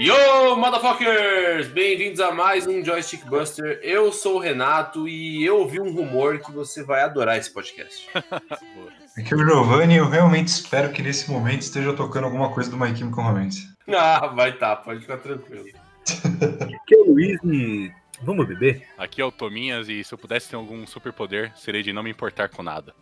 Yo, 0.00 0.56
motherfuckers! 0.56 1.68
Bem-vindos 1.68 2.20
a 2.20 2.32
mais 2.32 2.66
um 2.66 2.82
Joystick 2.82 3.22
Buster. 3.26 3.78
Eu 3.82 4.10
sou 4.10 4.36
o 4.36 4.38
Renato 4.38 5.06
e 5.06 5.44
eu 5.44 5.58
ouvi 5.58 5.78
um 5.78 5.92
rumor 5.92 6.38
que 6.38 6.50
você 6.50 6.82
vai 6.82 7.02
adorar 7.02 7.36
esse 7.36 7.52
podcast. 7.52 8.08
Aqui 8.14 9.28
é 9.34 9.36
o 9.36 9.44
Giovanni 9.44 9.96
e 9.96 9.98
eu 9.98 10.08
realmente 10.08 10.48
espero 10.48 10.90
que 10.90 11.02
nesse 11.02 11.30
momento 11.30 11.60
esteja 11.60 11.92
tocando 11.92 12.24
alguma 12.24 12.48
coisa 12.48 12.70
do 12.70 12.78
My 12.78 12.96
Chemical 12.96 13.24
Romance. 13.24 13.68
Ah, 13.88 14.26
vai 14.28 14.56
tá, 14.56 14.74
pode 14.74 15.00
ficar 15.00 15.18
tranquilo. 15.18 15.66
Aqui 15.66 16.94
é 16.94 16.98
o 16.98 17.12
Luiz 17.12 17.38
e 17.44 17.92
vamos 18.22 18.48
beber? 18.48 18.82
Aqui 18.96 19.20
é 19.20 19.24
o 19.26 19.30
Tominhas 19.30 19.90
e 19.90 20.02
se 20.02 20.14
eu 20.14 20.16
pudesse 20.16 20.48
ter 20.48 20.56
algum 20.56 20.86
superpoder, 20.86 21.52
seria 21.56 21.82
de 21.82 21.92
não 21.92 22.02
me 22.02 22.08
importar 22.08 22.48
com 22.48 22.62
nada. 22.62 22.94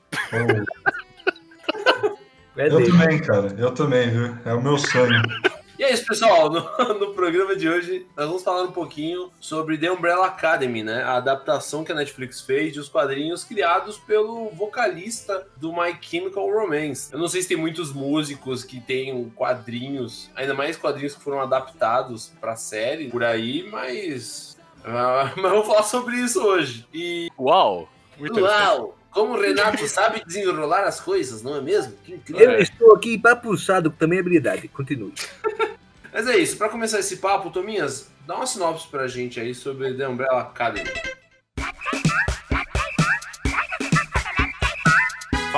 É 2.56 2.66
eu 2.66 2.84
também, 2.84 3.20
cara. 3.20 3.54
Eu 3.56 3.70
também, 3.70 4.10
viu? 4.10 4.36
É 4.44 4.52
o 4.52 4.60
meu 4.60 4.76
sonho. 4.76 5.22
E 5.78 5.84
é 5.84 5.92
isso, 5.92 6.04
pessoal. 6.04 6.50
No, 6.50 6.60
no, 6.98 7.14
programa 7.14 7.54
de 7.54 7.68
hoje, 7.68 8.04
nós 8.16 8.26
vamos 8.26 8.42
falar 8.42 8.64
um 8.64 8.72
pouquinho 8.72 9.30
sobre 9.38 9.78
The 9.78 9.92
Umbrella 9.92 10.26
Academy, 10.26 10.82
né? 10.82 11.04
A 11.04 11.18
adaptação 11.18 11.84
que 11.84 11.92
a 11.92 11.94
Netflix 11.94 12.40
fez 12.40 12.72
de 12.72 12.80
os 12.80 12.88
quadrinhos 12.88 13.44
criados 13.44 13.96
pelo 13.96 14.50
vocalista 14.50 15.46
do 15.56 15.72
My 15.72 15.96
Chemical 16.00 16.50
Romance. 16.50 17.12
Eu 17.12 17.18
não 17.20 17.28
sei 17.28 17.42
se 17.42 17.48
tem 17.48 17.56
muitos 17.56 17.92
músicos 17.92 18.64
que 18.64 18.80
tenham 18.80 19.30
quadrinhos, 19.30 20.28
ainda 20.34 20.52
mais 20.52 20.76
quadrinhos 20.76 21.14
que 21.14 21.22
foram 21.22 21.40
adaptados 21.40 22.32
pra 22.40 22.56
série 22.56 23.08
por 23.08 23.22
aí, 23.22 23.68
mas. 23.70 24.58
Uh, 24.80 25.30
mas 25.40 25.52
vamos 25.52 25.66
falar 25.66 25.84
sobre 25.84 26.16
isso 26.16 26.42
hoje. 26.44 26.88
E. 26.92 27.30
Uau! 27.38 27.88
Muito 28.18 28.40
Uau! 28.40 28.97
Como 29.10 29.34
o 29.34 29.40
Renato 29.40 29.86
sabe 29.88 30.22
desenrolar 30.24 30.84
as 30.84 31.00
coisas, 31.00 31.42
não 31.42 31.56
é 31.56 31.60
mesmo? 31.60 31.94
Que 32.04 32.14
incrível. 32.14 32.52
Eu 32.52 32.60
estou 32.60 32.94
aqui 32.94 33.18
papuçado, 33.18 33.90
com 33.90 33.96
também 33.96 34.18
habilidade. 34.18 34.68
Continue. 34.68 35.12
Mas 36.12 36.26
é 36.26 36.36
isso, 36.36 36.56
para 36.56 36.68
começar 36.68 36.98
esse 36.98 37.18
papo, 37.18 37.50
Tominhas, 37.50 38.10
dá 38.26 38.36
uma 38.36 38.46
sinopse 38.46 38.88
pra 38.88 39.06
gente 39.06 39.38
aí 39.38 39.54
sobre 39.54 39.94
The 39.94 40.08
Umbrella 40.08 40.40
Academy. 40.40 40.90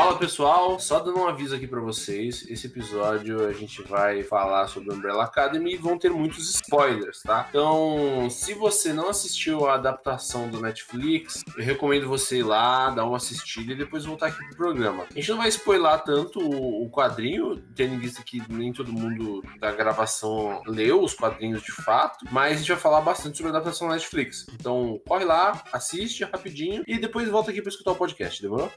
Fala 0.00 0.16
pessoal, 0.16 0.80
só 0.80 0.98
dando 0.98 1.18
um 1.18 1.28
aviso 1.28 1.54
aqui 1.54 1.66
para 1.66 1.78
vocês. 1.78 2.46
Esse 2.48 2.68
episódio 2.68 3.46
a 3.46 3.52
gente 3.52 3.82
vai 3.82 4.22
falar 4.22 4.66
sobre 4.66 4.94
Umbrella 4.94 5.24
Academy 5.24 5.74
e 5.74 5.76
vão 5.76 5.98
ter 5.98 6.08
muitos 6.08 6.54
spoilers, 6.54 7.20
tá? 7.20 7.46
Então, 7.50 8.26
se 8.30 8.54
você 8.54 8.94
não 8.94 9.10
assistiu 9.10 9.68
a 9.68 9.74
adaptação 9.74 10.48
do 10.48 10.58
Netflix, 10.58 11.44
eu 11.54 11.62
recomendo 11.62 12.08
você 12.08 12.38
ir 12.38 12.44
lá, 12.44 12.88
dar 12.88 13.04
uma 13.04 13.18
assistida 13.18 13.74
e 13.74 13.76
depois 13.76 14.06
voltar 14.06 14.28
aqui 14.28 14.38
pro 14.38 14.56
programa. 14.56 15.04
A 15.10 15.14
gente 15.14 15.30
não 15.32 15.36
vai 15.36 15.50
spoiler 15.50 16.00
tanto 16.02 16.40
o 16.40 16.90
quadrinho, 16.90 17.62
tendo 17.76 17.92
em 17.92 17.98
vista 17.98 18.22
que 18.22 18.42
nem 18.48 18.72
todo 18.72 18.90
mundo 18.90 19.42
da 19.58 19.70
gravação 19.70 20.62
leu 20.66 21.04
os 21.04 21.12
quadrinhos 21.12 21.62
de 21.62 21.72
fato, 21.72 22.24
mas 22.32 22.54
a 22.54 22.56
gente 22.56 22.72
vai 22.72 22.80
falar 22.80 23.02
bastante 23.02 23.36
sobre 23.36 23.52
a 23.52 23.56
adaptação 23.56 23.86
da 23.86 23.96
Netflix. 23.96 24.46
Então, 24.54 24.98
corre 25.06 25.26
lá, 25.26 25.62
assiste 25.70 26.24
rapidinho 26.24 26.84
e 26.86 26.98
depois 26.98 27.28
volta 27.28 27.50
aqui 27.50 27.60
para 27.60 27.68
escutar 27.68 27.92
o 27.92 27.96
podcast, 27.96 28.40
demorou? 28.40 28.72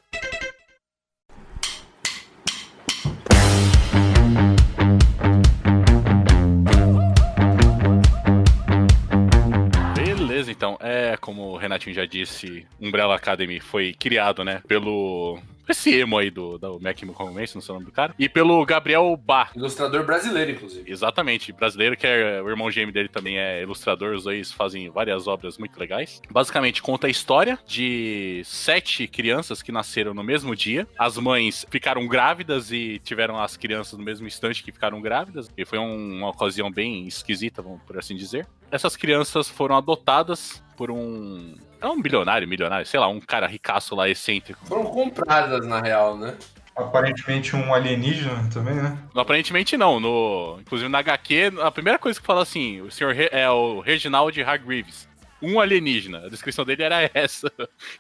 Então, 10.64 10.78
é 10.80 11.17
como 11.17 11.50
o 11.50 11.58
Renatinho 11.58 11.94
já 11.94 12.06
disse, 12.06 12.66
Umbrella 12.80 13.16
Academy 13.17 13.59
foi 13.59 13.94
criado, 13.94 14.45
né, 14.45 14.61
pelo 14.66 15.38
esse 15.67 15.94
emo 15.95 16.17
aí 16.17 16.30
do, 16.30 16.58
do 16.58 16.80
Mac 16.80 17.02
Romance, 17.14 17.56
não 17.56 17.61
sei 17.61 17.72
o 17.72 17.75
nome 17.75 17.86
do 17.86 17.92
cara. 17.92 18.14
E 18.17 18.28
pelo 18.28 18.66
Gabriel 18.66 19.16
Bá. 19.17 19.50
Ilustrador 19.56 20.06
brasileiro, 20.06 20.52
inclusive. 20.52 20.90
Exatamente, 20.90 21.51
brasileiro, 21.51 21.96
que 21.96 22.06
é 22.06 22.41
o 22.41 22.50
irmão 22.50 22.69
gêmeo 22.69 22.94
dele 22.94 23.09
também 23.09 23.38
é 23.38 23.62
ilustrador. 23.62 24.13
Os 24.13 24.23
dois 24.23 24.52
fazem 24.52 24.90
várias 24.90 25.28
obras 25.28 25.57
muito 25.57 25.79
legais. 25.79 26.22
Basicamente, 26.29 26.81
conta 26.81 27.07
a 27.07 27.09
história 27.09 27.57
de 27.66 28.41
sete 28.46 29.07
crianças 29.07 29.62
que 29.62 29.72
nasceram 29.72 30.13
no 30.13 30.23
mesmo 30.23 30.56
dia. 30.56 30.88
As 30.97 31.18
mães 31.18 31.66
ficaram 31.69 32.07
grávidas 32.07 32.72
e 32.72 33.00
tiveram 33.00 33.40
as 33.40 33.56
crianças 33.57 33.97
no 33.97 34.03
mesmo 34.03 34.28
instante 34.28 34.63
que 34.63 34.72
ficaram 34.72 35.02
grávidas. 35.02 35.50
E 35.57 35.66
foi 35.66 35.79
um, 35.79 36.18
uma 36.18 36.29
ocasião 36.29 36.72
bem 36.72 37.07
esquisita, 37.07 37.62
vamos 37.62 37.81
por 37.84 37.97
assim 37.97 38.16
dizer. 38.16 38.47
Essas 38.72 38.96
crianças 38.96 39.47
foram 39.50 39.78
adotadas 39.78 40.63
por 40.75 40.90
um 40.90 41.56
é 41.84 41.88
um 41.88 42.02
bilionário, 42.02 42.48
milionário, 42.48 42.86
sei 42.86 43.00
lá, 43.00 43.08
um 43.08 43.20
cara 43.20 43.46
ricaço 43.46 43.94
lá, 43.94 44.08
excêntrico. 44.08 44.66
Foram 44.66 44.86
compradas, 44.86 45.68
na 45.68 45.82
real, 45.82 46.18
né? 46.18 46.36
Aparentemente 46.76 47.56
um 47.56 47.74
alienígena 47.74 48.50
também, 48.52 48.76
né? 48.76 48.98
Aparentemente 49.14 49.78
não. 49.78 50.00
No, 50.00 50.58
inclusive 50.62 50.90
na 50.90 51.00
HQ, 51.00 51.54
a 51.62 51.70
primeira 51.70 52.00
coisa 52.00 52.20
que 52.20 52.26
fala 52.26 52.42
assim, 52.42 52.82
o 52.82 52.90
senhor 52.90 53.14
é 53.32 53.50
o 53.50 53.82
Reginald 53.82 54.42
Hargreaves. 54.42 55.08
Um 55.42 55.60
alienígena. 55.60 56.26
A 56.26 56.30
descrição 56.30 56.64
dele 56.66 56.84
era 56.84 57.10
essa. 57.14 57.52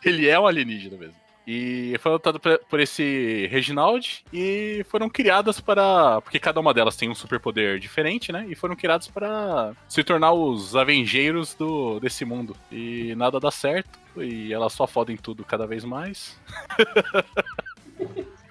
Ele 0.03 0.27
é 0.27 0.39
um 0.39 0.47
alienígena 0.47 0.97
mesmo. 0.97 1.22
E 1.45 1.95
foi 1.99 2.13
adotado 2.13 2.39
por 2.39 2.79
esse 2.79 3.47
Reginald 3.51 4.23
e 4.31 4.85
foram 4.89 5.09
criadas 5.09 5.59
para. 5.59 6.21
Porque 6.21 6.39
cada 6.39 6.59
uma 6.59 6.73
delas 6.73 6.95
tem 6.95 7.09
um 7.09 7.15
superpoder 7.15 7.79
diferente, 7.79 8.31
né? 8.31 8.45
E 8.47 8.55
foram 8.55 8.75
criadas 8.75 9.07
para 9.07 9.73
se 9.87 10.03
tornar 10.03 10.31
os 10.31 10.75
avengeiros 10.75 11.53
do, 11.53 11.99
desse 11.99 12.23
mundo. 12.23 12.55
E 12.71 13.13
nada 13.15 13.39
dá 13.39 13.51
certo. 13.51 13.99
E 14.17 14.53
elas 14.53 14.73
só 14.73 14.87
fodem 14.87 15.17
tudo 15.17 15.43
cada 15.43 15.67
vez 15.67 15.83
mais. 15.83 16.39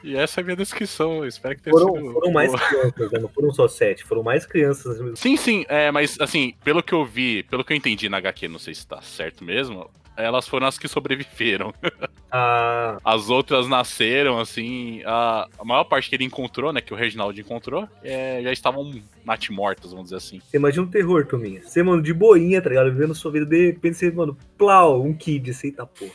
E 0.05 0.17
essa 0.17 0.41
é 0.41 0.43
a 0.43 0.45
minha 0.45 0.57
descrição, 0.57 1.25
espero 1.25 1.55
que 1.55 1.63
tenha 1.63 1.79
foram, 1.79 1.95
sido. 1.95 2.13
Foram 2.13 2.33
mais 2.33 2.53
crianças, 2.53 3.13
né? 3.13 3.19
não 3.21 3.29
foram 3.29 3.53
só 3.53 3.69
sete, 3.69 4.03
foram 4.03 4.23
mais 4.23 4.45
crianças. 4.45 4.99
Sim, 5.17 5.37
sim, 5.37 5.65
é, 5.69 5.93
mas 5.93 6.21
assim, 6.21 6.55
pelo 6.65 6.83
que 6.83 6.93
eu 6.93 7.05
vi, 7.05 7.45
pelo 7.45 7.65
que 7.65 7.73
eu 7.73 7.77
entendi 7.77 8.09
na 8.09 8.17
HQ, 8.17 8.49
não 8.49 8.59
sei 8.59 8.75
se 8.75 8.85
tá 8.85 9.01
certo 9.01 9.45
mesmo, 9.45 9.89
elas 10.17 10.47
foram 10.47 10.67
as 10.67 10.79
que 10.79 10.89
sobreviveram. 10.89 11.73
Ah. 12.35 12.97
As 13.05 13.29
outras 13.29 13.69
nasceram, 13.69 14.41
assim. 14.41 15.03
A, 15.05 15.47
a 15.59 15.65
maior 15.67 15.85
parte 15.85 16.09
que 16.09 16.17
ele 16.17 16.25
encontrou, 16.25 16.73
né? 16.73 16.81
Que 16.81 16.95
o 16.95 16.97
Reginaldo 16.97 17.39
encontrou, 17.39 17.87
é, 18.03 18.41
já 18.43 18.51
estavam 18.51 18.91
natimortas, 19.23 19.91
vamos 19.91 20.05
dizer 20.07 20.17
assim. 20.17 20.41
Você 20.41 20.57
imagina 20.57 20.85
um 20.85 20.91
terror, 20.91 21.27
Tominha. 21.27 21.61
Você, 21.63 21.83
mano, 21.83 22.01
de 22.01 22.15
boinha, 22.15 22.63
tá 22.63 22.71
ligado? 22.71 22.91
Vivendo 22.91 23.15
sua 23.15 23.33
vida, 23.33 23.45
de 23.45 23.67
repente 23.67 23.99
você, 23.99 24.11
mano, 24.11 24.35
plau, 24.57 25.03
um 25.03 25.13
kid, 25.13 25.51
assim, 25.51 25.73
tá 25.73 25.85
porra. 25.85 26.13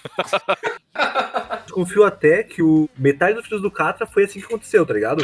Confio 1.78 2.04
até 2.04 2.42
que 2.42 2.64
o 2.64 2.90
metade 2.98 3.36
dos 3.36 3.46
filhos 3.46 3.62
do 3.62 3.70
Catra 3.70 4.08
foi 4.08 4.24
assim 4.24 4.40
que 4.40 4.48
aconteceu, 4.48 4.84
tá 4.84 4.96
ligado? 4.96 5.24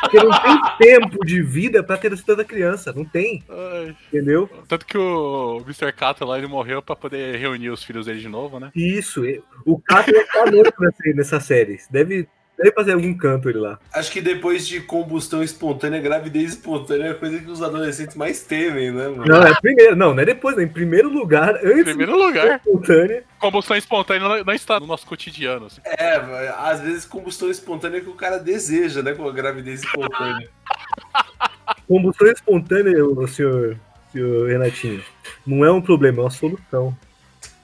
Porque 0.00 0.16
não 0.16 0.30
tem 0.30 0.60
tempo 0.80 1.18
de 1.22 1.42
vida 1.42 1.82
pra 1.82 1.98
ter 1.98 2.18
tanta 2.22 2.42
criança. 2.46 2.94
Não 2.94 3.04
tem. 3.04 3.44
Ai. 3.46 3.94
Entendeu? 4.08 4.48
Tanto 4.66 4.86
que 4.86 4.96
o 4.96 5.58
Mr. 5.66 5.92
Catra 5.92 6.24
lá 6.24 6.38
ele 6.38 6.46
morreu 6.46 6.80
pra 6.80 6.96
poder 6.96 7.36
reunir 7.36 7.68
os 7.68 7.84
filhos 7.84 8.06
dele 8.06 8.20
de 8.20 8.28
novo, 8.28 8.58
né? 8.58 8.70
Isso. 8.74 9.20
O 9.66 9.78
Catra 9.78 10.26
tá 10.32 10.44
louco 10.44 10.82
nessa 11.14 11.38
série. 11.40 11.78
Deve 11.90 12.26
Deve 12.56 12.72
fazer 12.72 12.92
algum 12.92 13.12
canto 13.16 13.48
ele 13.48 13.58
lá. 13.58 13.78
Acho 13.92 14.12
que 14.12 14.20
depois 14.20 14.66
de 14.66 14.80
combustão 14.80 15.42
espontânea, 15.42 16.00
gravidez 16.00 16.50
espontânea 16.50 17.06
é 17.06 17.10
a 17.10 17.14
coisa 17.14 17.38
que 17.38 17.50
os 17.50 17.62
adolescentes 17.62 18.14
mais 18.14 18.42
temem, 18.42 18.92
né, 18.92 19.08
mano? 19.08 19.24
Não, 19.26 19.42
é 19.42 19.54
primeiro. 19.60 19.96
Não, 19.96 20.14
não 20.14 20.22
é 20.22 20.26
depois, 20.26 20.56
né? 20.56 20.62
Em 20.62 20.68
primeiro 20.68 21.08
lugar, 21.08 21.56
antes. 21.56 21.84
Primeiro 21.84 22.16
lugar. 22.16 22.56
Espontânea. 22.56 23.24
Combustão 23.38 23.76
espontânea 23.76 24.44
não 24.44 24.54
está 24.54 24.78
no 24.78 24.86
nosso 24.86 25.06
cotidiano. 25.06 25.66
Assim. 25.66 25.80
É, 25.84 26.16
às 26.58 26.80
vezes 26.80 27.04
combustão 27.04 27.50
espontânea 27.50 27.98
é 27.98 28.00
que 28.00 28.10
o 28.10 28.14
cara 28.14 28.38
deseja, 28.38 29.02
né? 29.02 29.14
Com 29.14 29.26
a 29.26 29.32
gravidez 29.32 29.82
espontânea. 29.82 30.48
combustão 31.88 32.28
espontânea, 32.28 32.94
senhor, 33.28 33.76
senhor 34.12 34.48
Renatinho, 34.48 35.02
não 35.46 35.64
é 35.64 35.72
um 35.72 35.80
problema, 35.80 36.18
é 36.18 36.22
uma 36.22 36.30
solução. 36.30 36.96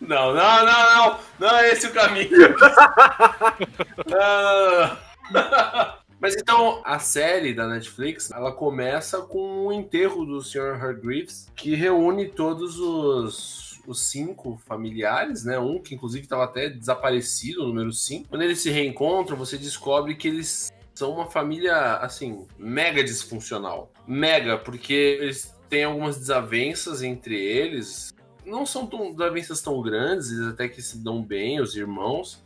Não, 0.01 0.33
não, 0.33 0.65
não, 0.65 0.97
não. 0.97 1.19
Não 1.39 1.59
é 1.59 1.73
esse 1.73 1.87
o 1.87 1.93
caminho. 1.93 2.31
Mas 6.21 6.35
então, 6.35 6.83
a 6.85 6.99
série 6.99 7.55
da 7.55 7.67
Netflix, 7.67 8.31
ela 8.33 8.51
começa 8.51 9.23
com 9.23 9.67
o 9.67 9.73
enterro 9.73 10.25
do 10.25 10.43
Sr. 10.43 10.83
Hargreaves, 10.83 11.49
que 11.55 11.77
reúne 11.77 12.29
todos 12.29 12.79
os, 12.79 13.81
os 13.87 14.11
cinco 14.11 14.61
familiares, 14.67 15.45
né? 15.45 15.59
Um 15.59 15.81
que 15.81 15.95
inclusive 15.95 16.25
estava 16.25 16.45
até 16.45 16.69
desaparecido, 16.69 17.63
o 17.63 17.69
número 17.69 17.93
5. 17.93 18.29
Quando 18.29 18.43
eles 18.43 18.61
se 18.61 18.71
reencontram, 18.71 19.37
você 19.37 19.57
descobre 19.57 20.17
que 20.17 20.27
eles 20.27 20.73
são 20.93 21.13
uma 21.13 21.31
família, 21.31 21.99
assim, 21.99 22.45
mega 22.59 23.05
disfuncional. 23.05 23.93
Mega, 24.05 24.59
porque 24.59 24.93
eles 24.93 25.55
têm 25.69 25.85
algumas 25.85 26.17
desavenças 26.17 27.03
entre 27.03 27.41
eles 27.41 28.13
não 28.49 28.67
são 28.67 28.87
tão, 28.87 29.13
desavenças 29.13 29.61
tão 29.61 29.81
grandes, 29.81 30.31
eles 30.31 30.49
até 30.49 30.69
que 30.69 30.83
se 30.83 30.99
dão 30.99 31.23
bem, 31.23 31.61
os 31.61 31.77
irmãos. 31.77 32.43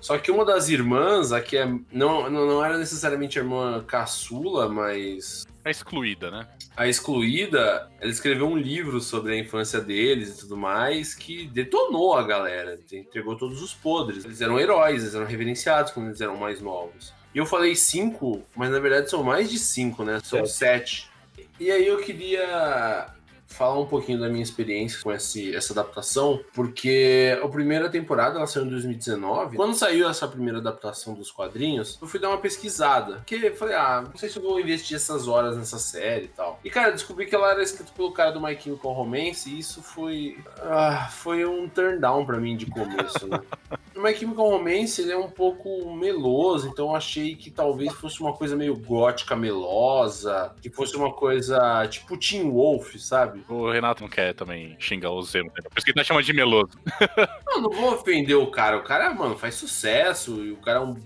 Só 0.00 0.16
que 0.16 0.30
uma 0.30 0.44
das 0.44 0.68
irmãs, 0.68 1.32
a 1.32 1.40
que 1.40 1.56
é, 1.56 1.66
não, 1.92 2.30
não 2.30 2.64
era 2.64 2.78
necessariamente 2.78 3.38
a 3.38 3.42
irmã 3.42 3.84
caçula, 3.84 4.68
mas. 4.68 5.44
A 5.64 5.70
excluída, 5.70 6.30
né? 6.30 6.46
A 6.76 6.86
excluída, 6.86 7.90
ela 8.00 8.10
escreveu 8.10 8.46
um 8.46 8.56
livro 8.56 9.00
sobre 9.00 9.32
a 9.32 9.38
infância 9.38 9.80
deles 9.80 10.36
e 10.36 10.40
tudo 10.40 10.56
mais, 10.56 11.14
que 11.14 11.46
detonou 11.48 12.14
a 12.14 12.22
galera, 12.22 12.78
entregou 12.92 13.36
todos 13.36 13.60
os 13.60 13.74
podres. 13.74 14.24
Eles 14.24 14.40
eram 14.40 14.58
heróis, 14.58 15.02
eles 15.02 15.14
eram 15.14 15.26
reverenciados 15.26 15.92
quando 15.92 16.06
eles 16.06 16.20
eram 16.20 16.36
mais 16.36 16.60
novos. 16.60 17.12
E 17.34 17.38
eu 17.38 17.44
falei 17.44 17.74
cinco, 17.74 18.42
mas 18.56 18.70
na 18.70 18.78
verdade 18.78 19.10
são 19.10 19.22
mais 19.24 19.50
de 19.50 19.58
cinco, 19.58 20.04
né? 20.04 20.20
São 20.22 20.46
sete. 20.46 21.10
sete. 21.36 21.48
E 21.58 21.70
aí 21.72 21.86
eu 21.86 21.98
queria 21.98 23.12
falar 23.48 23.80
um 23.80 23.86
pouquinho 23.86 24.20
da 24.20 24.28
minha 24.28 24.42
experiência 24.42 25.00
com 25.02 25.10
esse, 25.10 25.54
essa 25.54 25.72
adaptação, 25.72 26.38
porque 26.52 27.36
a 27.42 27.48
primeira 27.48 27.88
temporada 27.88 28.36
ela 28.36 28.46
saiu 28.46 28.66
em 28.66 28.70
2019. 28.70 29.56
Quando 29.56 29.74
saiu 29.74 30.08
essa 30.08 30.28
primeira 30.28 30.58
adaptação 30.58 31.14
dos 31.14 31.30
quadrinhos, 31.30 31.98
eu 32.00 32.06
fui 32.06 32.20
dar 32.20 32.28
uma 32.28 32.38
pesquisada. 32.38 33.16
Porque 33.16 33.50
falei, 33.52 33.74
ah, 33.74 34.04
não 34.06 34.16
sei 34.16 34.28
se 34.28 34.38
eu 34.38 34.42
vou 34.42 34.60
investir 34.60 34.96
essas 34.96 35.26
horas 35.26 35.56
nessa 35.56 35.78
série 35.78 36.26
e 36.26 36.28
tal. 36.28 36.60
E 36.62 36.70
cara, 36.70 36.92
descobri 36.92 37.26
que 37.26 37.34
ela 37.34 37.50
era 37.50 37.62
escrita 37.62 37.90
pelo 37.96 38.12
cara 38.12 38.30
do 38.30 38.40
My 38.40 38.56
Chemical 38.60 38.92
Romance 38.92 39.48
e 39.48 39.58
isso 39.58 39.82
foi. 39.82 40.38
Ah, 40.60 41.08
foi 41.10 41.44
um 41.44 41.68
turn 41.68 41.98
down 41.98 42.24
pra 42.26 42.38
mim 42.38 42.56
de 42.56 42.66
começo, 42.66 43.26
né? 43.26 43.40
O 43.98 44.00
My 44.00 44.14
Chemical 44.14 44.48
Romance 44.48 45.02
ele 45.02 45.10
é 45.10 45.18
um 45.18 45.28
pouco 45.28 45.92
meloso, 45.92 46.68
então 46.68 46.90
eu 46.90 46.94
achei 46.94 47.34
que 47.34 47.50
talvez 47.50 47.92
fosse 47.94 48.20
uma 48.20 48.32
coisa 48.32 48.54
meio 48.54 48.76
gótica 48.76 49.34
melosa, 49.34 50.54
que 50.62 50.70
fosse 50.70 50.96
uma 50.96 51.12
coisa 51.12 51.84
tipo 51.88 52.16
Teen 52.16 52.48
Wolf, 52.48 52.94
sabe? 52.98 53.37
O 53.48 53.70
Renato 53.70 54.02
não 54.02 54.08
quer 54.08 54.34
também 54.34 54.76
xingar 54.78 55.10
o 55.10 55.22
Zemo, 55.22 55.50
por 55.50 55.62
isso 55.76 55.84
que 55.84 55.90
ele 55.90 55.98
tá 55.98 56.04
chamando 56.04 56.24
de 56.24 56.32
meloso. 56.32 56.70
Não, 57.46 57.62
não 57.62 57.70
vou 57.70 57.94
ofender 57.94 58.36
o 58.36 58.46
cara. 58.50 58.76
O 58.76 58.82
cara, 58.82 59.12
mano, 59.12 59.36
faz 59.36 59.54
sucesso 59.54 60.44
e 60.44 60.52
o 60.52 60.56
cara 60.58 60.78
é 60.78 60.82
um, 60.82 60.96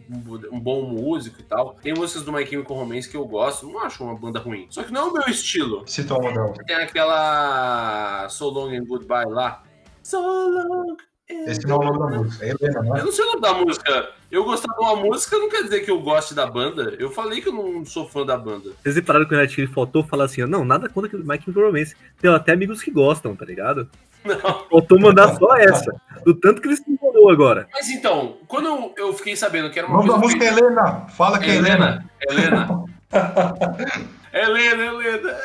um 0.50 0.61
bom 0.61 0.82
músico 0.82 1.40
e 1.40 1.43
tal. 1.43 1.75
Tem 1.75 1.94
músicas 1.94 2.25
do 2.25 2.32
My 2.32 2.44
Chemical 2.44 2.76
Romance 2.76 3.08
que 3.08 3.17
eu 3.17 3.25
gosto, 3.25 3.67
não 3.67 3.79
acho 3.81 4.05
uma 4.05 4.14
banda 4.14 4.38
ruim. 4.38 4.67
Só 4.69 4.82
que 4.82 4.93
não 4.93 5.06
é 5.06 5.11
o 5.11 5.12
meu 5.12 5.23
estilo. 5.29 5.82
Cita 5.87 6.14
uma 6.14 6.32
delas. 6.32 6.58
Tem 6.67 6.76
aquela 6.76 8.29
So 8.29 8.50
Long 8.50 8.75
and 8.75 8.84
Goodbye 8.84 9.26
lá. 9.26 9.62
So 10.02 10.20
Long 10.20 10.96
and 11.31 11.44
Esse 11.46 11.67
não 11.67 11.82
é 11.82 11.87
o 11.87 11.93
nome 11.93 11.99
da 11.99 12.19
música. 12.19 12.44
É 12.44 12.49
Helena, 12.50 12.82
não 12.82 12.96
é? 12.96 13.00
Eu 13.00 13.05
não 13.05 13.12
sei 13.12 13.25
o 13.25 13.29
nome 13.29 13.40
da 13.40 13.55
música. 13.55 14.12
Eu 14.32 14.44
gostar 14.44 14.73
de 14.73 14.81
uma 14.81 14.96
música 14.96 15.37
não 15.37 15.50
quer 15.50 15.62
dizer 15.62 15.81
que 15.81 15.90
eu 15.90 16.00
goste 16.00 16.34
da 16.34 16.46
banda. 16.46 16.96
Eu 16.99 17.11
falei 17.11 17.43
que 17.43 17.50
eu 17.50 17.52
não 17.52 17.84
sou 17.84 18.08
fã 18.08 18.25
da 18.25 18.34
banda. 18.34 18.70
Vocês 18.82 18.94
repararam 18.94 19.26
que 19.26 19.34
o 19.34 19.38
ele 19.38 19.67
faltou 19.67 20.02
falar 20.02 20.25
assim, 20.25 20.40
ó, 20.40 20.46
não, 20.46 20.64
nada 20.64 20.88
contra 20.88 21.11
que 21.11 21.17
Mike 21.19 21.50
Romance. 21.50 21.94
Tem 22.19 22.32
até 22.32 22.52
amigos 22.52 22.82
que 22.82 22.90
gostam, 22.90 23.37
tá 23.37 23.44
ligado? 23.44 23.87
Não. 24.25 24.40
Faltou 24.70 24.99
mandar 24.99 25.37
só 25.37 25.55
essa. 25.56 25.94
Do 26.25 26.32
tanto 26.32 26.62
que 26.62 26.69
ele 26.69 26.76
se 26.76 26.90
enrolou 26.90 27.31
agora. 27.31 27.69
Mas 27.75 27.90
então, 27.90 28.38
quando 28.49 28.69
eu, 28.69 28.94
eu 28.96 29.12
fiquei 29.12 29.37
sabendo 29.37 29.70
que 29.70 29.79
era 29.79 29.87
O 29.87 29.90
uma 29.90 29.99
nome 29.99 30.08
da 30.08 30.19
coisa 30.19 30.37
música 30.37 30.44
é 30.44 30.58
Helena. 30.58 31.06
Fala 31.11 31.38
que 31.38 31.50
é 31.50 31.56
Helena. 31.56 32.11
Helena. 32.26 32.84
Helena, 33.12 34.08
Helena. 34.32 35.38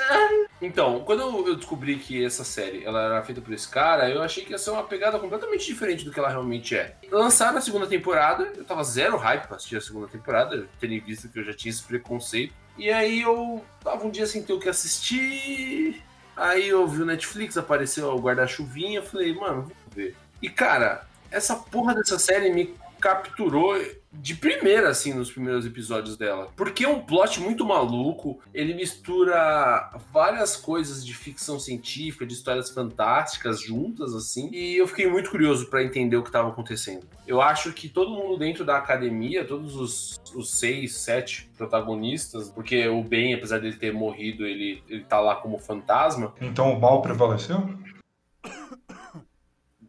Então, 0.61 1.01
quando 1.01 1.47
eu- 1.47 1.55
descobri 1.55 1.97
que 1.97 2.23
essa 2.25 2.43
série 2.43 2.83
ela 2.83 3.01
era 3.03 3.23
feita 3.23 3.41
por 3.41 3.53
esse 3.53 3.67
cara, 3.67 4.09
eu 4.09 4.21
achei 4.23 4.43
que 4.43 4.51
ia 4.51 4.57
ser 4.57 4.71
uma 4.71 4.83
pegada 4.83 5.19
completamente 5.19 5.65
diferente 5.65 6.03
do 6.03 6.11
que 6.11 6.19
ela 6.19 6.29
realmente 6.29 6.75
é. 6.75 6.95
Lançaram 7.11 7.57
a 7.57 7.61
segunda 7.61 7.85
temporada, 7.85 8.51
eu 8.55 8.63
tava 8.63 8.83
zero 8.83 9.17
hype 9.17 9.45
pra 9.47 9.57
assistir 9.57 9.77
a 9.77 9.81
segunda 9.81 10.07
temporada, 10.07 10.67
tendo 10.79 11.03
visto 11.05 11.29
que 11.29 11.39
eu 11.39 11.43
já 11.43 11.53
tinha 11.53 11.69
esse 11.71 11.83
preconceito. 11.83 12.53
E 12.77 12.89
aí 12.91 13.21
eu 13.21 13.63
tava 13.83 14.05
um 14.05 14.09
dia 14.09 14.25
sem 14.25 14.41
ter 14.43 14.53
o 14.53 14.59
que 14.59 14.69
assistir. 14.69 16.03
Aí 16.35 16.67
eu 16.67 16.87
vi 16.87 17.01
o 17.01 17.05
Netflix, 17.05 17.57
apareceu 17.57 18.09
o 18.09 18.19
guarda-chuvinha, 18.21 19.01
falei, 19.01 19.33
mano, 19.33 19.63
vamos 19.63 19.73
ver. 19.95 20.15
E 20.41 20.49
cara, 20.49 21.07
essa 21.31 21.55
porra 21.55 21.95
dessa 21.95 22.19
série 22.19 22.51
me 22.51 22.75
capturou 22.99 23.75
de 24.11 24.35
primeira, 24.35 24.89
assim, 24.89 25.13
nos 25.13 25.31
primeiros 25.31 25.65
episódios 25.65 26.17
dela. 26.17 26.51
Porque 26.55 26.83
é 26.83 26.87
um 26.87 27.01
plot 27.01 27.39
muito 27.39 27.65
maluco, 27.65 28.39
ele 28.53 28.73
mistura 28.73 29.91
várias 30.11 30.55
coisas 30.55 31.05
de 31.05 31.13
ficção 31.13 31.59
científica, 31.59 32.25
de 32.25 32.33
histórias 32.33 32.69
fantásticas 32.69 33.61
juntas, 33.61 34.15
assim, 34.15 34.49
e 34.51 34.75
eu 34.75 34.87
fiquei 34.87 35.07
muito 35.07 35.29
curioso 35.29 35.69
pra 35.69 35.83
entender 35.83 36.17
o 36.17 36.23
que 36.23 36.29
estava 36.29 36.49
acontecendo. 36.49 37.05
Eu 37.27 37.41
acho 37.41 37.71
que 37.73 37.87
todo 37.89 38.11
mundo 38.11 38.37
dentro 38.37 38.65
da 38.65 38.77
academia, 38.77 39.45
todos 39.45 39.75
os, 39.75 40.19
os 40.33 40.57
seis, 40.57 40.95
sete 40.97 41.49
protagonistas, 41.57 42.49
porque 42.49 42.87
o 42.87 43.03
Ben, 43.03 43.33
apesar 43.33 43.59
dele 43.59 43.75
ter 43.75 43.93
morrido, 43.93 44.45
ele, 44.45 44.81
ele 44.89 45.03
tá 45.03 45.19
lá 45.19 45.35
como 45.35 45.59
fantasma, 45.59 46.33
Então 46.41 46.73
o 46.73 46.79
mal 46.79 47.01
prevaleceu? 47.01 47.69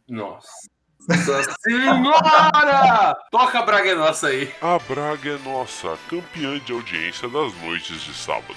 nossa. 0.09 0.69
Nossa 1.09 1.57
senhora! 1.63 3.17
Toca 3.31 3.59
a 3.61 3.63
Braga 3.63 3.91
é 3.91 3.95
nossa 3.95 4.27
aí. 4.29 4.53
A 4.61 4.79
Braga 4.79 5.31
é 5.31 5.39
nossa, 5.39 5.97
campeã 6.09 6.59
de 6.59 6.73
audiência 6.73 7.29
das 7.29 7.55
noites 7.63 8.01
de 8.03 8.13
sábado. 8.13 8.55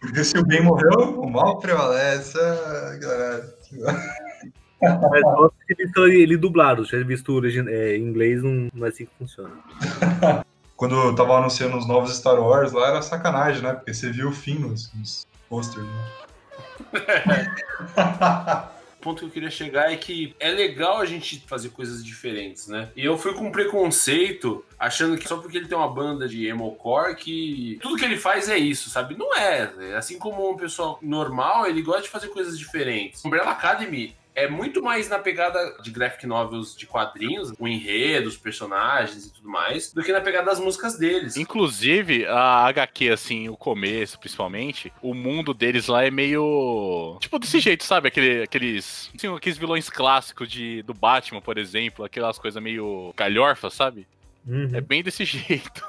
Porque 0.00 0.22
se 0.22 0.38
o 0.38 0.46
bem 0.46 0.62
morreu, 0.62 1.20
o 1.20 1.28
mal 1.28 1.58
prevalece. 1.58 2.38
Galera. 3.00 3.54
Mas 4.80 5.22
só 5.22 5.50
visto 5.76 6.06
ele 6.06 6.36
dublado. 6.36 6.86
Se 6.86 7.02
visto 7.02 7.32
o 7.32 7.34
origi- 7.34 7.68
é, 7.68 7.96
em 7.96 8.02
inglês, 8.02 8.40
não, 8.42 8.68
não 8.72 8.86
é 8.86 8.90
assim 8.90 9.06
que 9.06 9.10
funciona. 9.18 9.50
Quando 10.76 10.94
eu 10.94 11.12
tava 11.16 11.38
anunciando 11.38 11.76
os 11.76 11.88
novos 11.88 12.16
Star 12.16 12.40
Wars 12.40 12.70
lá, 12.70 12.90
era 12.90 13.02
sacanagem, 13.02 13.62
né? 13.62 13.72
Porque 13.72 13.92
você 13.92 14.12
viu 14.12 14.28
o 14.28 14.32
fim 14.32 14.60
nos, 14.60 14.92
nos 14.94 15.26
posters. 15.48 15.84
Né? 15.84 16.04
O 17.96 18.77
ponto 19.00 19.20
que 19.20 19.26
eu 19.26 19.30
queria 19.30 19.50
chegar 19.50 19.92
é 19.92 19.96
que 19.96 20.34
é 20.38 20.50
legal 20.50 20.98
a 20.98 21.06
gente 21.06 21.42
fazer 21.46 21.70
coisas 21.70 22.04
diferentes, 22.04 22.68
né? 22.68 22.90
E 22.96 23.04
eu 23.04 23.16
fui 23.16 23.34
com 23.34 23.50
preconceito, 23.50 24.64
achando 24.78 25.16
que 25.16 25.28
só 25.28 25.36
porque 25.36 25.56
ele 25.56 25.68
tem 25.68 25.76
uma 25.76 25.92
banda 25.92 26.28
de 26.28 26.46
emocore, 26.46 27.16
que 27.16 27.78
tudo 27.80 27.96
que 27.96 28.04
ele 28.04 28.16
faz 28.16 28.48
é 28.48 28.58
isso, 28.58 28.90
sabe? 28.90 29.16
Não 29.16 29.36
é. 29.36 29.72
Assim 29.96 30.18
como 30.18 30.48
uma 30.48 30.56
pessoa 30.56 30.98
normal, 31.02 31.66
ele 31.66 31.82
gosta 31.82 32.02
de 32.02 32.08
fazer 32.08 32.28
coisas 32.28 32.58
diferentes. 32.58 33.24
Umbrella 33.24 33.52
Academy 33.52 34.16
é 34.44 34.48
muito 34.48 34.82
mais 34.82 35.08
na 35.08 35.18
pegada 35.18 35.76
de 35.82 35.90
graphic 35.90 36.26
novels 36.26 36.76
de 36.76 36.86
quadrinhos, 36.86 37.52
o 37.58 37.66
enredo, 37.66 38.28
os 38.28 38.36
personagens 38.36 39.26
e 39.26 39.32
tudo 39.32 39.48
mais, 39.48 39.92
do 39.92 40.02
que 40.02 40.12
na 40.12 40.20
pegada 40.20 40.46
das 40.46 40.60
músicas 40.60 40.96
deles. 40.96 41.36
Inclusive, 41.36 42.26
a 42.26 42.66
HQ, 42.66 43.10
assim, 43.10 43.48
o 43.48 43.56
começo, 43.56 44.18
principalmente, 44.18 44.92
o 45.02 45.14
mundo 45.14 45.52
deles 45.52 45.88
lá 45.88 46.04
é 46.04 46.10
meio. 46.10 47.16
Tipo, 47.20 47.38
desse 47.38 47.58
jeito, 47.58 47.84
sabe? 47.84 48.08
Aquele, 48.08 48.42
aqueles. 48.42 49.10
Assim, 49.14 49.34
aqueles 49.34 49.58
vilões 49.58 49.90
clássicos 49.90 50.48
de, 50.48 50.82
do 50.82 50.94
Batman, 50.94 51.40
por 51.40 51.58
exemplo, 51.58 52.04
aquelas 52.04 52.38
coisas 52.38 52.62
meio 52.62 53.12
galhorfa, 53.16 53.70
sabe? 53.70 54.06
Uhum. 54.46 54.70
É 54.72 54.80
bem 54.80 55.02
desse 55.02 55.24
jeito. 55.26 55.82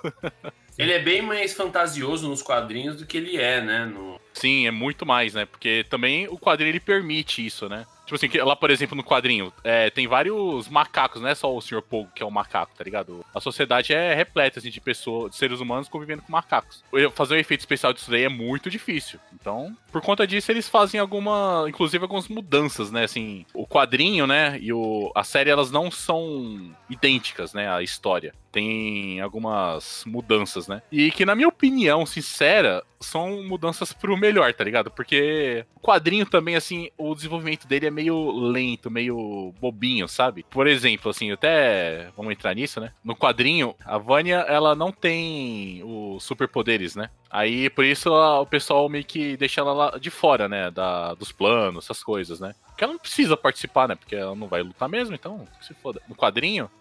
Ele 0.77 0.93
é 0.93 0.99
bem 0.99 1.21
mais 1.21 1.53
fantasioso 1.53 2.27
nos 2.27 2.41
quadrinhos 2.41 2.95
do 2.95 3.05
que 3.05 3.17
ele 3.17 3.37
é, 3.37 3.61
né? 3.61 3.85
No... 3.85 4.19
Sim, 4.33 4.65
é 4.65 4.71
muito 4.71 5.05
mais, 5.05 5.33
né? 5.33 5.45
Porque 5.45 5.85
também 5.89 6.27
o 6.27 6.37
quadrinho 6.37 6.71
ele 6.71 6.79
permite 6.79 7.45
isso, 7.45 7.67
né? 7.67 7.85
Tipo 8.09 8.15
assim, 8.15 8.37
lá, 8.39 8.55
por 8.55 8.71
exemplo, 8.71 8.97
no 8.97 9.03
quadrinho, 9.03 9.53
é, 9.63 9.91
tem 9.91 10.07
vários 10.07 10.67
macacos, 10.67 11.21
não 11.21 11.29
é 11.29 11.35
só 11.35 11.55
o 11.55 11.61
Sr. 11.61 11.83
Pogo 11.83 12.09
que 12.15 12.23
é 12.23 12.25
um 12.25 12.31
macaco, 12.31 12.73
tá 12.75 12.83
ligado? 12.83 13.23
A 13.35 13.39
sociedade 13.39 13.93
é 13.93 14.15
repleta, 14.15 14.57
assim, 14.57 14.71
de 14.71 14.81
pessoas, 14.81 15.29
de 15.31 15.37
seres 15.37 15.59
humanos 15.59 15.87
convivendo 15.87 16.23
com 16.23 16.31
macacos. 16.31 16.83
Fazer 17.13 17.35
um 17.35 17.37
efeito 17.37 17.59
especial 17.59 17.93
disso 17.93 18.09
daí 18.09 18.23
é 18.23 18.29
muito 18.29 18.67
difícil. 18.67 19.19
Então, 19.31 19.77
por 19.91 20.01
conta 20.01 20.25
disso, 20.25 20.51
eles 20.51 20.67
fazem 20.67 20.99
alguma, 20.99 21.65
inclusive 21.67 22.03
algumas 22.03 22.27
mudanças, 22.27 22.91
né? 22.91 23.03
Assim, 23.03 23.45
o 23.53 23.67
quadrinho, 23.67 24.25
né, 24.25 24.57
e 24.59 24.73
o, 24.73 25.11
a 25.13 25.23
série, 25.23 25.51
elas 25.51 25.69
não 25.69 25.91
são 25.91 26.73
idênticas, 26.89 27.53
né, 27.53 27.71
a 27.71 27.83
história. 27.83 28.33
Tem 28.51 29.21
algumas 29.21 30.03
mudanças, 30.07 30.67
né? 30.67 30.81
E 30.91 31.11
que, 31.11 31.25
na 31.25 31.35
minha 31.35 31.47
opinião 31.47 32.07
sincera, 32.07 32.83
são 32.99 33.43
mudanças 33.43 33.93
pro 33.93 34.17
melhor, 34.17 34.51
tá 34.53 34.63
ligado? 34.63 34.89
Porque 34.89 35.63
o 35.75 35.79
quadrinho 35.79 36.25
também, 36.25 36.55
assim, 36.55 36.89
o 36.97 37.13
desenvolvimento 37.13 37.67
dele 37.67 37.85
é 37.85 37.91
meio 37.99 38.31
lento, 38.31 38.89
meio 38.89 39.53
bobinho, 39.59 40.07
sabe? 40.07 40.45
Por 40.49 40.67
exemplo, 40.67 41.11
assim, 41.11 41.31
até 41.31 42.09
vamos 42.15 42.31
entrar 42.31 42.55
nisso, 42.55 42.79
né? 42.79 42.93
No 43.03 43.15
quadrinho, 43.15 43.75
a 43.85 43.97
Vânia, 43.97 44.45
ela 44.47 44.73
não 44.73 44.91
tem 44.91 45.81
os 45.83 46.23
superpoderes, 46.23 46.95
né? 46.95 47.09
Aí, 47.29 47.69
por 47.69 47.83
isso, 47.83 48.09
o 48.11 48.45
pessoal 48.45 48.87
meio 48.87 49.03
que 49.03 49.35
deixa 49.35 49.59
ela 49.59 49.73
lá 49.73 49.97
de 49.97 50.09
fora, 50.09 50.47
né? 50.47 50.71
Da, 50.71 51.13
dos 51.13 51.31
planos, 51.31 51.85
essas 51.85 52.01
coisas, 52.01 52.39
né? 52.39 52.55
Porque 52.67 52.83
ela 52.85 52.93
não 52.93 52.99
precisa 52.99 53.35
participar, 53.35 53.89
né? 53.89 53.95
Porque 53.95 54.15
ela 54.15 54.33
não 54.33 54.47
vai 54.47 54.63
lutar 54.63 54.87
mesmo, 54.87 55.13
então, 55.13 55.45
se 55.61 55.73
foda. 55.73 56.01
No 56.07 56.15
quadrinho, 56.15 56.71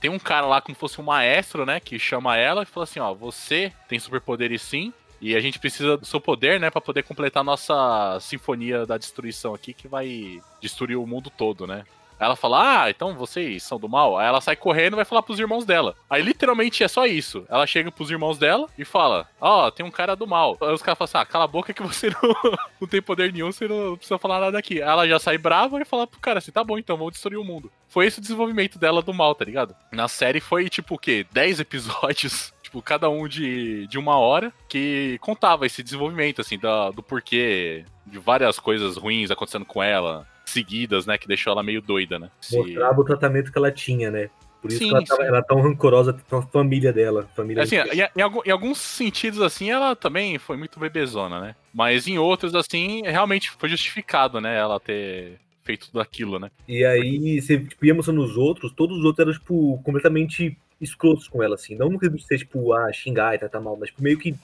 tem 0.00 0.10
um 0.10 0.18
cara 0.18 0.46
lá 0.46 0.60
como 0.60 0.76
fosse 0.76 1.00
um 1.00 1.04
maestro, 1.04 1.64
né? 1.64 1.80
Que 1.80 1.98
chama 1.98 2.36
ela 2.36 2.62
e 2.62 2.66
fala 2.66 2.84
assim: 2.84 3.00
ó, 3.00 3.14
você 3.14 3.72
tem 3.88 3.98
superpoderes 3.98 4.60
sim. 4.62 4.92
E 5.20 5.36
a 5.36 5.40
gente 5.40 5.58
precisa 5.58 5.96
do 5.96 6.06
seu 6.06 6.20
poder, 6.20 6.58
né, 6.58 6.70
Pra 6.70 6.80
poder 6.80 7.02
completar 7.02 7.42
a 7.42 7.44
nossa 7.44 8.18
sinfonia 8.20 8.86
da 8.86 8.96
destruição 8.96 9.54
aqui, 9.54 9.74
que 9.74 9.88
vai 9.88 10.40
destruir 10.60 10.96
o 10.96 11.06
mundo 11.06 11.30
todo, 11.30 11.66
né? 11.66 11.84
Ela 12.20 12.36
fala, 12.36 12.82
ah, 12.84 12.90
então 12.90 13.14
vocês 13.14 13.62
são 13.62 13.80
do 13.80 13.88
mal? 13.88 14.18
Aí 14.18 14.26
ela 14.26 14.42
sai 14.42 14.54
correndo 14.54 14.92
e 14.92 14.96
vai 14.96 15.06
falar 15.06 15.22
pros 15.22 15.40
irmãos 15.40 15.64
dela. 15.64 15.96
Aí 16.08 16.22
literalmente 16.22 16.84
é 16.84 16.88
só 16.88 17.06
isso. 17.06 17.46
Ela 17.48 17.66
chega 17.66 17.90
pros 17.90 18.10
irmãos 18.10 18.36
dela 18.36 18.68
e 18.76 18.84
fala, 18.84 19.26
ó, 19.40 19.70
tem 19.70 19.86
um 19.86 19.90
cara 19.90 20.14
do 20.14 20.26
mal. 20.26 20.54
Aí 20.60 20.74
os 20.74 20.82
caras 20.82 20.98
falam 20.98 21.08
assim, 21.08 21.16
ah, 21.16 21.24
cala 21.24 21.44
a 21.44 21.48
boca 21.48 21.72
que 21.72 21.82
você 21.82 22.10
não, 22.22 22.58
não 22.82 22.86
tem 22.86 23.00
poder 23.00 23.32
nenhum, 23.32 23.50
você 23.50 23.66
não 23.66 23.96
precisa 23.96 24.18
falar 24.18 24.38
nada 24.38 24.58
aqui. 24.58 24.82
Aí 24.82 24.88
ela 24.88 25.08
já 25.08 25.18
sai 25.18 25.38
brava 25.38 25.80
e 25.80 25.84
fala 25.86 26.06
pro 26.06 26.20
cara 26.20 26.40
assim, 26.40 26.52
tá 26.52 26.62
bom, 26.62 26.76
então 26.76 26.98
vamos 26.98 27.14
destruir 27.14 27.38
o 27.38 27.44
mundo. 27.44 27.72
Foi 27.88 28.06
esse 28.06 28.18
o 28.18 28.22
desenvolvimento 28.22 28.78
dela 28.78 29.00
do 29.00 29.14
mal, 29.14 29.34
tá 29.34 29.46
ligado? 29.46 29.74
Na 29.90 30.06
série 30.06 30.40
foi 30.40 30.68
tipo 30.68 30.96
o 30.96 30.98
quê? 30.98 31.26
10 31.32 31.60
episódios 31.60 32.52
tipo, 32.70 32.80
cada 32.80 33.10
um 33.10 33.26
de, 33.26 33.86
de 33.88 33.98
uma 33.98 34.16
hora, 34.16 34.52
que 34.68 35.18
contava 35.20 35.66
esse 35.66 35.82
desenvolvimento, 35.82 36.40
assim, 36.40 36.56
da, 36.56 36.90
do 36.90 37.02
porquê 37.02 37.84
de 38.06 38.18
várias 38.18 38.58
coisas 38.60 38.96
ruins 38.96 39.30
acontecendo 39.30 39.64
com 39.64 39.82
ela, 39.82 40.26
seguidas, 40.46 41.04
né, 41.04 41.18
que 41.18 41.26
deixou 41.28 41.52
ela 41.52 41.62
meio 41.62 41.82
doida, 41.82 42.18
né? 42.18 42.30
Se- 42.40 42.56
Mostrava 42.56 43.00
o 43.00 43.04
tratamento 43.04 43.50
que 43.52 43.58
ela 43.58 43.72
tinha, 43.72 44.10
né? 44.10 44.30
Por 44.62 44.70
isso 44.70 44.78
Sim, 44.78 44.90
que 44.90 44.94
ela, 44.94 45.04
tava, 45.04 45.22
sim. 45.22 45.28
ela 45.28 45.38
é 45.38 45.42
tão 45.42 45.60
rancorosa 45.60 46.12
com 46.28 46.36
a 46.36 46.42
família 46.42 46.92
dela. 46.92 47.28
Família 47.34 47.62
Assim, 47.62 47.76
em, 47.76 48.00
em 48.00 48.40
em 48.46 48.50
alguns 48.50 48.78
sentidos, 48.78 49.40
assim, 49.40 49.70
ela 49.70 49.96
também 49.96 50.38
foi 50.38 50.56
muito 50.56 50.78
bebezona, 50.78 51.40
né? 51.40 51.56
Mas 51.72 52.06
em 52.06 52.18
outros, 52.18 52.54
assim, 52.54 53.00
realmente 53.02 53.50
foi 53.52 53.70
justificado, 53.70 54.38
né? 54.38 54.58
Ela 54.58 54.78
ter 54.78 55.40
feito 55.64 55.86
tudo 55.86 56.00
aquilo, 56.00 56.38
né? 56.38 56.50
E 56.68 56.84
aí, 56.84 57.40
você 57.40 57.58
tipo, 57.58 57.86
ia 57.86 57.94
mostrando 57.94 58.22
os 58.22 58.36
outros, 58.36 58.70
todos 58.72 58.98
os 58.98 59.04
outros 59.04 59.26
eram, 59.26 59.32
tipo, 59.32 59.80
completamente 59.82 60.58
escrotos 60.80 61.28
com 61.28 61.42
ela, 61.42 61.54
assim. 61.54 61.74
Não 61.76 61.90
no 61.90 61.98
quesito 61.98 62.18
de 62.18 62.26
ser, 62.26 62.38
tipo, 62.38 62.72
ah, 62.72 62.92
xingar 62.92 63.34
e 63.34 63.38
tratar 63.38 63.60
mal, 63.60 63.76
mas 63.76 63.90
tipo, 63.90 64.02
meio 64.02 64.18
que. 64.18 64.34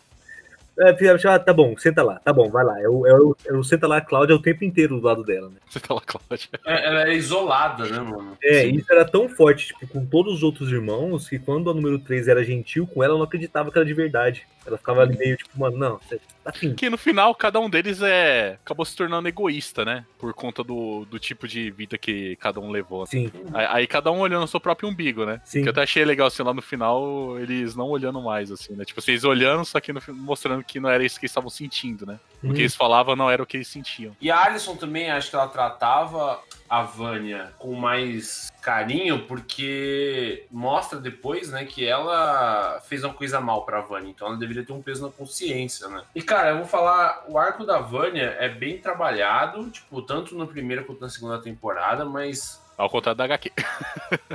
É, 0.79 0.93
tipo, 0.93 1.29
ah, 1.29 1.39
tá 1.39 1.55
bom, 1.55 1.75
senta 1.79 2.03
lá, 2.03 2.19
tá 2.19 2.33
bom, 2.33 2.51
vai 2.51 2.65
lá. 2.65 2.81
É 2.81 2.89
o, 2.89 3.07
é 3.07 3.15
o, 3.15 3.37
é 3.47 3.53
o 3.55 3.65
senta 3.65 3.87
lá, 3.87 4.01
Cláudia 4.01 4.37
o 4.37 4.43
tempo 4.43 4.65
inteiro 4.65 5.01
do 5.01 5.07
lado 5.07 5.25
dela, 5.25 5.49
né? 5.49 5.57
Tá 5.81 5.95
lá, 5.95 6.03
Cláudia. 6.05 6.49
É, 6.67 6.87
Ela 6.87 7.09
é 7.09 7.15
isolada, 7.15 7.87
né, 7.87 7.99
mano? 7.99 8.37
É, 8.43 8.63
Sim. 8.63 8.75
isso 8.77 8.93
era 8.93 9.05
tão 9.05 9.29
forte, 9.29 9.69
tipo, 9.69 9.87
com 9.87 10.05
todos 10.05 10.35
os 10.35 10.43
outros 10.43 10.71
irmãos, 10.71 11.29
que 11.29 11.39
quando 11.39 11.71
a 11.71 11.75
número 11.75 11.99
3 11.99 12.29
era 12.29 12.45
gentil 12.45 12.87
com 12.87 13.03
ela, 13.03 13.13
ela 13.13 13.19
não 13.19 13.25
acreditava 13.25 13.73
que 13.73 13.79
era 13.79 13.87
de 13.87 13.95
verdade. 13.95 14.47
Ela 14.67 14.77
ficava 14.79 15.03
ali 15.03 15.17
meio, 15.17 15.37
tipo, 15.37 15.51
mano, 15.59 15.77
não, 15.77 15.99
você 15.99 16.17
tá 16.43 16.51
afim. 16.51 16.75
Que 16.75 16.91
no 16.91 16.99
final, 16.99 17.35
cada 17.35 17.61
um 17.61 17.71
deles 17.71 18.01
é 18.03 18.59
acabou 18.65 18.85
se 18.85 18.97
tornando 18.97 19.29
egoísta, 19.29 19.85
né? 19.85 20.05
Por 20.19 20.33
conta 20.35 20.65
do, 20.65 21.05
do 21.05 21.19
tipo 21.19 21.47
de 21.47 21.71
vida 21.71 21.97
que 21.97 22.37
cada 22.37 22.59
um 22.61 22.71
levou. 22.71 23.07
Sim, 23.07 23.31
Aí, 23.55 23.67
aí 23.71 23.87
cada 23.87 24.11
um 24.11 24.19
olhando 24.21 24.45
o 24.45 24.49
seu 24.49 24.59
próprio 24.61 24.89
umbigo, 24.89 25.25
né? 25.25 25.41
sim. 25.45 25.63
Que 25.63 25.69
eu 25.69 25.71
até 25.73 25.83
achei 25.83 26.05
legal, 26.05 26.27
assim, 26.27 26.43
lá 26.43 26.53
no 26.53 26.63
final, 26.63 27.39
eles 27.39 27.77
não 27.77 27.89
olhando 27.89 28.21
mais, 28.21 28.51
assim, 28.51 28.75
né? 28.75 28.85
Tipo, 28.85 29.01
vocês 29.01 29.23
olhando, 29.25 29.65
só 29.65 29.79
que 29.81 29.93
no 29.93 30.01
mostrando 30.09 30.65
que 30.65 30.81
não 30.81 30.91
era 30.91 31.05
isso 31.05 31.19
que 31.21 31.27
eles 31.27 31.31
estavam 31.31 31.51
sentindo, 31.51 32.05
né? 32.05 32.19
O 32.43 32.49
Hum. 32.49 32.53
que 32.53 32.61
eles 32.61 32.75
falavam 32.77 33.17
não 33.17 33.31
era 33.31 33.43
o 33.43 33.47
que 33.47 33.57
eles 33.57 33.69
sentiam. 33.69 34.15
E 34.21 34.31
a 34.31 34.45
Alison 34.45 34.77
também, 34.77 35.11
acho 35.11 35.31
que 35.31 35.37
ela 35.37 35.49
tratava 35.49 36.41
a 36.69 36.83
Vânia 36.83 37.53
com 37.59 37.75
mais 37.75 38.51
carinho, 38.61 39.27
porque 39.27 40.47
mostra 40.51 40.99
depois, 40.99 41.51
né, 41.51 41.65
que 41.65 41.87
ela 41.87 42.81
fez 42.87 43.05
uma 43.05 43.15
coisa 43.15 43.41
mal 43.41 43.65
pra 43.65 43.81
Vânia, 43.81 44.11
então 44.11 44.27
ela 44.29 44.37
deveria 44.37 44.65
ter 44.65 44.73
um 44.73 44.83
peso 44.83 45.05
na 45.05 45.13
consciência, 45.13 45.89
né? 45.89 46.03
E, 46.15 46.23
cara, 46.23 46.51
eu 46.51 46.57
vou 46.59 46.67
falar, 46.67 47.25
o 47.29 47.39
arco 47.39 47.65
da 47.65 47.79
Vânia 47.79 48.37
é 48.41 48.49
bem 48.49 48.79
trabalhado, 48.79 49.71
tipo, 49.71 50.03
tanto 50.03 50.37
na 50.37 50.47
primeira 50.47 50.83
quanto 50.83 51.01
na 51.01 51.09
segunda 51.09 51.41
temporada, 51.41 52.05
mas 52.05 52.61
Ao 52.77 52.91
contrário 52.91 53.17
da 53.17 53.25
HQ. 53.25 53.53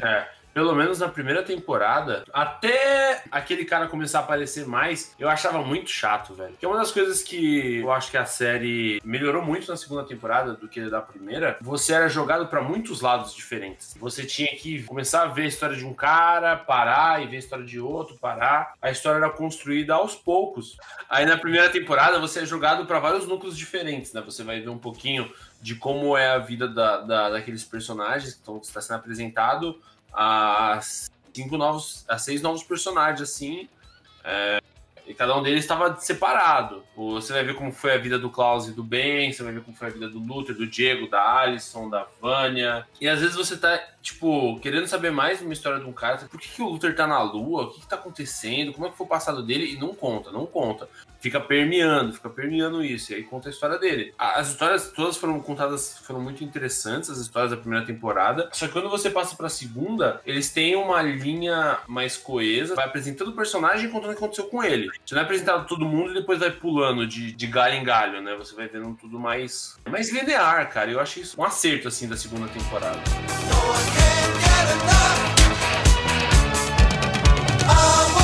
é, 0.01 0.27
pelo 0.53 0.73
menos 0.75 0.99
na 0.99 1.07
primeira 1.07 1.43
temporada, 1.43 2.23
até 2.33 3.23
aquele 3.31 3.65
cara 3.65 3.87
começar 3.87 4.19
a 4.19 4.21
aparecer 4.21 4.65
mais, 4.65 5.15
eu 5.17 5.29
achava 5.29 5.61
muito 5.63 5.89
chato, 5.89 6.33
velho. 6.33 6.55
Que 6.59 6.65
é 6.65 6.67
uma 6.67 6.77
das 6.77 6.91
coisas 6.91 7.21
que 7.23 7.77
eu 7.77 7.91
acho 7.91 8.11
que 8.11 8.17
a 8.17 8.25
série 8.25 9.01
melhorou 9.03 9.41
muito 9.41 9.69
na 9.69 9.77
segunda 9.77 10.03
temporada 10.03 10.53
do 10.53 10.67
que 10.67 10.89
da 10.89 11.01
primeira. 11.01 11.57
Você 11.61 11.93
era 11.93 12.07
jogado 12.09 12.47
pra 12.47 12.61
muitos 12.61 13.01
lados 13.01 13.33
diferentes. 13.33 13.95
Você 13.99 14.25
tinha 14.25 14.49
que 14.55 14.83
começar 14.83 15.23
a 15.23 15.27
ver 15.27 15.43
a 15.43 15.47
história 15.47 15.75
de 15.75 15.85
um 15.85 15.93
cara, 15.93 16.55
parar 16.57 17.21
e 17.23 17.27
ver 17.27 17.37
a 17.37 17.39
história 17.39 17.65
de 17.65 17.79
outro, 17.79 18.17
parar. 18.17 18.73
A 18.81 18.91
história 18.91 19.17
era 19.17 19.29
construída 19.29 19.93
aos 19.95 20.15
poucos. 20.15 20.77
Aí 21.09 21.25
na 21.25 21.37
primeira 21.37 21.69
temporada 21.69 22.19
você 22.19 22.41
é 22.41 22.45
jogado 22.45 22.85
pra 22.85 22.99
vários 22.99 23.27
núcleos 23.27 23.57
diferentes, 23.57 24.13
né? 24.13 24.21
Você 24.21 24.43
vai 24.43 24.59
ver 24.59 24.69
um 24.69 24.77
pouquinho 24.77 25.31
de 25.61 25.75
como 25.75 26.17
é 26.17 26.29
a 26.31 26.39
vida 26.39 26.67
da, 26.67 26.97
da- 27.01 27.29
daqueles 27.29 27.63
personagens 27.63 28.33
que 28.33 28.39
estão- 28.39 28.57
está 28.57 28.81
sendo 28.81 28.97
apresentado 28.97 29.79
a 30.13 30.79
cinco 31.33 31.57
novos, 31.57 32.05
a 32.07 32.17
seis 32.17 32.41
novos 32.41 32.63
personagens 32.63 33.21
assim, 33.21 33.69
é, 34.23 34.61
e 35.05 35.13
cada 35.13 35.37
um 35.37 35.41
deles 35.41 35.63
estava 35.63 35.95
separado. 35.99 36.83
Você 36.95 37.33
vai 37.33 37.43
ver 37.43 37.55
como 37.55 37.71
foi 37.71 37.93
a 37.93 37.97
vida 37.97 38.17
do 38.19 38.29
Klaus 38.29 38.67
e 38.67 38.71
do 38.71 38.83
Ben, 38.83 39.31
você 39.31 39.43
vai 39.43 39.53
ver 39.53 39.61
como 39.61 39.75
foi 39.75 39.87
a 39.87 39.91
vida 39.91 40.07
do 40.07 40.19
Luther, 40.19 40.55
do 40.55 40.67
Diego, 40.67 41.09
da 41.09 41.39
Alison, 41.39 41.89
da 41.89 42.07
Vânia. 42.21 42.87
E 42.99 43.09
às 43.09 43.19
vezes 43.19 43.35
você 43.35 43.57
tá, 43.57 43.77
tipo, 44.01 44.59
querendo 44.59 44.87
saber 44.87 45.11
mais 45.11 45.41
uma 45.41 45.53
história 45.53 45.79
de 45.79 45.85
um 45.85 45.93
cara. 45.93 46.17
Por 46.17 46.39
que, 46.39 46.47
que 46.47 46.61
o 46.61 46.69
Luther 46.69 46.95
tá 46.95 47.07
na 47.07 47.21
lua? 47.21 47.63
O 47.63 47.71
que, 47.71 47.81
que 47.81 47.87
tá 47.87 47.95
acontecendo? 47.95 48.73
Como 48.73 48.85
é 48.85 48.89
que 48.89 48.97
foi 48.97 49.05
o 49.05 49.09
passado 49.09 49.43
dele? 49.43 49.73
E 49.73 49.79
não 49.79 49.93
conta, 49.93 50.31
não 50.31 50.45
conta 50.45 50.87
fica 51.21 51.39
permeando, 51.39 52.13
fica 52.13 52.29
permeando 52.29 52.83
isso, 52.83 53.11
e 53.11 53.15
aí 53.15 53.23
conta 53.23 53.47
a 53.47 53.51
história 53.51 53.77
dele. 53.77 54.13
As 54.17 54.49
histórias 54.49 54.91
todas 54.91 55.15
foram 55.17 55.39
contadas, 55.39 55.99
foram 55.99 56.19
muito 56.19 56.43
interessantes, 56.43 57.09
as 57.09 57.19
histórias 57.19 57.51
da 57.51 57.57
primeira 57.57 57.85
temporada, 57.85 58.49
só 58.51 58.67
que 58.67 58.73
quando 58.73 58.89
você 58.89 59.09
passa 59.09 59.35
pra 59.35 59.47
segunda, 59.47 60.19
eles 60.25 60.51
têm 60.51 60.75
uma 60.75 61.01
linha 61.01 61.79
mais 61.87 62.17
coesa, 62.17 62.75
vai 62.75 62.85
apresentando 62.85 63.29
o 63.29 63.35
personagem 63.35 63.85
e 63.85 63.89
contando 63.89 64.11
o 64.11 64.13
que 64.13 64.19
aconteceu 64.23 64.45
com 64.45 64.63
ele. 64.63 64.89
Você 65.05 65.13
não 65.13 65.21
é 65.21 65.25
apresentado 65.25 65.67
todo 65.67 65.85
mundo 65.85 66.11
e 66.11 66.15
depois 66.15 66.39
vai 66.39 66.51
pulando 66.51 67.05
de, 67.05 67.31
de 67.31 67.47
galho 67.47 67.75
em 67.75 67.83
galho, 67.83 68.21
né? 68.21 68.35
Você 68.35 68.55
vai 68.55 68.67
vendo 68.67 68.93
tudo 68.95 69.19
mais, 69.19 69.77
mais 69.87 70.11
linear, 70.11 70.69
cara. 70.69 70.89
Eu 70.89 70.99
achei 70.99 71.23
isso 71.23 71.39
um 71.39 71.43
acerto, 71.43 71.87
assim, 71.87 72.07
da 72.07 72.17
segunda 72.17 72.47
temporada. 72.47 72.99
que 78.11 78.15
eu 78.15 78.20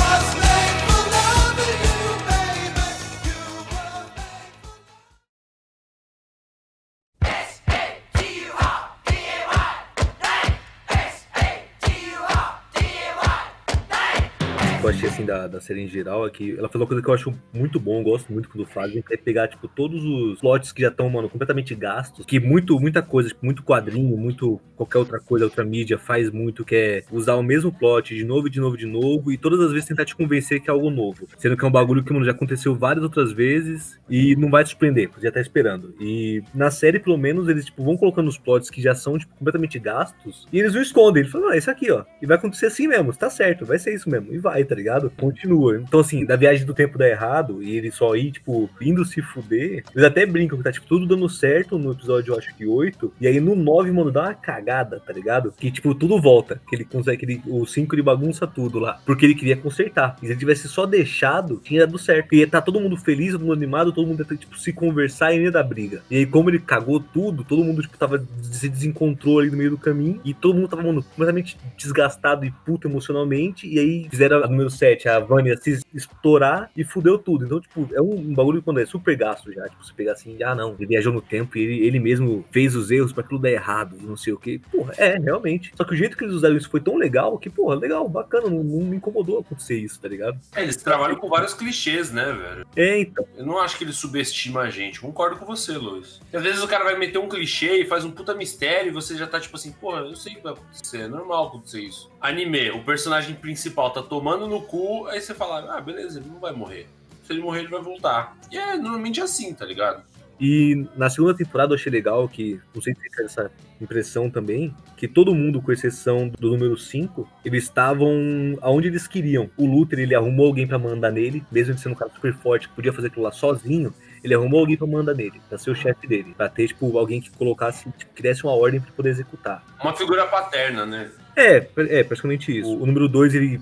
achei 14.98 15.08
assim 15.08 15.24
da, 15.24 15.46
da 15.46 15.60
série 15.60 15.82
em 15.82 15.88
geral 15.88 16.26
é 16.26 16.30
que 16.30 16.58
ela 16.58 16.68
falou 16.68 16.82
uma 16.82 16.88
coisa 16.88 17.02
que 17.02 17.08
eu 17.08 17.14
acho 17.14 17.34
muito 17.52 17.78
bom, 17.78 18.02
gosto 18.02 18.32
muito 18.32 18.48
quando 18.48 18.66
fazem, 18.66 19.02
é 19.10 19.16
pegar, 19.16 19.46
tipo, 19.46 19.68
todos 19.68 20.04
os 20.04 20.40
plots 20.40 20.72
que 20.72 20.82
já 20.82 20.88
estão, 20.88 21.08
mano, 21.08 21.28
completamente 21.28 21.74
gastos, 21.74 22.26
que 22.26 22.40
muito, 22.40 22.78
muita 22.80 23.00
coisa, 23.00 23.28
tipo, 23.28 23.44
muito 23.44 23.62
quadrinho, 23.62 24.16
muito 24.16 24.60
qualquer 24.76 24.98
outra 24.98 25.20
coisa, 25.20 25.44
outra 25.44 25.64
mídia 25.64 25.98
faz 25.98 26.30
muito, 26.30 26.64
que 26.64 26.74
é 26.74 27.04
usar 27.12 27.36
o 27.36 27.42
mesmo 27.42 27.72
plot 27.72 28.14
de 28.14 28.24
novo, 28.24 28.50
de 28.50 28.58
novo, 28.58 28.76
de 28.76 28.86
novo, 28.86 29.30
e 29.30 29.38
todas 29.38 29.60
as 29.60 29.72
vezes 29.72 29.88
tentar 29.88 30.04
te 30.04 30.16
convencer 30.16 30.60
que 30.60 30.68
é 30.68 30.72
algo 30.72 30.90
novo. 30.90 31.28
Sendo 31.36 31.56
que 31.56 31.64
é 31.64 31.68
um 31.68 31.72
bagulho 31.72 32.02
que, 32.02 32.12
mano, 32.12 32.24
já 32.24 32.32
aconteceu 32.32 32.74
várias 32.74 33.04
outras 33.04 33.30
vezes 33.32 34.00
e 34.10 34.34
não 34.34 34.50
vai 34.50 34.64
te 34.64 34.70
surpreender, 34.70 35.08
porque 35.08 35.26
já 35.26 35.32
tá 35.32 35.40
esperando. 35.40 35.94
E 36.00 36.42
na 36.52 36.70
série, 36.70 36.98
pelo 36.98 37.16
menos, 37.16 37.48
eles, 37.48 37.66
tipo, 37.66 37.84
vão 37.84 37.96
colocando 37.96 38.28
os 38.28 38.38
plots 38.38 38.68
que 38.68 38.82
já 38.82 38.94
são, 38.94 39.16
tipo, 39.16 39.34
completamente 39.36 39.78
gastos, 39.78 40.48
e 40.52 40.58
eles 40.58 40.74
o 40.74 40.80
escondem. 40.80 41.22
Eles 41.22 41.32
falam, 41.32 41.50
ah, 41.50 41.56
isso 41.56 41.70
aqui, 41.70 41.90
ó. 41.90 42.04
E 42.20 42.26
vai 42.26 42.36
acontecer 42.36 42.66
assim 42.66 42.88
mesmo, 42.88 43.12
tá 43.12 43.30
certo, 43.30 43.64
vai 43.64 43.78
ser 43.78 43.94
isso 43.94 44.10
mesmo. 44.10 44.32
E 44.32 44.38
vai, 44.38 44.64
tá 44.64 44.74
ligado? 44.74 44.87
Continua. 45.16 45.80
Então, 45.80 46.00
assim, 46.00 46.24
da 46.24 46.36
viagem 46.36 46.66
do 46.66 46.74
tempo 46.74 46.98
dar 46.98 47.08
errado, 47.08 47.62
e 47.62 47.76
ele 47.76 47.90
só 47.90 48.14
ir, 48.16 48.32
tipo, 48.32 48.68
indo 48.80 49.04
se 49.04 49.22
fuder, 49.22 49.84
eles 49.94 50.04
até 50.04 50.26
brincam 50.26 50.58
que 50.58 50.64
tá, 50.64 50.72
tipo, 50.72 50.86
tudo 50.86 51.06
dando 51.06 51.28
certo 51.28 51.78
no 51.78 51.92
episódio, 51.92 52.32
eu 52.32 52.38
acho 52.38 52.54
que 52.54 52.66
8, 52.66 53.12
e 53.20 53.26
aí 53.26 53.40
no 53.40 53.54
9, 53.54 53.90
mano, 53.92 54.10
dá 54.10 54.22
uma 54.22 54.34
cagada, 54.34 55.00
tá 55.00 55.12
ligado? 55.12 55.52
Que, 55.56 55.70
tipo, 55.70 55.94
tudo 55.94 56.20
volta. 56.20 56.60
Que 56.68 56.76
ele 56.76 56.84
consegue, 56.84 57.18
que 57.18 57.24
ele, 57.24 57.42
o 57.46 57.66
5 57.66 57.94
ele 57.94 58.02
bagunça 58.02 58.46
tudo 58.46 58.78
lá, 58.78 59.00
porque 59.04 59.24
ele 59.26 59.34
queria 59.34 59.56
consertar. 59.56 60.16
E 60.22 60.26
se 60.26 60.32
ele 60.32 60.38
tivesse 60.38 60.68
só 60.68 60.86
deixado, 60.86 61.60
tinha 61.62 61.86
dado 61.86 61.98
certo. 61.98 62.34
Ia 62.34 62.46
tá 62.46 62.60
todo 62.60 62.80
mundo 62.80 62.96
feliz, 62.96 63.32
todo 63.32 63.42
mundo 63.42 63.52
animado, 63.52 63.92
todo 63.92 64.06
mundo 64.06 64.26
ia 64.28 64.36
tipo, 64.36 64.58
se 64.58 64.72
conversar 64.72 65.32
e 65.34 65.42
ia 65.42 65.50
dar 65.50 65.62
briga. 65.62 66.02
E 66.10 66.16
aí, 66.16 66.26
como 66.26 66.50
ele 66.50 66.58
cagou 66.58 67.00
tudo, 67.00 67.44
todo 67.44 67.64
mundo, 67.64 67.82
tipo, 67.82 67.96
tava, 67.96 68.24
se 68.42 68.68
desencontrou 68.68 69.40
ali 69.40 69.50
no 69.50 69.56
meio 69.56 69.70
do 69.70 69.78
caminho, 69.78 70.20
e 70.24 70.32
todo 70.34 70.54
mundo 70.54 70.68
tava, 70.68 70.82
mano, 70.82 71.02
completamente 71.02 71.56
desgastado 71.76 72.44
e 72.44 72.50
puto 72.64 72.88
emocionalmente, 72.88 73.66
e 73.66 73.78
aí 73.78 74.06
fizeram 74.08 74.42
a 74.42 74.48
número 74.48 74.70
7, 74.78 75.08
a 75.08 75.18
Vânia 75.18 75.56
se 75.56 75.80
estourar 75.94 76.70
e 76.76 76.84
fudeu 76.84 77.18
tudo. 77.18 77.44
Então, 77.44 77.60
tipo, 77.60 77.88
é 77.92 78.00
um 78.00 78.34
bagulho 78.34 78.62
quando 78.62 78.80
é 78.80 78.86
super 78.86 79.16
gasto 79.16 79.52
já. 79.52 79.68
Tipo, 79.68 79.84
você 79.84 79.92
pegar 79.92 80.12
assim, 80.12 80.42
ah, 80.42 80.54
não, 80.54 80.74
ele 80.74 80.86
viajou 80.86 81.12
no 81.12 81.20
tempo 81.20 81.58
e 81.58 81.62
ele, 81.62 81.86
ele 81.86 81.98
mesmo 81.98 82.44
fez 82.50 82.74
os 82.74 82.90
erros 82.90 83.12
pra 83.12 83.24
aquilo 83.24 83.40
dar 83.40 83.50
errado, 83.50 83.96
não 84.00 84.16
sei 84.16 84.32
o 84.32 84.38
que. 84.38 84.58
Porra, 84.58 84.94
é, 84.96 85.18
realmente. 85.18 85.72
Só 85.76 85.84
que 85.84 85.94
o 85.94 85.96
jeito 85.96 86.16
que 86.16 86.24
eles 86.24 86.34
usaram 86.34 86.56
isso 86.56 86.70
foi 86.70 86.80
tão 86.80 86.96
legal 86.96 87.38
que, 87.38 87.50
porra, 87.50 87.74
legal, 87.74 88.08
bacana, 88.08 88.48
não, 88.48 88.62
não 88.62 88.84
me 88.84 88.96
incomodou 88.96 89.40
acontecer 89.40 89.78
isso, 89.78 90.00
tá 90.00 90.08
ligado? 90.08 90.38
É, 90.54 90.62
eles 90.62 90.76
trabalham 90.76 91.16
com 91.16 91.28
vários 91.28 91.54
clichês, 91.54 92.10
né, 92.12 92.32
velho? 92.32 92.66
É, 92.76 93.00
então. 93.00 93.26
Eu 93.36 93.44
não 93.44 93.58
acho 93.58 93.76
que 93.76 93.84
ele 93.84 93.92
subestima 93.92 94.62
a 94.62 94.70
gente. 94.70 95.00
Concordo 95.00 95.36
com 95.36 95.46
você, 95.46 95.72
Luiz. 95.72 96.20
Às 96.32 96.42
vezes 96.42 96.62
o 96.62 96.68
cara 96.68 96.84
vai 96.84 96.98
meter 96.98 97.18
um 97.18 97.28
clichê 97.28 97.82
e 97.82 97.86
faz 97.86 98.04
um 98.04 98.10
puta 98.10 98.34
mistério 98.34 98.90
e 98.90 98.92
você 98.92 99.16
já 99.16 99.26
tá 99.26 99.40
tipo 99.40 99.56
assim, 99.56 99.72
porra, 99.72 100.00
eu 100.00 100.14
sei 100.14 100.34
o 100.34 100.36
que 100.36 100.42
vai 100.42 100.52
acontecer. 100.52 101.02
É 101.02 101.08
normal 101.08 101.48
acontecer 101.48 101.80
isso. 101.80 102.10
Anime, 102.20 102.70
o 102.70 102.84
personagem 102.84 103.34
principal 103.34 103.90
tá 103.90 104.02
tomando 104.02 104.46
no 104.46 104.62
cu, 104.68 105.06
aí 105.06 105.20
você 105.20 105.34
fala, 105.34 105.76
ah, 105.76 105.80
beleza, 105.80 106.20
ele 106.20 106.28
não 106.28 106.38
vai 106.38 106.52
morrer. 106.52 106.86
Se 107.24 107.32
ele 107.32 107.42
morrer, 107.42 107.60
ele 107.60 107.68
vai 107.68 107.82
voltar. 107.82 108.36
E 108.50 108.56
é 108.56 108.76
normalmente 108.76 109.20
assim, 109.20 109.52
tá 109.52 109.64
ligado? 109.64 110.02
E 110.40 110.86
na 110.96 111.10
segunda 111.10 111.34
temporada 111.34 111.72
eu 111.72 111.76
achei 111.76 111.90
legal 111.90 112.28
que, 112.28 112.60
não 112.72 112.80
sei 112.80 112.94
se 112.94 113.00
você 113.00 113.08
teve 113.10 113.24
essa 113.24 113.50
impressão 113.80 114.30
também, 114.30 114.74
que 114.96 115.08
todo 115.08 115.34
mundo, 115.34 115.60
com 115.60 115.72
exceção 115.72 116.28
do 116.28 116.50
número 116.50 116.76
5, 116.76 117.28
eles 117.44 117.64
estavam 117.64 118.12
aonde 118.60 118.88
eles 118.88 119.06
queriam. 119.08 119.50
O 119.56 119.66
Luther, 119.66 119.98
ele 119.98 120.14
arrumou 120.14 120.46
alguém 120.46 120.66
pra 120.66 120.78
mandar 120.78 121.10
nele, 121.10 121.44
mesmo 121.50 121.72
ele 121.72 121.80
sendo 121.80 121.92
um 121.92 121.96
cara 121.96 122.10
super 122.14 122.32
forte, 122.34 122.68
que 122.68 122.74
podia 122.74 122.92
fazer 122.92 123.08
aquilo 123.08 123.24
lá 123.24 123.32
sozinho, 123.32 123.92
ele 124.22 124.34
arrumou 124.34 124.60
alguém 124.60 124.76
pra 124.76 124.86
mandar 124.86 125.14
nele, 125.14 125.40
pra 125.48 125.58
ser 125.58 125.70
o 125.70 125.74
chefe 125.74 126.06
dele, 126.06 126.34
pra 126.36 126.48
ter, 126.48 126.68
tipo, 126.68 126.96
alguém 126.98 127.20
que 127.20 127.30
colocasse, 127.30 127.90
tipo, 127.96 128.14
que 128.14 128.22
desse 128.22 128.44
uma 128.44 128.54
ordem 128.54 128.80
pra 128.80 128.92
poder 128.92 129.10
executar. 129.10 129.64
Uma 129.82 129.94
figura 129.94 130.26
paterna, 130.26 130.86
né? 130.86 131.10
É, 131.36 131.66
é, 131.76 132.04
praticamente 132.04 132.56
isso. 132.56 132.68
O, 132.68 132.82
o 132.82 132.86
número 132.86 133.08
2, 133.08 133.34
ele 133.34 133.60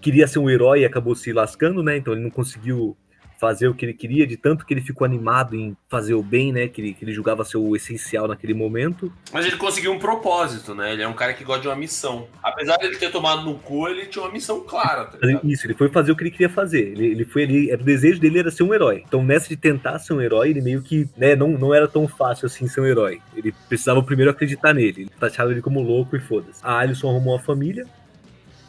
queria 0.00 0.26
ser 0.26 0.38
um 0.38 0.50
herói 0.50 0.80
e 0.80 0.84
acabou 0.84 1.14
se 1.14 1.32
lascando, 1.32 1.82
né? 1.82 1.96
Então 1.96 2.12
ele 2.12 2.22
não 2.22 2.30
conseguiu 2.30 2.96
fazer 3.38 3.68
o 3.68 3.74
que 3.74 3.84
ele 3.86 3.94
queria, 3.94 4.26
de 4.26 4.36
tanto 4.36 4.66
que 4.66 4.74
ele 4.74 4.80
ficou 4.80 5.04
animado 5.04 5.54
em 5.54 5.76
fazer 5.88 6.14
o 6.14 6.22
bem, 6.22 6.52
né? 6.52 6.66
Que 6.66 6.80
ele, 6.80 6.94
que 6.94 7.04
ele 7.04 7.12
julgava 7.12 7.44
ser 7.44 7.56
o 7.56 7.76
essencial 7.76 8.26
naquele 8.26 8.52
momento. 8.52 9.12
Mas 9.32 9.46
ele 9.46 9.56
conseguiu 9.56 9.92
um 9.92 9.98
propósito, 9.98 10.74
né? 10.74 10.92
Ele 10.92 11.02
é 11.02 11.08
um 11.08 11.12
cara 11.12 11.32
que 11.32 11.44
gosta 11.44 11.62
de 11.62 11.68
uma 11.68 11.76
missão. 11.76 12.26
Apesar 12.42 12.76
de 12.76 12.86
ele 12.86 12.96
ter 12.96 13.12
tomado 13.12 13.42
no 13.42 13.54
cu, 13.54 13.88
ele 13.88 14.06
tinha 14.06 14.24
uma 14.24 14.32
missão 14.32 14.60
clara, 14.60 15.04
tá? 15.04 15.18
Isso, 15.44 15.66
ele 15.66 15.74
foi 15.74 15.88
fazer 15.88 16.10
o 16.10 16.16
que 16.16 16.24
ele 16.24 16.30
queria 16.32 16.48
fazer. 16.48 16.88
Ele, 16.88 17.06
ele 17.06 17.24
foi 17.24 17.44
ali, 17.44 17.72
o 17.72 17.78
desejo 17.78 18.20
dele 18.20 18.40
era 18.40 18.50
ser 18.50 18.64
um 18.64 18.74
herói. 18.74 19.04
Então, 19.06 19.22
nessa 19.22 19.48
de 19.48 19.56
tentar 19.56 20.00
ser 20.00 20.14
um 20.14 20.20
herói, 20.20 20.50
ele 20.50 20.60
meio 20.60 20.82
que, 20.82 21.08
né, 21.16 21.36
não, 21.36 21.50
não 21.50 21.72
era 21.72 21.86
tão 21.86 22.08
fácil 22.08 22.46
assim 22.46 22.66
ser 22.66 22.80
um 22.80 22.86
herói. 22.86 23.22
Ele 23.36 23.54
precisava 23.68 24.02
primeiro 24.02 24.32
acreditar 24.32 24.74
nele. 24.74 25.02
Ele 25.02 25.10
taxava 25.18 25.52
ele 25.52 25.62
como 25.62 25.80
louco 25.80 26.16
e 26.16 26.20
foda-se. 26.20 26.60
A 26.64 26.78
Alison 26.78 27.08
arrumou 27.08 27.34
uma 27.34 27.42
família, 27.42 27.86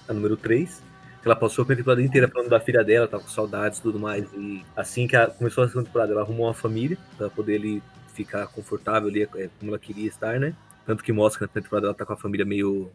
a 0.08 0.14
número 0.14 0.38
3. 0.38 0.89
Ela 1.24 1.36
passou 1.36 1.64
a 1.64 1.68
temporada 1.68 2.02
inteira 2.02 2.28
falando 2.30 2.50
da 2.50 2.60
filha 2.60 2.84
dela, 2.84 3.08
tava 3.08 3.24
com 3.24 3.30
saudades 3.30 3.80
e 3.80 3.82
tudo 3.82 4.00
mais. 4.00 4.26
E 4.34 4.64
assim 4.76 5.08
que 5.08 5.16
ela 5.16 5.28
começou 5.28 5.64
a 5.64 5.68
segunda 5.68 5.86
temporada, 5.86 6.14
ela 6.14 6.22
arrumou 6.22 6.48
uma 6.48 6.54
família 6.54 6.98
pra 7.18 7.30
poder 7.30 7.56
ali 7.58 7.84
ficar 8.14 8.48
confortável 8.48 9.10
ali, 9.10 9.24
é, 9.24 9.50
como 9.60 9.72
ela 9.72 9.80
queria 9.80 10.08
estar, 10.08 10.40
né? 10.40 10.54
Tanto 10.86 11.04
que 11.04 11.12
mostra 11.12 11.40
que 11.40 11.44
na 11.44 11.48
primeira 11.50 11.66
temporada 11.66 11.88
ela 11.88 11.94
tá 11.94 12.06
com 12.06 12.14
a 12.14 12.18
família 12.18 12.46
meio 12.46 12.90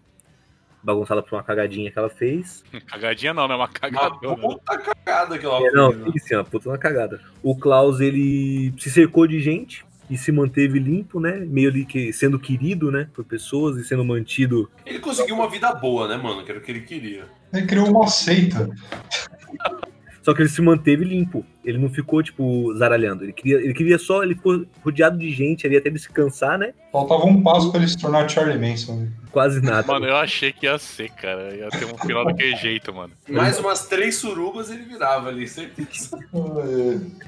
bagunçada 0.83 1.23
por 1.23 1.35
uma 1.37 1.43
cagadinha 1.43 1.90
que 1.90 1.99
ela 1.99 2.11
fez. 2.11 2.62
Cagadinha 2.87 3.33
não, 3.33 3.47
né? 3.49 3.54
Uma 3.54 3.64
Uma 3.64 3.69
cagadona. 3.69 4.37
puta 4.37 4.78
cagada 4.78 5.38
que 5.38 5.47
ela 5.47 5.66
É, 5.66 5.71
não, 5.73 5.93
fez, 5.93 6.04
né? 6.04 6.12
sim, 6.12 6.19
sim, 6.19 6.35
uma 6.35 6.45
puta 6.45 6.69
uma 6.69 6.78
cagada. 6.78 7.21
O 7.43 7.57
Klaus, 7.57 8.00
ele 8.00 8.75
se 8.78 8.90
cercou 8.90 9.26
de 9.26 9.40
gente 9.40 9.85
e 10.08 10.16
se 10.16 10.30
manteve 10.30 10.78
limpo, 10.78 11.20
né? 11.20 11.38
Meio 11.38 11.70
ali 11.70 11.84
que 11.84 12.12
sendo 12.12 12.38
querido, 12.38 12.90
né? 12.90 13.08
Por 13.14 13.25
pessoas 13.25 13.76
e 13.76 13.84
sendo 13.84 14.04
mantido. 14.04 14.70
Ele 14.84 14.99
conseguiu 14.99 15.34
uma 15.34 15.49
vida 15.49 15.73
boa, 15.75 16.08
né, 16.08 16.16
mano? 16.16 16.44
Que 16.44 16.50
era 16.50 16.61
o 16.61 16.62
que 16.62 16.70
ele 16.70 16.80
queria. 16.80 17.26
Ele 17.52 17.66
criou 17.66 17.88
uma 17.88 18.06
seita. 18.06 18.68
Só 20.25 20.33
que 20.33 20.40
ele 20.40 20.49
se 20.49 20.62
manteve 20.62 21.04
limpo. 21.04 21.45
Ele 21.62 21.76
não 21.76 21.90
ficou, 21.90 22.23
tipo, 22.23 22.75
zaralhando. 22.76 23.25
Ele 23.25 23.33
queria, 23.33 23.57
ele 23.59 23.75
queria 23.75 23.99
só, 23.99 24.23
ele 24.23 24.35
ficou 24.35 24.64
rodeado 24.83 25.19
de 25.19 25.31
gente 25.31 25.66
ali 25.66 25.76
até 25.76 25.88
ele 25.90 25.99
se 25.99 26.09
cansar, 26.09 26.59
né? 26.59 26.73
Faltava 26.90 27.25
um 27.26 27.43
passo 27.43 27.71
pra 27.71 27.78
ele 27.81 27.88
se 27.88 27.99
tornar 27.99 28.26
Charlie 28.28 28.59
Manson. 28.59 28.97
né? 29.00 29.09
Quase 29.31 29.61
nada. 29.61 29.87
Mano, 29.87 30.07
eu 30.07 30.16
achei 30.16 30.50
que 30.52 30.64
ia 30.66 30.78
ser, 30.78 31.11
cara. 31.11 31.54
Ia 31.54 31.69
ter 31.69 31.85
um 31.85 31.99
final 31.99 32.25
daquele 32.25 32.57
jeito, 32.57 32.93
mano. 32.95 33.12
Mais 33.28 33.59
umas 33.59 33.87
três 33.87 34.16
surubas 34.16 34.71
ele 34.71 34.85
virava 34.85 35.28
ali, 35.28 35.47
certeza. 35.47 36.16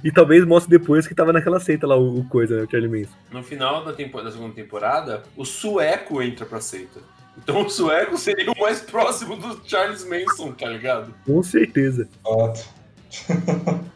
E 0.03 0.11
talvez 0.11 0.45
mostre 0.47 0.71
depois 0.79 1.07
que 1.07 1.15
tava 1.15 1.33
naquela 1.33 1.61
seita 1.61 1.87
lá, 1.87 1.97
o, 1.97 2.21
o 2.21 2.25
coisa, 2.29 2.57
né? 2.57 2.63
O 2.65 2.71
Charlie 2.71 2.89
Manson. 3.01 3.17
No 3.31 3.43
final 3.43 3.85
da, 3.85 3.93
tempo- 3.93 4.23
da 4.23 4.31
segunda 4.31 4.55
temporada, 4.55 5.23
o 5.37 5.45
sueco 5.45 6.23
entra 6.23 6.47
pra 6.47 6.61
seita. 6.61 7.01
Então 7.39 7.63
o 7.67 7.69
sueco 7.69 8.17
seria 8.17 8.51
o 8.51 8.59
mais 8.59 8.81
próximo 8.81 9.37
do 9.37 9.61
Charles 9.69 10.09
Manson, 10.09 10.53
tá 10.53 10.69
ligado? 10.69 11.13
Com 11.27 11.43
certeza. 11.43 12.09
Fato. 12.23 12.76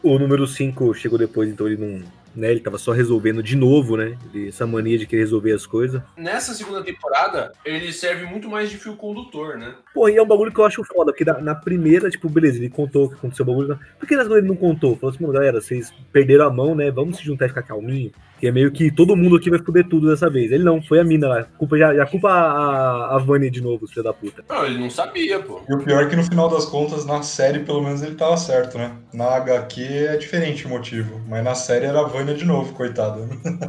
O 0.03 0.17
número 0.17 0.47
5 0.47 0.93
chegou 0.93 1.17
depois, 1.17 1.49
então 1.49 1.67
ele 1.67 1.77
não. 1.77 2.21
Né, 2.33 2.49
ele 2.49 2.61
tava 2.61 2.77
só 2.77 2.93
resolvendo 2.93 3.43
de 3.43 3.57
novo, 3.57 3.97
né? 3.97 4.17
Essa 4.47 4.65
mania 4.65 4.97
de 4.97 5.05
querer 5.05 5.23
resolver 5.23 5.51
as 5.51 5.65
coisas. 5.65 6.01
Nessa 6.15 6.53
segunda 6.53 6.81
temporada, 6.81 7.51
ele 7.65 7.91
serve 7.91 8.25
muito 8.25 8.49
mais 8.49 8.69
de 8.69 8.77
fio 8.77 8.95
condutor, 8.95 9.57
né? 9.57 9.75
Pô, 9.93 10.07
e 10.07 10.15
é 10.15 10.21
um 10.21 10.27
bagulho 10.27 10.51
que 10.51 10.59
eu 10.59 10.65
acho 10.65 10.83
foda, 10.83 11.11
porque 11.11 11.25
na, 11.25 11.39
na 11.41 11.55
primeira, 11.55 12.09
tipo, 12.09 12.29
beleza, 12.29 12.57
ele 12.57 12.69
contou 12.69 13.05
o 13.05 13.09
que 13.09 13.15
aconteceu 13.15 13.43
o 13.43 13.47
bagulho. 13.47 13.79
Por 13.99 14.07
que 14.07 14.15
na 14.15 14.23
segunda 14.23 14.39
ele 14.39 14.47
não 14.47 14.55
contou? 14.55 14.95
Falou 14.95 15.13
assim, 15.13 15.21
mano, 15.21 15.33
galera, 15.33 15.59
vocês 15.59 15.93
perderam 16.11 16.45
a 16.45 16.49
mão, 16.49 16.73
né? 16.73 16.89
Vamos 16.89 17.17
se 17.17 17.23
juntar 17.23 17.45
e 17.45 17.49
ficar 17.49 17.63
calminho. 17.63 18.11
Que 18.39 18.47
é 18.47 18.51
meio 18.51 18.71
que 18.71 18.89
todo 18.89 19.15
mundo 19.15 19.35
aqui 19.35 19.51
vai 19.51 19.59
foder 19.59 19.87
tudo 19.87 20.09
dessa 20.09 20.27
vez. 20.27 20.51
Ele 20.51 20.63
não, 20.63 20.81
foi 20.81 20.99
a 20.99 21.03
mina 21.03 21.27
lá. 21.27 21.43
Culpa, 21.59 21.77
já, 21.77 21.93
já 21.93 22.07
culpa 22.07 22.29
a, 22.31 23.15
a 23.15 23.19
Vânia 23.19 23.51
de 23.51 23.61
novo, 23.61 23.85
filho 23.85 24.01
da 24.01 24.13
puta. 24.13 24.43
Não, 24.49 24.65
ele 24.65 24.79
não 24.79 24.89
sabia, 24.89 25.39
pô. 25.39 25.61
E 25.69 25.75
o 25.75 25.83
pior 25.83 26.03
é 26.03 26.07
que 26.07 26.15
no 26.15 26.23
final 26.23 26.49
das 26.49 26.65
contas, 26.65 27.05
na 27.05 27.21
série, 27.21 27.59
pelo 27.59 27.83
menos, 27.83 28.01
ele 28.01 28.15
tava 28.15 28.35
certo, 28.37 28.79
né? 28.79 28.93
Na 29.13 29.35
HQ 29.35 29.83
é 29.83 30.17
diferente 30.17 30.65
o 30.65 30.69
motivo. 30.69 31.21
Mas 31.27 31.43
na 31.43 31.53
série 31.53 31.85
era 31.85 31.99
a 31.99 32.07
Vânia 32.07 32.33
de 32.33 32.45
novo, 32.45 32.73
coitada. 32.73 33.27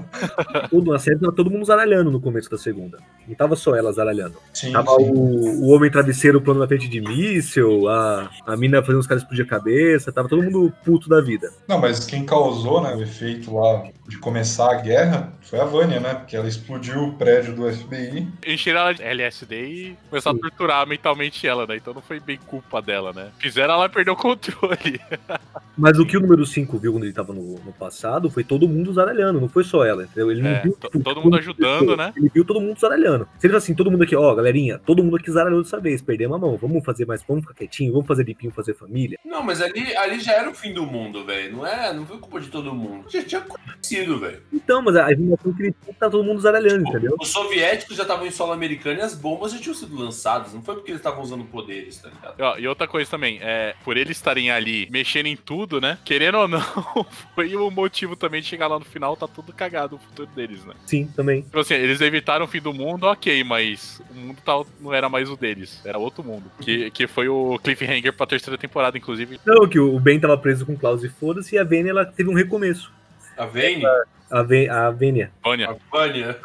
Tudo, 0.70 0.92
na 0.92 0.98
série 0.98 1.18
tava 1.18 1.32
todo 1.32 1.50
mundo 1.50 1.66
zaralhando 1.66 2.10
no 2.10 2.20
começo 2.20 2.50
da 2.50 2.56
segunda. 2.56 2.98
Não 3.28 3.34
tava 3.34 3.54
só 3.56 3.76
ela 3.76 3.92
zaralhando. 3.92 4.36
Sim, 4.54 4.72
Tava 4.72 4.96
sim. 4.96 5.10
o, 5.10 5.64
o 5.64 5.68
homem 5.68 5.90
travesseiro 6.12 6.40
plano 6.40 6.60
na 6.60 6.68
frente 6.68 6.88
de 6.88 7.00
míssil, 7.00 7.88
a, 7.88 8.30
a 8.46 8.56
mina 8.56 8.80
fazendo 8.82 9.00
os 9.00 9.06
caras 9.06 9.22
explodir 9.22 9.44
a 9.44 9.48
cabeça, 9.48 10.12
tava 10.12 10.28
todo 10.28 10.42
mundo 10.42 10.72
puto 10.84 11.08
da 11.08 11.20
vida. 11.20 11.50
Não, 11.66 11.78
mas 11.78 12.04
quem 12.04 12.24
causou 12.24 12.82
né, 12.82 12.94
o 12.94 13.02
efeito 13.02 13.54
lá 13.54 13.84
de 14.06 14.18
começar 14.18 14.70
a 14.70 14.80
guerra 14.80 15.32
foi 15.40 15.58
a 15.58 15.64
Vânia, 15.64 16.00
né? 16.00 16.14
Porque 16.14 16.36
ela 16.36 16.46
explodiu 16.48 17.02
o 17.04 17.12
prédio 17.14 17.54
do 17.54 17.70
FBI. 17.72 18.28
Encheram 18.46 18.80
ela 18.80 18.92
de 18.94 19.02
LSD 19.02 19.64
e 19.64 19.96
começaram 20.10 20.36
a 20.36 20.40
torturar 20.40 20.86
mentalmente 20.86 21.46
ela, 21.46 21.66
né? 21.66 21.76
Então 21.76 21.94
não 21.94 22.02
foi 22.02 22.20
bem 22.20 22.38
culpa 22.46 22.80
dela, 22.82 23.12
né? 23.12 23.28
Fizeram 23.38 23.74
ela 23.74 23.88
perder 23.88 24.10
o 24.10 24.16
controle. 24.16 25.00
Mas 25.76 25.98
o 25.98 26.04
que 26.04 26.16
o 26.16 26.20
número 26.20 26.44
5 26.44 26.78
viu 26.78 26.92
quando 26.92 27.04
ele 27.04 27.12
tava 27.14 27.32
no, 27.32 27.54
no 27.64 27.72
passado 27.72 28.30
foi 28.30 28.44
todo 28.44 28.68
mundo 28.68 28.92
zaralhando, 28.92 29.40
não 29.40 29.48
foi 29.48 29.64
só 29.64 29.84
ela, 29.84 30.04
entendeu? 30.04 30.30
Ele 30.30 30.42
não 30.42 30.50
É, 30.50 30.62
viu. 30.62 30.76
to- 30.78 30.90
todo 31.02 31.22
mundo 31.22 31.36
ajudando, 31.38 31.78
pessoa. 31.80 31.96
né? 31.96 32.12
Ele 32.16 32.30
viu 32.32 32.44
todo 32.44 32.60
mundo 32.60 32.78
zaralhando. 32.78 33.26
Se 33.38 33.46
ele 33.46 33.56
assim, 33.56 33.74
todo 33.74 33.90
mundo 33.90 34.02
aqui, 34.04 34.14
ó, 34.14 34.34
galerinha, 34.34 34.78
todo 34.78 35.02
mundo 35.02 35.16
aqui 35.16 35.30
zaralhou 35.30 35.62
dessa 35.62 35.80
vez, 35.80 36.01
perdemos 36.02 36.36
a 36.36 36.38
mão, 36.38 36.56
vamos 36.56 36.84
fazer 36.84 37.06
mais, 37.06 37.22
vamos 37.26 37.42
ficar 37.44 37.54
quietinho, 37.54 37.92
vamos 37.92 38.06
fazer 38.06 38.24
limpinho, 38.24 38.52
fazer 38.52 38.74
família. 38.74 39.18
Não, 39.24 39.42
mas 39.42 39.60
ali, 39.60 39.96
ali 39.96 40.20
já 40.20 40.32
era 40.32 40.50
o 40.50 40.54
fim 40.54 40.72
do 40.72 40.84
mundo, 40.86 41.24
velho. 41.24 41.56
Não 41.56 41.66
é, 41.66 41.92
não 41.92 42.06
foi 42.06 42.18
culpa 42.18 42.40
de 42.40 42.48
todo 42.48 42.74
mundo. 42.74 43.04
Já 43.10 43.22
tinha 43.22 43.40
acontecido, 43.40 44.18
velho. 44.18 44.42
Então, 44.52 44.82
mas 44.82 44.96
a 44.96 45.10
informação 45.12 45.52
que 45.52 45.62
ele 45.62 45.72
tem 45.84 45.94
tá 45.94 46.10
todo 46.10 46.24
mundo 46.24 46.40
zaralhando, 46.40 46.88
entendeu? 46.88 47.16
Os 47.20 47.28
soviéticos 47.28 47.96
já 47.96 48.02
estavam 48.02 48.26
em 48.26 48.30
solo 48.30 48.52
americano 48.52 48.98
e 48.98 49.02
as 49.02 49.14
bombas 49.14 49.52
já 49.52 49.58
tinham 49.58 49.74
sido 49.74 49.96
lançadas. 49.96 50.52
Não 50.54 50.62
foi 50.62 50.74
porque 50.74 50.90
eles 50.90 51.00
estavam 51.00 51.22
usando 51.22 51.44
poderes, 51.44 51.98
tá 51.98 52.08
ligado? 52.08 52.40
Ó, 52.40 52.58
E 52.58 52.66
outra 52.68 52.86
coisa 52.86 53.10
também, 53.10 53.38
é, 53.40 53.74
por 53.84 53.96
eles 53.96 54.16
estarem 54.16 54.50
ali 54.50 54.88
mexendo 54.90 55.26
em 55.26 55.36
tudo, 55.36 55.80
né? 55.80 55.98
Querendo 56.04 56.38
ou 56.38 56.48
não, 56.48 56.60
foi 57.34 57.54
o 57.56 57.70
motivo 57.70 58.16
também 58.16 58.40
de 58.40 58.46
chegar 58.48 58.66
lá 58.66 58.78
no 58.78 58.84
final, 58.84 59.16
tá 59.16 59.26
tudo 59.28 59.52
cagado 59.52 59.96
o 59.96 59.98
futuro 59.98 60.28
deles, 60.34 60.64
né? 60.64 60.74
Sim, 60.86 61.06
também. 61.14 61.42
Tipo 61.42 61.58
assim, 61.60 61.74
eles 61.74 62.00
evitaram 62.00 62.44
o 62.44 62.48
fim 62.48 62.60
do 62.60 62.72
mundo, 62.72 63.04
ok, 63.04 63.42
mas 63.44 64.00
o 64.10 64.14
mundo 64.14 64.38
tá- 64.44 64.62
não 64.80 64.92
era 64.92 65.08
mais 65.08 65.30
o 65.30 65.36
deles, 65.36 65.80
era 65.84 65.91
outro 65.98 66.24
mundo. 66.24 66.44
Que, 66.60 66.90
que 66.90 67.06
foi 67.06 67.28
o 67.28 67.58
cliffhanger 67.58 68.12
pra 68.12 68.26
terceira 68.26 68.58
temporada, 68.58 68.96
inclusive. 68.96 69.40
Não, 69.44 69.68
que 69.68 69.78
o 69.78 69.98
Ben 69.98 70.18
tava 70.18 70.36
preso 70.38 70.64
com 70.66 70.72
o 70.72 70.78
Klaus 70.78 71.02
e 71.04 71.08
foda-se, 71.08 71.54
e 71.54 71.58
a 71.58 71.64
Vênia, 71.64 71.90
ela 71.90 72.04
teve 72.04 72.28
um 72.30 72.34
recomeço. 72.34 72.92
A 73.36 73.46
Vane, 73.46 73.84
A, 74.30 74.42
Ven 74.42 74.68
a 74.68 74.90
Vênia. 74.90 75.30
Vânia, 75.42 75.70
a 75.70 75.76
Vânia. 75.90 76.38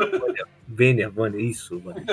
Vênia, 0.67 1.09
Vânia, 1.09 1.41
isso, 1.41 1.79
Vânia. 1.79 2.03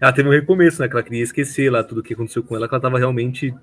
Ela 0.00 0.12
teve 0.12 0.28
um 0.28 0.32
recomeço, 0.32 0.82
né? 0.82 0.88
Que 0.88 0.94
ela 0.94 1.02
queria 1.02 1.22
esquecer 1.22 1.70
lá 1.70 1.82
tudo 1.82 2.02
que 2.02 2.14
aconteceu 2.14 2.42
com 2.42 2.56
ela, 2.56 2.68
que 2.68 2.74
ela 2.74 2.82
tava 2.82 2.98
realmente. 2.98 3.54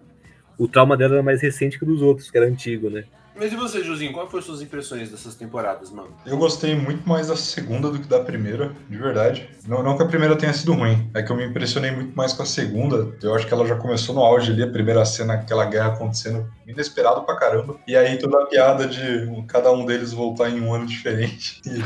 O 0.58 0.68
trauma 0.68 0.96
dela 0.96 1.16
era 1.16 1.24
mais 1.24 1.42
recente 1.42 1.78
que 1.78 1.84
o 1.84 1.88
dos 1.88 2.02
outros, 2.02 2.30
que 2.30 2.38
era 2.38 2.48
antigo, 2.48 2.90
né? 2.90 3.06
Mas 3.42 3.52
e 3.52 3.56
você, 3.56 3.84
Josinho? 3.84 4.14
Quais 4.14 4.30
foram 4.30 4.44
suas 4.44 4.62
impressões 4.62 5.10
dessas 5.10 5.34
temporadas, 5.34 5.90
mano? 5.90 6.10
Eu 6.28 6.38
gostei 6.38 6.76
muito 6.76 7.10
mais 7.10 7.26
da 7.26 7.36
segunda 7.36 7.90
do 7.90 7.98
que 7.98 8.08
da 8.08 8.20
primeira, 8.20 8.72
de 8.88 8.96
verdade. 8.96 9.50
Não, 9.68 9.82
não 9.82 9.98
que 9.98 10.04
a 10.04 10.06
primeira 10.06 10.36
tenha 10.36 10.54
sido 10.54 10.74
ruim, 10.74 11.10
é 11.12 11.24
que 11.24 11.32
eu 11.32 11.36
me 11.36 11.44
impressionei 11.44 11.90
muito 11.90 12.16
mais 12.16 12.34
com 12.34 12.44
a 12.44 12.46
segunda. 12.46 13.18
Eu 13.20 13.34
acho 13.34 13.48
que 13.48 13.52
ela 13.52 13.66
já 13.66 13.76
começou 13.76 14.14
no 14.14 14.22
auge 14.22 14.52
ali, 14.52 14.62
a 14.62 14.70
primeira 14.70 15.04
cena, 15.06 15.34
aquela 15.34 15.66
guerra 15.66 15.88
acontecendo, 15.88 16.48
inesperado 16.72 17.24
pra 17.24 17.36
caramba. 17.36 17.78
E 17.88 17.96
aí 17.96 18.18
toda 18.18 18.44
a 18.44 18.46
piada 18.46 18.88
de 18.88 19.30
cada 19.48 19.72
um 19.72 19.86
deles 19.86 20.12
voltar 20.12 20.50
em 20.50 20.62
um 20.62 20.74
ano 20.74 20.86
diferente 20.86 21.62
e, 21.66 21.80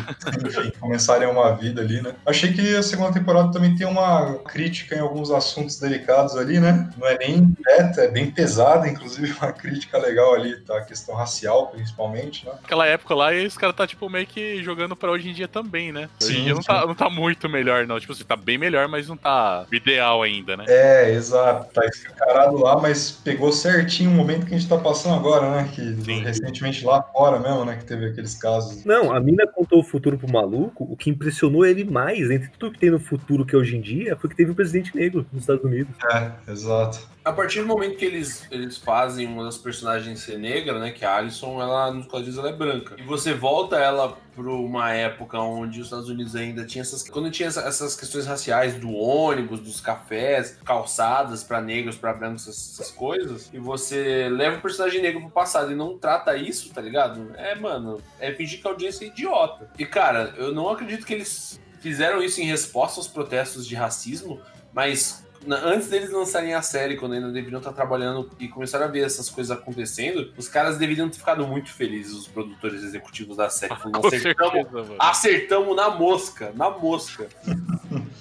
enfim, 0.48 0.71
começarem 0.80 1.28
uma 1.28 1.54
vida 1.56 1.82
ali, 1.82 2.02
né? 2.02 2.15
Achei 2.26 2.54
que 2.54 2.76
a 2.76 2.84
segunda 2.84 3.13
temporada 3.13 3.52
também 3.52 3.76
tem 3.76 3.88
uma 3.88 4.36
crítica 4.45 4.95
em 4.95 5.00
alguns 5.00 5.32
assuntos 5.32 5.80
delicados 5.80 6.36
ali, 6.36 6.60
né? 6.60 6.89
Não 6.98 7.08
é 7.08 7.17
nem 7.17 7.45
direta, 7.45 8.02
é 8.02 8.08
bem 8.08 8.32
pesada, 8.32 8.88
inclusive 8.88 9.34
uma 9.34 9.52
crítica 9.52 9.98
legal 9.98 10.34
ali, 10.34 10.60
tá? 10.62 10.78
A 10.78 10.86
questão 10.86 11.15
racial, 11.15 11.67
principalmente, 11.67 12.45
né? 12.45 12.54
naquela 12.62 12.86
época 12.86 13.15
lá, 13.15 13.34
e 13.34 13.45
os 13.45 13.58
caras 13.58 13.76
tá, 13.76 13.88
tipo, 13.88 14.10
meio 14.10 14.28
que 14.28 14.62
jogando 14.63 14.95
pra 14.95 15.12
hoje 15.12 15.30
em 15.30 15.34
dia 15.34 15.48
também, 15.48 15.91
né? 15.91 16.10
Hoje 16.21 16.34
em 16.34 16.36
Sim, 16.36 16.43
dia 16.43 16.54
não 16.54 16.62
sim. 16.62 16.67
tá, 16.67 16.86
não 16.86 16.95
tá 16.95 17.10
muito 17.10 17.48
melhor, 17.48 17.88
não. 17.88 18.00
Tipo 18.00 18.13
assim, 18.13 18.24
tá 18.24 18.36
bem 18.36 18.58
melhor, 18.58 18.88
mas 18.88 19.08
não 19.08 19.17
tá 19.17 19.65
ideal 19.71 20.21
ainda, 20.21 20.58
né? 20.58 20.65
É, 20.67 21.12
exato. 21.12 21.71
Tá 21.74 21.86
escancarado 21.86 22.58
lá, 22.58 22.80
mas 22.80 23.12
pegou 23.12 23.52
certinho 23.52 24.12
o 24.12 24.13
momento 24.13 24.45
que 24.45 24.54
a 24.54 24.58
gente 24.58 24.69
tá 24.69 24.75
passando 24.80 25.16
agora, 25.16 25.52
né? 25.52 25.70
Que 25.74 25.96
Sim. 26.04 26.22
recentemente 26.22 26.86
lá 26.86 27.02
fora 27.02 27.40
mesmo, 27.40 27.66
né? 27.66 27.78
Que 27.78 27.86
teve 27.86 28.08
aqueles 28.08 28.36
casos. 28.36 28.84
Não, 28.86 29.14
a 29.14 29.20
mina 29.20 29.48
contou 29.48 29.80
o 29.80 29.84
futuro 29.84 30.18
pro 30.18 30.32
maluco. 30.32 30.84
O 30.90 30.96
que 30.96 31.10
impressionou 31.10 31.66
ele 31.66 31.84
mais, 31.84 32.30
entre 32.30 32.50
tudo 32.58 32.74
que 32.74 32.80
tem 32.80 32.92
no 32.92 33.00
futuro 33.00 33.46
que 33.46 33.56
é 33.56 33.58
hoje 33.58 33.76
em 33.76 33.82
dia, 33.82 34.16
foi 34.16 34.30
que 34.30 34.36
teve 34.36 34.52
um 34.52 34.56
presidente 34.56 34.96
negro 34.96 35.26
nos 35.32 35.44
Estados 35.44 35.64
Unidos. 35.64 35.94
É, 36.12 36.32
exato. 36.52 37.14
A 37.26 37.34
partir 37.34 37.62
do 37.62 37.66
momento 37.66 37.98
que 37.98 38.06
eles, 38.06 38.46
eles 38.52 38.78
fazem 38.78 39.26
uma 39.26 39.44
das 39.44 39.58
personagens 39.58 40.20
ser 40.20 40.38
negra, 40.38 40.78
né? 40.78 40.92
Que 40.92 41.04
é 41.04 41.08
a 41.08 41.16
Alison, 41.16 41.60
ela 41.60 41.92
nos 41.92 42.06
quadrinhos 42.06 42.38
ela 42.38 42.50
é 42.50 42.54
branca. 42.54 42.94
E 43.00 43.02
você 43.02 43.34
volta 43.34 43.78
ela 43.78 44.16
para 44.36 44.44
uma 44.52 44.94
época 44.94 45.40
onde 45.40 45.80
os 45.80 45.88
Estados 45.88 46.08
Unidos 46.08 46.36
ainda 46.36 46.64
tinha 46.66 46.84
essas. 46.84 47.10
Quando 47.10 47.32
tinha 47.32 47.48
essa- 47.48 47.62
essas 47.62 47.96
questões 47.96 48.28
raciais 48.28 48.76
do 48.76 48.94
ônibus, 48.94 49.60
dos 49.60 49.82
cafés, 49.82 50.60
calçadas 50.64 51.44
para 51.44 51.60
negros, 51.60 51.98
para 51.98 52.14
brancos, 52.14 52.48
essas, 52.48 52.92
coisas. 52.92 53.50
E 53.52 53.58
você 53.58 54.30
leva 54.30 54.58
o 54.58 54.62
personagem 54.62 55.02
negro 55.02 55.22
pro 55.22 55.32
passado 55.32 55.72
e 55.72 55.76
não 55.76 55.98
trata 55.98 56.38
isso, 56.38 56.72
tá 56.76 56.80
ligado? 56.80 57.32
É, 57.38 57.56
mano, 57.56 58.00
é 58.20 58.32
fingir 58.34 58.62
que 58.62 58.68
a 58.68 58.70
audiência 58.70 59.04
é 59.04 59.08
idiota. 59.08 59.72
E, 59.80 59.86
cara, 59.86 60.36
eu 60.38 60.54
não 60.54 60.70
acredito 60.70 61.04
que 61.04 61.14
eles 61.16 61.60
fizeram 61.82 62.22
isso 62.22 62.40
em 62.40 62.46
resposta 62.46 63.00
aos 63.00 63.08
protestos 63.08 63.66
de 63.66 63.74
racismo, 63.74 64.40
mas 64.72 65.25
antes 65.50 65.90
deles 65.90 66.12
lançarem 66.12 66.54
a 66.54 66.62
série, 66.62 66.96
quando 66.96 67.14
ainda 67.14 67.32
deveriam 67.32 67.60
estar 67.60 67.74
trabalhando 67.74 68.30
e 68.40 68.48
começaram 68.48 68.86
a 68.86 68.88
ver 68.88 69.02
essas 69.02 69.30
coisas 69.30 69.56
acontecendo, 69.56 70.32
os 70.38 70.48
caras 70.48 70.78
deveriam 70.78 71.10
ter 71.10 71.18
ficado 71.18 71.46
muito 71.48 71.72
felizes, 71.72 72.14
os 72.14 72.28
produtores 72.28 72.84
executivos 72.84 73.38
da 73.38 73.50
série. 73.50 73.76
Falando, 73.76 74.06
acertamos, 74.06 74.54
certeza, 74.54 74.96
acertamos 75.00 75.76
na 75.76 75.90
mosca, 75.90 76.52
na 76.56 76.70
mosca. 76.70 77.28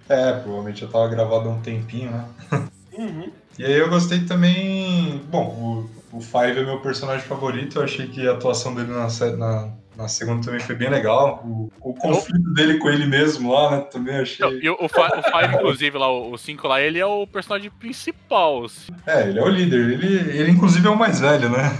É, 0.06 0.32
provavelmente 0.34 0.82
já 0.82 0.86
tava 0.86 1.08
gravado 1.08 1.48
há 1.48 1.52
um 1.52 1.62
tempinho, 1.62 2.10
né? 2.10 2.28
Uhum. 2.96 3.32
E 3.58 3.64
aí 3.64 3.72
eu 3.72 3.88
gostei 3.88 4.24
também. 4.24 5.20
Bom, 5.28 5.88
o, 6.12 6.18
o 6.18 6.20
Five 6.20 6.60
é 6.60 6.64
meu 6.64 6.80
personagem 6.80 7.26
favorito. 7.26 7.78
Eu 7.78 7.84
achei 7.84 8.06
que 8.06 8.26
a 8.26 8.32
atuação 8.32 8.74
dele 8.74 8.92
na, 8.92 9.08
na, 9.36 9.72
na 9.96 10.08
segunda 10.08 10.44
também 10.44 10.60
foi 10.60 10.74
bem 10.74 10.90
legal. 10.90 11.42
O, 11.44 11.70
o 11.80 11.94
conflito 11.94 12.52
dele 12.54 12.78
com 12.78 12.88
ele 12.88 13.06
mesmo 13.06 13.52
lá, 13.52 13.70
né? 13.70 13.80
Também 13.90 14.16
achei. 14.16 14.36
Então, 14.46 14.52
e 14.60 14.68
o, 14.68 14.76
o, 14.80 14.88
Fi- 14.88 15.00
o 15.00 15.22
Five, 15.22 15.54
inclusive, 15.56 15.98
lá, 15.98 16.10
o 16.10 16.36
5 16.36 16.66
lá, 16.68 16.80
ele 16.80 16.98
é 16.98 17.06
o 17.06 17.26
personagem 17.26 17.70
principal. 17.70 18.64
assim, 18.64 18.92
É, 19.06 19.28
ele 19.28 19.38
é 19.38 19.42
o 19.42 19.48
líder. 19.48 19.90
Ele, 19.90 20.38
ele 20.38 20.50
inclusive 20.50 20.86
é 20.86 20.90
o 20.90 20.96
mais 20.98 21.20
velho, 21.20 21.48
né? 21.48 21.70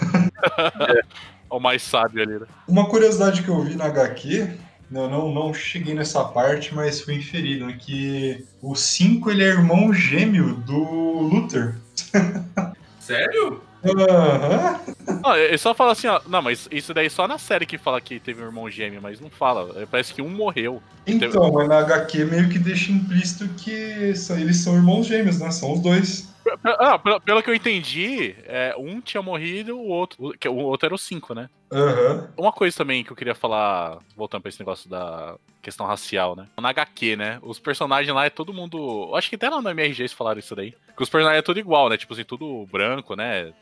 o 1.50 1.58
mais 1.60 1.82
sábio 1.82 2.22
ali, 2.22 2.38
né? 2.38 2.46
Uma 2.68 2.86
curiosidade 2.88 3.42
que 3.42 3.48
eu 3.48 3.60
vi 3.62 3.74
na 3.76 3.86
HQ, 3.86 4.50
eu 4.92 5.08
não, 5.08 5.32
não 5.32 5.52
cheguei 5.54 5.94
nessa 5.94 6.24
parte, 6.24 6.74
mas 6.74 7.00
foi 7.00 7.14
inferido, 7.14 7.68
é 7.68 7.72
que 7.72 8.44
o 8.62 8.74
5 8.74 9.30
ele 9.30 9.42
é 9.42 9.48
irmão 9.48 9.92
gêmeo 9.92 10.54
do 10.54 10.78
Luther. 10.78 11.74
Sério? 13.00 13.60
Aham. 13.84 14.80
Não, 15.22 15.36
ele 15.36 15.58
só 15.58 15.74
fala 15.74 15.92
assim, 15.92 16.06
ó. 16.06 16.20
Não, 16.26 16.42
mas 16.42 16.68
isso 16.70 16.92
daí 16.94 17.08
só 17.10 17.28
na 17.28 17.38
série 17.38 17.66
que 17.66 17.78
fala 17.78 18.00
que 18.00 18.18
teve 18.18 18.42
um 18.42 18.46
irmão 18.46 18.70
gêmeo, 18.70 19.00
mas 19.02 19.20
não 19.20 19.30
fala. 19.30 19.82
É, 19.82 19.86
Parece 19.86 20.14
que 20.14 20.22
um 20.22 20.28
morreu. 20.28 20.82
Então, 21.06 21.52
mas 21.52 21.68
na 21.68 21.78
HQ 21.78 22.24
meio 22.24 22.48
que 22.48 22.58
deixa 22.58 22.90
implícito 22.90 23.48
que 23.56 23.70
eles 23.70 24.56
são 24.58 24.74
irmãos 24.74 25.06
gêmeos, 25.06 25.38
né? 25.38 25.50
São 25.50 25.74
os 25.74 25.80
dois. 25.80 26.33
Ah, 26.64 26.98
pelo, 26.98 27.20
pelo 27.20 27.42
que 27.42 27.50
eu 27.50 27.54
entendi, 27.54 28.34
é, 28.44 28.74
um 28.78 29.00
tinha 29.00 29.22
morrido, 29.22 29.78
o 29.78 29.88
outro. 29.88 30.18
O, 30.22 30.48
o 30.48 30.56
outro 30.64 30.86
era 30.86 30.94
o 30.94 30.98
5, 30.98 31.34
né? 31.34 31.48
Aham. 31.72 32.32
Uma 32.36 32.52
coisa 32.52 32.76
também 32.76 33.02
que 33.02 33.10
eu 33.10 33.16
queria 33.16 33.34
falar, 33.34 33.98
voltando 34.16 34.42
pra 34.42 34.48
esse 34.48 34.60
negócio 34.60 34.88
da 34.88 35.36
questão 35.62 35.86
racial, 35.86 36.36
né? 36.36 36.46
Na 36.60 36.68
HQ, 36.70 37.16
né? 37.16 37.38
Os 37.42 37.58
personagens 37.58 38.14
lá 38.14 38.26
é 38.26 38.30
todo 38.30 38.52
mundo. 38.52 39.08
eu 39.10 39.16
Acho 39.16 39.28
que 39.28 39.36
até 39.36 39.48
lá 39.48 39.60
no 39.60 39.70
MRG 39.70 40.02
eles 40.02 40.12
falaram 40.12 40.38
isso 40.38 40.54
daí. 40.54 40.74
Que 40.96 41.02
os 41.02 41.08
personagens 41.08 41.40
é 41.40 41.42
tudo 41.42 41.58
igual, 41.58 41.88
né? 41.88 41.96
Tipo 41.96 42.12
assim, 42.12 42.24
tudo 42.24 42.66
branco, 42.70 43.16
né? 43.16 43.52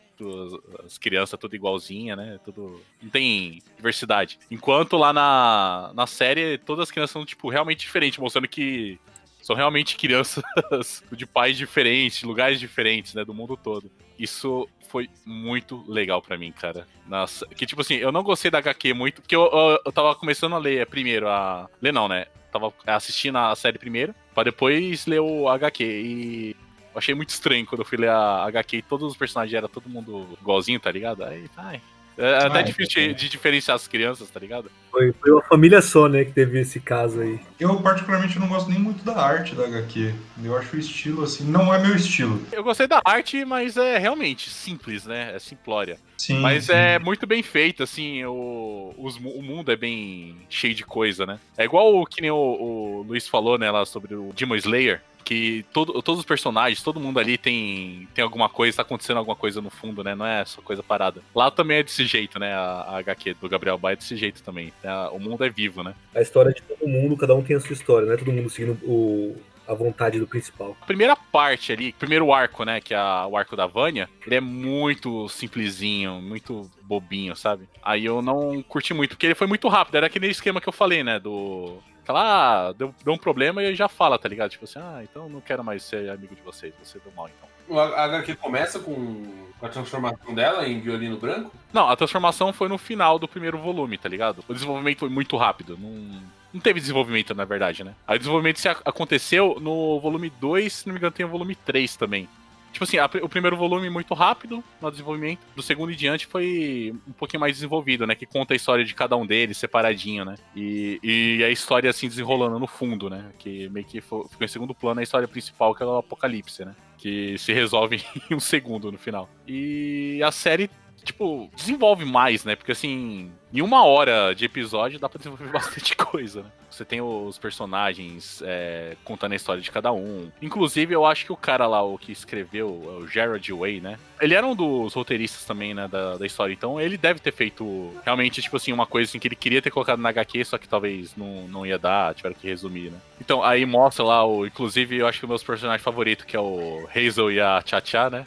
As 0.85 0.99
crianças 0.99 1.38
tudo 1.38 1.57
igualzinha, 1.57 2.14
né? 2.14 2.38
Tudo. 2.45 2.81
Não 3.03 3.11
tem 3.11 3.62
diversidade. 3.77 4.38
Enquanto 4.51 4.97
lá 4.97 5.12
na, 5.12 5.90
na 5.95 6.07
série, 6.07 6.59
todas 6.59 6.85
as 6.85 6.90
crianças 6.90 7.12
são, 7.12 7.25
tipo, 7.25 7.49
realmente 7.49 7.81
diferentes, 7.81 8.18
mostrando 8.18 8.47
que 8.47 8.99
são 9.42 9.55
realmente 9.57 9.96
crianças 9.96 10.42
de 11.12 11.26
pais 11.26 11.57
diferentes, 11.57 12.22
lugares 12.22 12.59
diferentes, 12.59 13.12
né? 13.14 13.24
Do 13.24 13.35
mundo 13.35 13.57
todo. 13.57 13.90
Isso 14.18 14.68
foi 14.88 15.11
muito 15.26 15.85
legal 15.88 16.22
pra 16.22 16.38
mim, 16.38 16.52
cara. 16.52 16.87
Nossa, 17.07 17.46
que 17.46 17.66
tipo 17.66 17.81
assim, 17.81 17.96
eu 17.96 18.12
não 18.12 18.22
gostei 18.22 18.50
da 18.50 18.59
HQ 18.59 18.94
muito, 18.94 19.20
porque 19.20 19.35
eu, 19.35 19.50
eu, 19.52 19.81
eu 19.87 19.92
tava 19.92 20.14
começando 20.14 20.55
a 20.55 20.59
ler 20.59 20.87
primeiro 20.87 21.28
a. 21.28 21.68
Ler 21.81 21.92
não, 21.92 22.09
né? 22.09 22.26
Tava 22.52 22.72
assistindo 22.87 23.37
a 23.37 23.55
série 23.57 23.78
primeiro, 23.78 24.14
pra 24.35 24.44
depois 24.44 25.07
ler 25.07 25.20
o 25.20 25.48
HQ. 25.48 25.85
E 25.85 26.57
eu 26.94 26.98
achei 26.98 27.14
muito 27.14 27.31
estranho 27.31 27.66
quando 27.66 27.81
eu 27.81 27.87
fui 27.87 27.98
ler 27.98 28.11
a 28.11 28.44
HQ 28.44 28.76
e 28.76 28.83
todos 28.83 29.11
os 29.11 29.16
personagens 29.16 29.57
eram 29.57 29.68
todo 29.68 29.88
mundo 29.88 30.28
igualzinho, 30.40 30.78
tá 30.78 30.92
ligado? 30.92 31.24
Aí, 31.24 31.46
ai. 31.57 31.81
É 32.24 32.46
até 32.46 32.61
Ah, 32.61 32.62
difícil 32.62 33.02
entendi. 33.02 33.20
de, 33.24 33.28
diferenciar 33.28 33.74
as 33.74 33.88
crianças, 33.88 34.30
tá 34.30 34.38
ligado? 34.38 34.70
Foi, 34.90 35.12
foi 35.20 35.32
uma 35.32 35.42
família 35.42 35.82
só, 35.82 36.08
né, 36.08 36.24
que 36.24 36.32
teve 36.32 36.61
esse 36.61 36.78
caso 36.78 37.20
aí. 37.20 37.40
Eu, 37.58 37.80
particularmente, 37.80 38.38
não 38.38 38.46
gosto 38.48 38.70
nem 38.70 38.78
muito 38.78 39.04
da 39.04 39.16
arte 39.20 39.54
da 39.54 39.64
HQ. 39.64 40.14
Eu 40.44 40.56
acho 40.56 40.76
o 40.76 40.78
estilo, 40.78 41.24
assim, 41.24 41.44
não 41.44 41.74
é 41.74 41.78
meu 41.78 41.96
estilo. 41.96 42.40
Eu 42.52 42.62
gostei 42.62 42.87
da 42.87 43.00
arte, 43.04 43.44
mas 43.44 43.76
é 43.76 43.98
realmente 43.98 44.48
simples, 44.50 45.04
né? 45.06 45.32
É 45.35 45.38
simplória. 45.38 45.98
Sim. 46.16 46.38
Mas 46.40 46.66
sim. 46.66 46.72
é 46.72 46.98
muito 46.98 47.26
bem 47.26 47.42
feito, 47.42 47.82
assim, 47.82 48.24
o, 48.24 48.94
os 48.96 49.16
o 49.16 49.42
mundo 49.42 49.72
é 49.72 49.76
bem 49.76 50.37
cheio 50.48 50.74
de 50.74 50.85
coisa, 50.85 51.26
né? 51.26 51.40
É 51.56 51.64
igual 51.64 51.96
o 51.96 52.06
que 52.06 52.20
nem 52.20 52.30
o, 52.30 52.37
o 52.37 53.02
Luiz 53.08 53.26
falou, 53.26 53.58
né, 53.58 53.70
lá 53.70 53.85
sobre 53.85 54.14
o 54.14 54.30
Demon 54.35 54.54
Slayer, 54.56 55.00
que 55.33 55.64
todo, 55.73 56.03
todos 56.03 56.21
os 56.21 56.27
personagens, 56.27 56.83
todo 56.83 57.01
mundo 57.01 57.18
ali 57.18 57.38
tem, 57.38 58.07
tem 58.14 58.23
alguma 58.23 58.49
coisa, 58.49 58.77
tá 58.77 58.83
acontecendo 58.83 59.16
alguma 59.16 59.37
coisa 59.37 59.61
no 59.61 59.71
fundo, 59.71 60.05
né? 60.05 60.14
Não 60.14 60.27
é 60.27 60.45
só 60.45 60.61
coisa 60.61 60.83
parada. 60.83 61.23
Lá 61.35 61.51
também 61.51 61.79
é 61.79 61.83
desse 61.83 62.05
jeito, 62.05 62.38
né? 62.38 62.53
A, 62.53 62.85
a 62.88 62.99
HQ 62.99 63.35
do 63.40 63.49
Gabriel 63.49 63.79
Ba 63.79 63.92
é 63.92 63.97
desse 63.97 64.16
jeito 64.16 64.42
também. 64.42 64.73
É, 64.83 64.92
o 65.11 65.18
mundo 65.18 65.45
é 65.45 65.49
vivo, 65.49 65.83
né? 65.83 65.95
A 66.14 66.21
história 66.21 66.53
de 66.53 66.62
todo 66.62 66.87
mundo, 66.87 67.16
cada 67.16 67.35
um 67.35 67.42
tem 67.42 67.57
a 67.57 67.61
sua 67.61 67.73
história, 67.73 68.07
não 68.07 68.14
é 68.14 68.16
todo 68.16 68.33
mundo 68.33 68.51
seguindo 68.51 68.79
o, 68.85 69.37
a 69.66 69.75
vontade 69.75 70.18
do 70.18 70.27
principal. 70.27 70.77
A 70.81 70.87
primeira 70.87 71.16
parte 71.16 71.73
ali, 71.73 71.92
primeiro 71.92 72.33
arco, 72.33 72.64
né, 72.64 72.81
que 72.81 72.92
é 72.92 72.99
o 72.99 73.37
arco 73.37 73.57
da 73.57 73.66
Vânia, 73.66 74.09
ele 74.27 74.35
é 74.35 74.40
muito 74.40 75.29
simplesinho, 75.29 76.21
muito 76.21 76.71
bobinho, 76.83 77.35
sabe? 77.35 77.68
Aí 77.83 78.05
eu 78.05 78.21
não 78.21 78.62
curti 78.62 78.92
muito, 78.92 79.11
porque 79.11 79.27
ele 79.27 79.35
foi 79.35 79.47
muito 79.47 79.68
rápido, 79.68 79.97
era 79.97 80.07
aquele 80.07 80.29
esquema 80.29 80.61
que 80.61 80.68
eu 80.68 80.73
falei, 80.73 81.03
né, 81.03 81.18
do... 81.18 81.79
Aquela, 82.02 82.68
ah, 82.68 82.72
deu, 82.72 82.94
deu 83.04 83.12
um 83.12 83.18
problema 83.18 83.62
e 83.62 83.74
já 83.74 83.88
fala, 83.88 84.18
tá 84.18 84.28
ligado? 84.28 84.50
Tipo 84.50 84.64
assim, 84.64 84.78
ah, 84.78 85.00
então 85.02 85.28
não 85.28 85.40
quero 85.40 85.62
mais 85.62 85.82
ser 85.82 86.10
amigo 86.10 86.34
de 86.34 86.42
vocês, 86.42 86.74
você 86.82 86.98
deu 86.98 87.12
mal, 87.16 87.28
então. 87.28 87.48
O 87.68 87.78
HQ 87.78 88.34
começa 88.36 88.78
com 88.80 89.22
a 89.62 89.68
transformação 89.68 90.34
dela 90.34 90.66
em 90.66 90.80
violino 90.80 91.16
branco? 91.16 91.52
Não, 91.72 91.88
a 91.88 91.94
transformação 91.96 92.52
foi 92.52 92.68
no 92.68 92.76
final 92.76 93.18
do 93.18 93.28
primeiro 93.28 93.56
volume, 93.56 93.96
tá 93.96 94.08
ligado? 94.08 94.44
O 94.48 94.52
desenvolvimento 94.52 94.98
foi 95.00 95.08
muito 95.08 95.36
rápido, 95.36 95.78
não... 95.80 96.20
Não 96.52 96.60
teve 96.60 96.80
desenvolvimento, 96.80 97.34
na 97.34 97.46
verdade, 97.46 97.82
né? 97.82 97.94
Aí 98.06 98.16
o 98.16 98.18
desenvolvimento 98.18 98.58
se 98.60 98.68
ac- 98.68 98.82
aconteceu 98.84 99.56
no 99.58 99.98
volume 100.00 100.28
2, 100.38 100.70
se 100.70 100.86
não 100.86 100.92
me 100.92 100.98
engano, 100.98 101.10
tem 101.12 101.24
o 101.24 101.28
volume 101.30 101.54
3 101.54 101.96
também. 101.96 102.28
Tipo 102.72 102.85
assim, 102.85 102.96
a 102.98 103.04
o 103.22 103.28
primeiro 103.28 103.56
volume 103.56 103.90
muito 103.90 104.14
rápido 104.14 104.64
no 104.80 104.90
desenvolvimento, 104.90 105.40
do 105.54 105.62
segundo 105.62 105.92
em 105.92 105.96
diante 105.96 106.26
foi 106.26 106.94
um 107.06 107.12
pouquinho 107.12 107.40
mais 107.40 107.52
desenvolvido, 107.54 108.06
né? 108.06 108.14
Que 108.14 108.24
conta 108.26 108.54
a 108.54 108.56
história 108.56 108.85
de 108.85 108.94
cada 108.94 109.16
um 109.16 109.26
deles 109.26 109.58
separadinho, 109.58 110.24
né? 110.24 110.37
E, 110.56 110.98
e 111.02 111.44
a 111.44 111.50
história 111.50 111.90
assim 111.90 112.08
desenrolando 112.08 112.58
no 112.58 112.66
fundo, 112.66 113.11
né? 113.11 113.30
Que 113.38 113.68
meio 113.68 113.85
que 113.87 114.00
fo- 114.00 114.26
ficou 114.28 114.44
em 114.44 114.48
segundo 114.48 114.74
plano 114.74 115.00
a 115.00 115.02
história 115.02 115.28
principal, 115.28 115.74
que 115.74 115.82
é 115.82 115.87
o 115.87 115.98
Apocalipse, 115.98 116.64
né? 116.64 116.74
Que 116.96 117.37
se 117.38 117.52
resolve 117.52 118.02
em 118.30 118.35
um 118.35 118.40
segundo 118.40 118.90
no 118.90 118.98
final. 118.98 119.28
E 119.46 120.20
a 120.24 120.32
série 120.32 120.70
tipo, 121.02 121.50
desenvolve 121.54 122.04
mais, 122.04 122.44
né? 122.44 122.56
Porque 122.56 122.72
assim, 122.72 123.30
em 123.52 123.60
uma 123.60 123.84
hora 123.84 124.34
de 124.34 124.44
episódio 124.44 124.98
dá 124.98 125.08
pra 125.08 125.18
desenvolver 125.18 125.48
bastante 125.52 125.96
coisa, 125.96 126.42
né? 126.42 126.48
Você 126.70 126.86
tem 126.86 127.02
os 127.02 127.38
personagens 127.38 128.42
é, 128.44 128.96
contando 129.04 129.32
a 129.32 129.36
história 129.36 129.60
de 129.60 129.70
cada 129.70 129.92
um. 129.92 130.30
Inclusive, 130.40 130.94
eu 130.94 131.04
acho 131.04 131.26
que 131.26 131.32
o 131.32 131.36
cara 131.36 131.66
lá, 131.66 131.82
o 131.82 131.98
que 131.98 132.10
escreveu, 132.10 132.68
o 132.68 133.06
Gerard 133.06 133.52
Way, 133.52 133.80
né? 133.80 133.98
Ele 134.18 134.34
era 134.34 134.46
um 134.46 134.56
dos 134.56 134.94
roteiristas 134.94 135.44
também, 135.44 135.74
né, 135.74 135.86
da, 135.86 136.16
da 136.16 136.24
história. 136.24 136.52
Então, 136.52 136.80
ele 136.80 136.96
deve 136.96 137.20
ter 137.20 137.32
feito 137.32 137.92
realmente, 138.04 138.40
tipo 138.40 138.56
assim, 138.56 138.72
uma 138.72 138.86
coisa 138.86 139.10
assim, 139.10 139.18
que 139.18 139.28
ele 139.28 139.36
queria 139.36 139.60
ter 139.60 139.70
colocado 139.70 140.00
na 140.00 140.08
HQ, 140.08 140.44
só 140.46 140.56
que 140.56 140.66
talvez 140.66 141.14
não, 141.14 141.46
não 141.46 141.66
ia 141.66 141.78
dar, 141.78 142.14
tiveram 142.14 142.34
que 142.34 142.48
resumir, 142.48 142.90
né? 142.90 142.98
Então, 143.20 143.42
aí 143.44 143.66
mostra 143.66 144.02
lá, 144.02 144.24
o, 144.24 144.46
inclusive, 144.46 144.96
eu 144.96 145.06
acho 145.06 145.18
que 145.18 145.26
o 145.26 145.28
meu 145.28 145.38
personagem 145.38 145.82
favorito, 145.82 146.24
que 146.24 146.36
é 146.36 146.40
o 146.40 146.88
Hazel 146.94 147.30
e 147.30 147.40
a 147.40 147.60
Tchatcha, 147.60 148.08
né? 148.08 148.26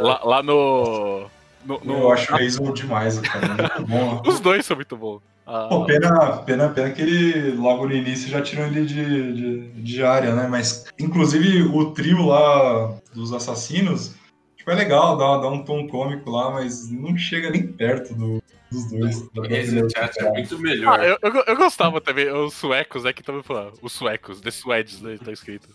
lá, 0.00 0.20
lá 0.24 0.42
no... 0.42 1.30
no, 1.68 1.80
no- 1.84 1.98
Eu 1.98 2.12
acho 2.12 2.32
o 2.32 2.36
Hazel 2.36 2.72
demais, 2.72 3.18
cara. 3.20 3.46
Muito 3.48 3.86
bom. 3.86 4.22
Os 4.26 4.40
dois 4.40 4.64
são 4.66 4.76
muito 4.76 4.96
bons. 4.96 5.20
Ah, 5.46 5.66
Pô, 5.70 5.84
pena, 5.86 6.38
pena, 6.44 6.68
pena 6.68 6.90
que 6.90 7.00
ele 7.00 7.52
logo 7.52 7.86
no 7.86 7.94
início 7.94 8.28
já 8.28 8.42
tirou 8.42 8.66
ele 8.66 8.84
de, 8.84 9.32
de, 9.32 9.82
de 9.82 10.02
área, 10.02 10.34
né? 10.34 10.46
Mas, 10.46 10.84
inclusive, 10.98 11.62
o 11.62 11.92
trio 11.92 12.26
lá 12.26 12.98
dos 13.14 13.32
assassinos, 13.32 14.14
tipo, 14.56 14.70
é 14.70 14.74
legal, 14.74 15.16
dá, 15.16 15.38
dá 15.38 15.48
um 15.48 15.64
tom 15.64 15.86
cômico 15.88 16.30
lá, 16.30 16.50
mas 16.50 16.90
não 16.90 17.16
chega 17.16 17.50
nem 17.50 17.66
perto 17.66 18.14
do, 18.14 18.42
dos 18.70 18.90
dois. 18.90 19.26
Esse 19.50 19.88
chat 19.90 20.20
é 20.20 20.30
muito 20.32 20.58
melhor. 20.58 21.00
Ah, 21.00 21.04
eu, 21.06 21.18
eu, 21.22 21.44
eu 21.46 21.56
gostava 21.56 21.98
também, 21.98 22.30
os 22.30 22.52
suecos, 22.52 23.06
é 23.06 23.12
que 23.14 23.22
também 23.22 23.42
falando, 23.42 23.72
os 23.80 23.92
suecos, 23.92 24.42
The 24.42 24.50
Swedes, 24.50 25.00
né, 25.00 25.16
tá 25.24 25.32
escrito. 25.32 25.66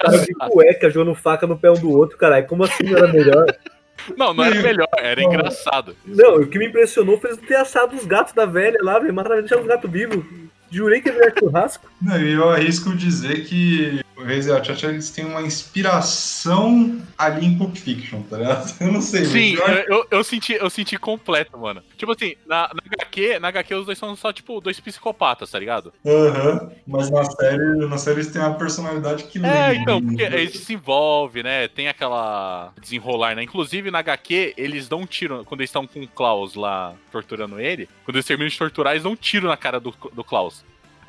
Cara 0.00 0.18
de 0.18 0.32
cueca 0.34 0.88
jogando 0.88 1.16
faca 1.16 1.48
no 1.48 1.58
pé 1.58 1.68
um 1.72 1.74
do 1.74 1.90
outro, 1.90 2.16
caralho. 2.16 2.46
Como 2.46 2.62
assim 2.62 2.84
não 2.84 2.96
era 2.96 3.12
melhor? 3.12 3.44
Não, 4.16 4.34
não 4.34 4.44
era 4.44 4.62
melhor, 4.62 4.88
era 4.98 5.22
engraçado. 5.22 5.96
Não, 6.04 6.36
o 6.36 6.46
que 6.46 6.58
me 6.58 6.66
impressionou 6.66 7.18
foi 7.18 7.30
eles 7.30 7.40
ter 7.46 7.56
assado 7.56 7.96
os 7.96 8.04
gatos 8.04 8.32
da 8.32 8.46
velha 8.46 8.78
lá, 8.82 8.98
velho. 8.98 9.14
Mataram 9.14 9.42
os 9.42 9.66
gatos 9.66 9.90
vivos. 9.90 10.24
Jurei 10.70 11.00
que 11.00 11.08
era 11.08 11.32
churrasco. 11.38 11.90
Não, 12.00 12.18
e 12.20 12.32
eu 12.32 12.48
arrisco 12.50 12.94
dizer 12.96 13.44
que 13.46 14.00
o 14.16 14.22
Reis 14.22 14.46
e 14.46 14.52
a 14.52 14.60
Tchatcha, 14.60 14.88
eles 14.88 15.10
têm 15.10 15.24
uma 15.24 15.40
inspiração 15.42 17.00
ali 17.16 17.46
em 17.46 17.56
Pulp 17.56 17.74
Fiction, 17.76 18.22
tá 18.22 18.36
ligado? 18.38 18.74
Eu 18.80 18.92
não 18.92 19.00
sei. 19.00 19.24
Sim, 19.24 19.54
eu 19.54 19.64
acho- 19.66 19.84
eu, 19.88 20.06
eu, 20.10 20.24
senti, 20.24 20.52
eu 20.54 20.70
senti 20.70 20.96
completo, 20.98 21.56
mano. 21.58 21.82
Tipo 21.96 22.12
assim, 22.12 22.34
na, 22.46 22.68
na 22.74 22.80
HQ, 22.98 23.38
na 23.38 23.48
HQ 23.48 23.74
os 23.74 23.86
dois 23.86 23.98
são 23.98 24.14
só, 24.16 24.32
tipo, 24.32 24.60
dois 24.60 24.78
psicopatas, 24.80 25.50
tá 25.50 25.58
ligado? 25.58 25.92
Aham, 26.06 26.70
mas 26.86 27.10
na 27.10 27.24
série, 27.24 27.86
na 27.86 27.98
série 27.98 28.16
eles 28.20 28.32
têm 28.32 28.40
uma 28.42 28.54
personalidade 28.54 29.24
que 29.24 29.38
É, 29.38 29.42
lembra. 29.42 29.74
então, 29.74 30.02
porque 30.02 30.22
eles 30.22 30.52
se 30.58 30.72
envolvem, 30.74 31.42
né? 31.42 31.68
Tem 31.68 31.88
aquela 31.88 32.72
desenrolar, 32.80 33.34
né? 33.34 33.42
Inclusive 33.42 33.90
na 33.90 33.98
HQ, 34.00 34.54
eles 34.56 34.88
dão 34.88 35.00
um 35.00 35.06
tiro, 35.06 35.44
quando 35.44 35.60
eles 35.60 35.70
estão 35.70 35.86
com 35.86 36.00
o 36.00 36.08
Klaus 36.08 36.54
lá 36.54 36.94
torturando 37.12 37.60
ele, 37.60 37.88
quando 38.04 38.16
eles 38.16 38.26
terminam 38.26 38.48
de 38.48 38.58
torturar, 38.58 38.92
eles 38.94 39.02
dão 39.02 39.12
um 39.12 39.16
tiro 39.16 39.48
na 39.48 39.56
cara 39.56 39.78
do, 39.80 39.94
do 40.12 40.24
Klaus. 40.24 40.59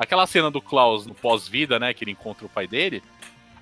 Aquela 0.02 0.26
cena 0.26 0.50
do 0.50 0.60
Klaus 0.62 1.06
no 1.06 1.14
pós-vida, 1.14 1.78
né? 1.80 1.94
Que 1.94 2.04
ele 2.04 2.12
encontra 2.12 2.46
o 2.46 2.50
pai 2.50 2.68
dele. 2.68 3.04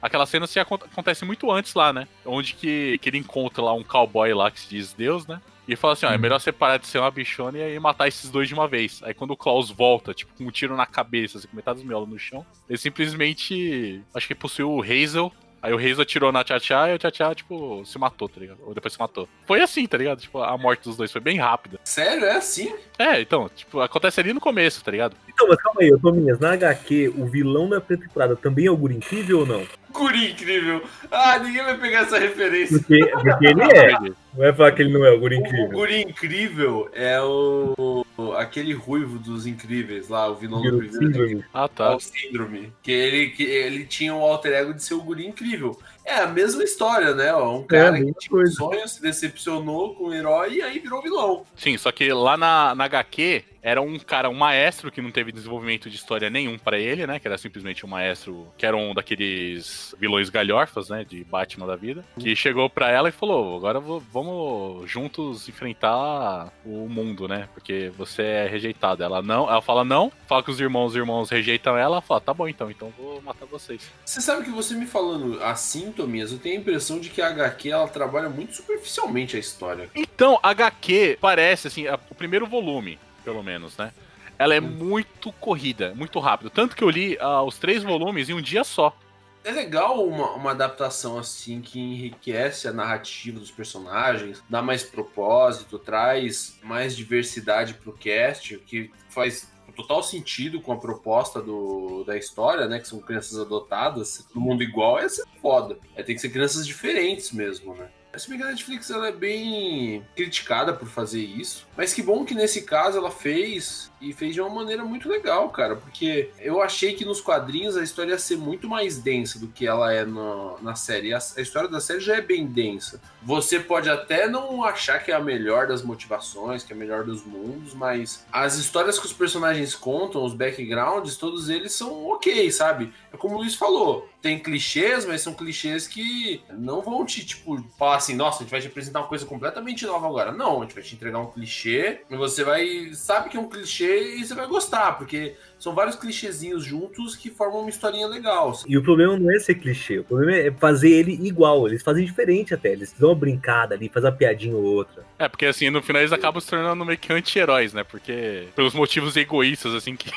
aquela 0.01 0.25
cena 0.25 0.47
se 0.47 0.57
acon- 0.57 0.75
acontece 0.75 1.25
muito 1.25 1.51
antes 1.51 1.73
lá, 1.73 1.91
né? 1.91 2.07
Onde 2.25 2.53
que, 2.53 2.97
que 2.99 3.09
ele 3.09 3.17
encontra 3.17 3.61
lá 3.61 3.73
um 3.73 3.83
cowboy 3.83 4.33
lá 4.33 4.49
que 4.49 4.61
se 4.61 4.69
diz 4.69 4.93
Deus, 4.93 5.27
né? 5.27 5.41
E 5.67 5.75
fala 5.75 5.91
assim, 5.93 6.05
ó, 6.05 6.09
é 6.11 6.15
Uhum. 6.15 6.21
melhor 6.21 6.39
você 6.39 6.51
parar 6.53 6.77
de 6.77 6.87
ser 6.87 6.99
uma 6.99 7.11
bichona 7.11 7.57
e 7.57 7.61
aí 7.61 7.79
matar 7.79 8.07
esses 8.07 8.29
dois 8.31 8.47
de 8.47 8.53
uma 8.53 8.65
vez. 8.67 9.01
Aí 9.03 9.13
quando 9.13 9.31
o 9.31 9.37
Klaus 9.37 9.69
volta, 9.69 10.13
tipo, 10.13 10.33
com 10.37 10.45
um 10.45 10.51
tiro 10.51 10.75
na 10.77 10.85
cabeça, 10.85 11.37
assim, 11.37 11.47
com 11.49 11.55
metade 11.57 11.79
dos 11.79 11.85
miolos 11.87 12.07
no 12.07 12.17
chão, 12.17 12.45
ele 12.69 12.77
simplesmente, 12.77 14.01
acho 14.15 14.25
que 14.27 14.33
possuiu 14.33 14.71
o 14.71 14.81
Hazel, 14.81 15.31
aí 15.61 15.73
o 15.73 15.77
Hazel 15.77 16.01
atirou 16.01 16.31
na 16.31 16.43
Tchá-Tchá 16.43 16.89
e 16.89 16.95
o 16.95 16.97
Tchá-Tchá, 16.97 17.35
tipo, 17.35 17.83
se 17.85 17.97
matou, 17.97 18.29
tá 18.29 18.39
ligado? 18.39 18.59
Ou 18.63 18.73
depois 18.73 18.93
se 18.93 18.99
matou. 18.99 19.27
Foi 19.45 19.61
assim, 19.61 19.85
tá 19.85 19.97
ligado? 19.97 20.19
Tipo, 20.19 20.41
a 20.41 20.57
morte 20.57 20.83
dos 20.83 20.97
dois 20.97 21.11
foi 21.11 21.21
bem 21.21 21.37
rápida. 21.37 21.79
Sério, 21.83 22.25
é 22.25 22.35
assim? 22.37 22.73
É, 22.97 23.21
então, 23.21 23.49
tipo, 23.55 23.79
acontece 23.79 24.19
ali 24.19 24.33
no 24.33 24.39
começo, 24.39 24.83
tá 24.83 24.91
ligado? 24.91 25.15
Então, 25.27 25.47
mas 25.47 25.61
calma 25.61 25.81
aí, 25.81 25.93
ô 25.93 25.99
Tominhas, 25.99 26.39
na 26.39 26.53
HQ, 26.53 27.13
o 27.17 27.25
vilão 27.25 27.69
da 27.69 27.79
primeira 27.79 28.07
temporada 28.07 28.35
também 28.35 28.65
é 28.65 28.71
o 28.71 28.77
Guri 28.77 28.95
Incrível 28.95 29.39
ou 29.39 29.45
não? 29.45 29.65
Guri 29.91 30.31
incrível. 30.31 30.83
Ah, 31.11 31.39
ninguém 31.39 31.63
vai 31.63 31.77
pegar 31.77 31.99
essa 32.01 32.17
referência. 32.19 32.77
Porque, 32.79 33.05
porque 33.07 33.45
ele 33.47 33.61
é. 33.63 33.91
Não 34.37 34.45
é 34.45 34.53
falar 34.53 34.71
que 34.73 34.81
ele 34.83 34.93
não 34.93 35.03
é 35.05 35.11
o 35.11 35.19
Guri 35.19 35.37
O 35.37 35.39
Incrível. 35.39 35.69
Guri 35.69 36.01
incrível 36.01 36.89
é 36.93 37.19
o 37.21 38.05
aquele 38.37 38.73
ruivo 38.73 39.17
dos 39.17 39.47
incríveis 39.47 40.07
lá, 40.07 40.27
o 40.29 40.35
vilão 40.35 40.61
do. 40.61 40.91
Síndrome. 40.91 41.43
Ah, 41.53 41.65
É 41.65 41.67
tá. 41.67 41.95
o 41.95 41.99
síndrome. 41.99 42.71
Que 42.83 42.91
ele, 42.91 43.29
que 43.31 43.43
ele 43.43 43.85
tinha 43.85 44.13
o 44.13 44.21
alter 44.21 44.53
ego 44.53 44.73
de 44.73 44.83
ser 44.83 44.93
o 44.93 45.01
guri 45.01 45.25
incrível. 45.25 45.77
É 46.05 46.15
a 46.21 46.27
mesma 46.27 46.63
história, 46.63 47.13
né? 47.15 47.33
Um 47.35 47.63
cara 47.63 47.89
a 47.89 47.93
que 47.93 48.01
tinha 48.13 48.13
um 48.31 48.37
coisa. 48.37 48.51
sonho, 48.53 48.87
se 48.87 49.01
decepcionou 49.01 49.95
com 49.95 50.05
o 50.05 50.13
herói 50.13 50.55
e 50.55 50.61
aí 50.61 50.79
virou 50.79 51.01
vilão. 51.01 51.43
Sim, 51.55 51.77
só 51.77 51.91
que 51.91 52.11
lá 52.13 52.37
na, 52.37 52.73
na 52.75 52.83
HQ 52.85 53.43
era 53.61 53.81
um 53.81 53.97
cara, 53.99 54.29
um 54.29 54.33
maestro 54.33 54.91
que 54.91 55.01
não 55.01 55.11
teve 55.11 55.31
desenvolvimento 55.31 55.89
de 55.89 55.95
história 55.95 56.29
nenhum 56.29 56.57
pra 56.57 56.77
ele, 56.77 57.05
né? 57.05 57.19
Que 57.19 57.27
era 57.27 57.37
simplesmente 57.37 57.85
um 57.85 57.89
maestro 57.89 58.47
que 58.57 58.65
era 58.65 58.75
um 58.75 58.93
daqueles 58.93 59.95
vilões 59.99 60.29
galhorfas, 60.29 60.89
né? 60.89 61.05
De 61.07 61.23
Batman 61.23 61.67
da 61.67 61.75
vida. 61.75 62.03
Que 62.19 62.35
chegou 62.35 62.69
pra 62.69 62.89
ela 62.89 63.09
e 63.09 63.13
falou: 63.13 63.57
agora 63.57 63.79
vamos 63.79 64.89
juntos 64.89 65.47
enfrentar 65.47 66.51
o 66.65 66.87
mundo, 66.87 67.27
né? 67.27 67.49
Porque 67.53 67.91
você 67.97 68.23
é 68.23 68.47
rejeitada. 68.47 69.03
Ela 69.03 69.21
não, 69.21 69.49
ela 69.49 69.61
fala 69.61 69.83
não, 69.83 70.11
fala 70.27 70.43
que 70.43 70.51
os 70.51 70.59
irmãos, 70.59 70.87
os 70.87 70.95
irmãos 70.95 71.29
rejeitam 71.29 71.77
ela, 71.77 71.95
ela 71.95 72.01
fala: 72.01 72.21
tá 72.21 72.33
bom 72.33 72.47
então, 72.47 72.69
então 72.69 72.93
vou 72.97 73.21
matar 73.21 73.45
vocês. 73.45 73.91
Você 74.05 74.21
sabe 74.21 74.43
que 74.43 74.51
você 74.51 74.75
me 74.75 74.85
falando 74.85 75.41
assim, 75.43 75.91
Tomias, 75.91 76.31
eu 76.31 76.39
tenho 76.39 76.57
a 76.57 76.61
impressão 76.61 76.99
de 76.99 77.09
que 77.09 77.21
a 77.21 77.27
HQ 77.29 77.69
ela 77.69 77.87
trabalha 77.87 78.29
muito 78.29 78.55
superficialmente 78.55 79.35
a 79.35 79.39
história. 79.39 79.89
Então, 79.95 80.39
HQ 80.41 81.17
parece, 81.19 81.67
assim, 81.67 81.85
o 82.09 82.15
primeiro 82.15 82.45
volume, 82.45 82.97
pelo 83.23 83.43
menos, 83.43 83.77
né? 83.77 83.91
Ela 84.37 84.55
é 84.55 84.59
muito 84.59 85.31
corrida, 85.33 85.93
muito 85.95 86.19
rápido. 86.19 86.49
Tanto 86.49 86.75
que 86.75 86.83
eu 86.83 86.89
li 86.89 87.17
ah, 87.19 87.43
os 87.43 87.57
três 87.57 87.83
volumes 87.83 88.29
em 88.29 88.33
um 88.33 88.41
dia 88.41 88.63
só. 88.63 88.95
É 89.43 89.51
legal 89.51 90.05
uma, 90.05 90.31
uma 90.31 90.51
adaptação 90.51 91.17
assim 91.17 91.61
que 91.61 91.79
enriquece 91.79 92.67
a 92.67 92.73
narrativa 92.73 93.39
dos 93.39 93.51
personagens, 93.51 94.43
dá 94.49 94.61
mais 94.61 94.83
propósito, 94.83 95.79
traz 95.79 96.59
mais 96.61 96.95
diversidade 96.95 97.73
pro 97.73 97.93
cast, 97.93 98.55
o 98.55 98.59
que 98.59 98.91
faz 99.09 99.49
total 99.75 100.03
sentido 100.03 100.61
com 100.61 100.73
a 100.73 100.77
proposta 100.77 101.41
do, 101.41 102.03
da 102.03 102.17
história, 102.17 102.67
né? 102.67 102.79
Que 102.79 102.87
são 102.87 102.99
crianças 102.99 103.39
adotadas, 103.39 104.25
todo 104.31 104.41
mundo 104.41 104.61
igual, 104.61 104.99
é 104.99 105.07
ser 105.07 105.23
foda. 105.41 105.77
É, 105.95 106.03
tem 106.03 106.15
que 106.15 106.21
ser 106.21 106.29
crianças 106.29 106.67
diferentes 106.67 107.31
mesmo, 107.31 107.73
né? 107.75 107.89
Se 108.17 108.27
bem 108.27 108.39
que 108.39 108.43
a 108.43 108.47
Netflix 108.47 108.89
ela 108.89 109.07
é 109.07 109.11
bem 109.11 110.05
criticada 110.15 110.73
por 110.73 110.87
fazer 110.87 111.21
isso, 111.21 111.67
mas 111.77 111.93
que 111.93 112.01
bom 112.01 112.25
que 112.25 112.33
nesse 112.33 112.63
caso 112.63 112.97
ela 112.97 113.11
fez 113.11 113.91
e 114.01 114.13
fez 114.13 114.33
de 114.33 114.41
uma 114.41 114.49
maneira 114.49 114.83
muito 114.83 115.09
legal, 115.09 115.49
cara, 115.49 115.75
porque 115.75 116.31
eu 116.39 116.61
achei 116.61 116.93
que 116.93 117.03
nos 117.05 117.19
quadrinhos 117.21 117.75
a 117.77 117.83
história 117.83 118.11
ia 118.11 118.19
ser 118.19 118.37
muito 118.37 118.67
mais 118.67 118.97
densa 118.97 119.37
do 119.39 119.47
que 119.47 119.67
ela 119.67 119.93
é 119.93 120.05
no- 120.05 120.57
na 120.61 120.75
série. 120.75 121.13
A, 121.13 121.17
a 121.17 121.41
história 121.41 121.67
da 121.69 121.79
série 121.81 121.99
já 121.99 122.15
é 122.15 122.21
bem 122.21 122.45
densa. 122.45 123.01
Você 123.21 123.59
pode 123.59 123.89
até 123.89 124.27
não 124.29 124.63
achar 124.63 125.03
que 125.03 125.11
é 125.11 125.15
a 125.15 125.19
melhor 125.19 125.67
das 125.67 125.81
motivações, 125.81 126.63
que 126.63 126.71
é 126.71 126.75
a 126.75 126.79
melhor 126.79 127.03
dos 127.03 127.25
mundos, 127.25 127.73
mas 127.73 128.25
as 128.31 128.55
histórias 128.55 128.97
que 128.97 129.05
os 129.05 129.13
personagens 129.13 129.75
contam, 129.75 130.23
os 130.23 130.33
backgrounds, 130.33 131.17
todos 131.17 131.49
eles 131.49 131.73
são 131.73 132.05
ok, 132.07 132.49
sabe? 132.51 132.93
É 133.11 133.17
como 133.17 133.35
o 133.35 133.39
Luiz 133.39 133.55
falou, 133.55 134.07
tem 134.21 134.39
clichês, 134.39 135.05
mas 135.05 135.21
são 135.21 135.33
clichês 135.33 135.87
que 135.87 136.41
não 136.51 136.81
vão 136.81 137.05
te, 137.05 137.25
tipo, 137.25 137.61
falar 137.77 137.97
assim, 137.97 138.15
nossa, 138.15 138.37
a 138.39 138.41
gente 138.43 138.51
vai 138.51 138.61
te 138.61 138.67
apresentar 138.67 138.99
uma 138.99 139.07
coisa 139.07 139.25
completamente 139.25 139.85
nova 139.85 140.07
agora. 140.07 140.31
Não, 140.31 140.59
a 140.61 140.65
gente 140.65 140.73
vai 140.75 140.83
te 140.83 140.95
entregar 140.95 141.19
um 141.19 141.31
clichê, 141.31 142.01
e 142.09 142.15
você 142.15 142.43
vai. 142.43 142.91
sabe 142.93 143.29
que 143.29 143.35
é 143.37 143.39
um 143.39 143.49
clichê 143.49 143.88
e 143.89 144.25
você 144.25 144.33
vai 144.33 144.47
gostar, 144.47 144.93
porque 144.93 145.35
são 145.59 145.73
vários 145.73 145.97
clichêzinhos 145.97 146.63
juntos 146.63 147.15
que 147.15 147.29
formam 147.29 147.61
uma 147.61 147.69
historinha 147.69 148.07
legal. 148.07 148.57
E 148.65 148.77
o 148.77 148.81
problema 148.81 149.17
não 149.17 149.29
é 149.29 149.37
ser 149.39 149.55
clichê, 149.55 149.99
o 149.99 150.03
problema 150.05 150.33
é 150.33 150.51
fazer 150.51 150.89
ele 150.89 151.13
igual. 151.27 151.67
Eles 151.67 151.83
fazem 151.83 152.05
diferente 152.05 152.53
até. 152.53 152.71
Eles 152.71 152.95
dão 152.97 153.09
uma 153.09 153.15
brincada 153.15 153.75
ali, 153.75 153.89
fazem 153.89 154.09
uma 154.09 154.15
piadinha 154.15 154.55
ou 154.55 154.63
outra. 154.63 155.03
É, 155.17 155.27
porque 155.27 155.45
assim, 155.45 155.69
no 155.69 155.81
final 155.81 156.01
eles 156.01 156.13
acabam 156.13 156.39
se 156.39 156.47
tornando 156.47 156.85
meio 156.85 156.97
que 156.97 157.11
anti-heróis, 157.11 157.73
né? 157.73 157.83
Porque 157.83 158.47
pelos 158.55 158.73
motivos 158.73 159.17
egoístas, 159.17 159.73
assim, 159.73 159.95
que, 159.97 160.09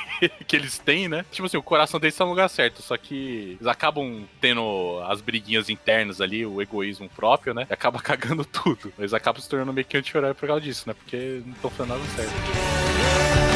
que 0.46 0.56
eles 0.56 0.78
têm, 0.78 1.08
né? 1.08 1.24
Tipo 1.32 1.46
assim, 1.46 1.56
o 1.56 1.62
coração 1.62 1.98
deles 1.98 2.16
tá 2.16 2.24
no 2.24 2.30
lugar 2.30 2.48
certo, 2.48 2.80
só 2.80 2.96
que 2.96 3.56
eles 3.58 3.66
acabam 3.66 4.24
tendo 4.40 5.00
as 5.08 5.20
briguinhas 5.20 5.68
internas 5.68 6.20
ali, 6.20 6.46
o 6.46 6.62
egoísmo 6.62 7.08
próprio, 7.08 7.52
né? 7.52 7.66
E 7.68 7.72
acaba 7.72 7.98
cagando 8.00 8.44
tudo. 8.44 8.92
Eles 8.96 9.12
acabam 9.12 9.42
se 9.42 9.48
tornando 9.48 9.72
meio 9.72 9.87
que 9.87 9.96
anti-herói 9.96 10.35
por 10.35 10.46
causa 10.46 10.62
disso, 10.62 10.85
né? 10.87 10.94
Porque 10.94 11.42
não 11.44 11.52
estão 11.54 11.70
fazendo 11.70 11.98
nada 11.98 12.04
certo. 12.14 13.51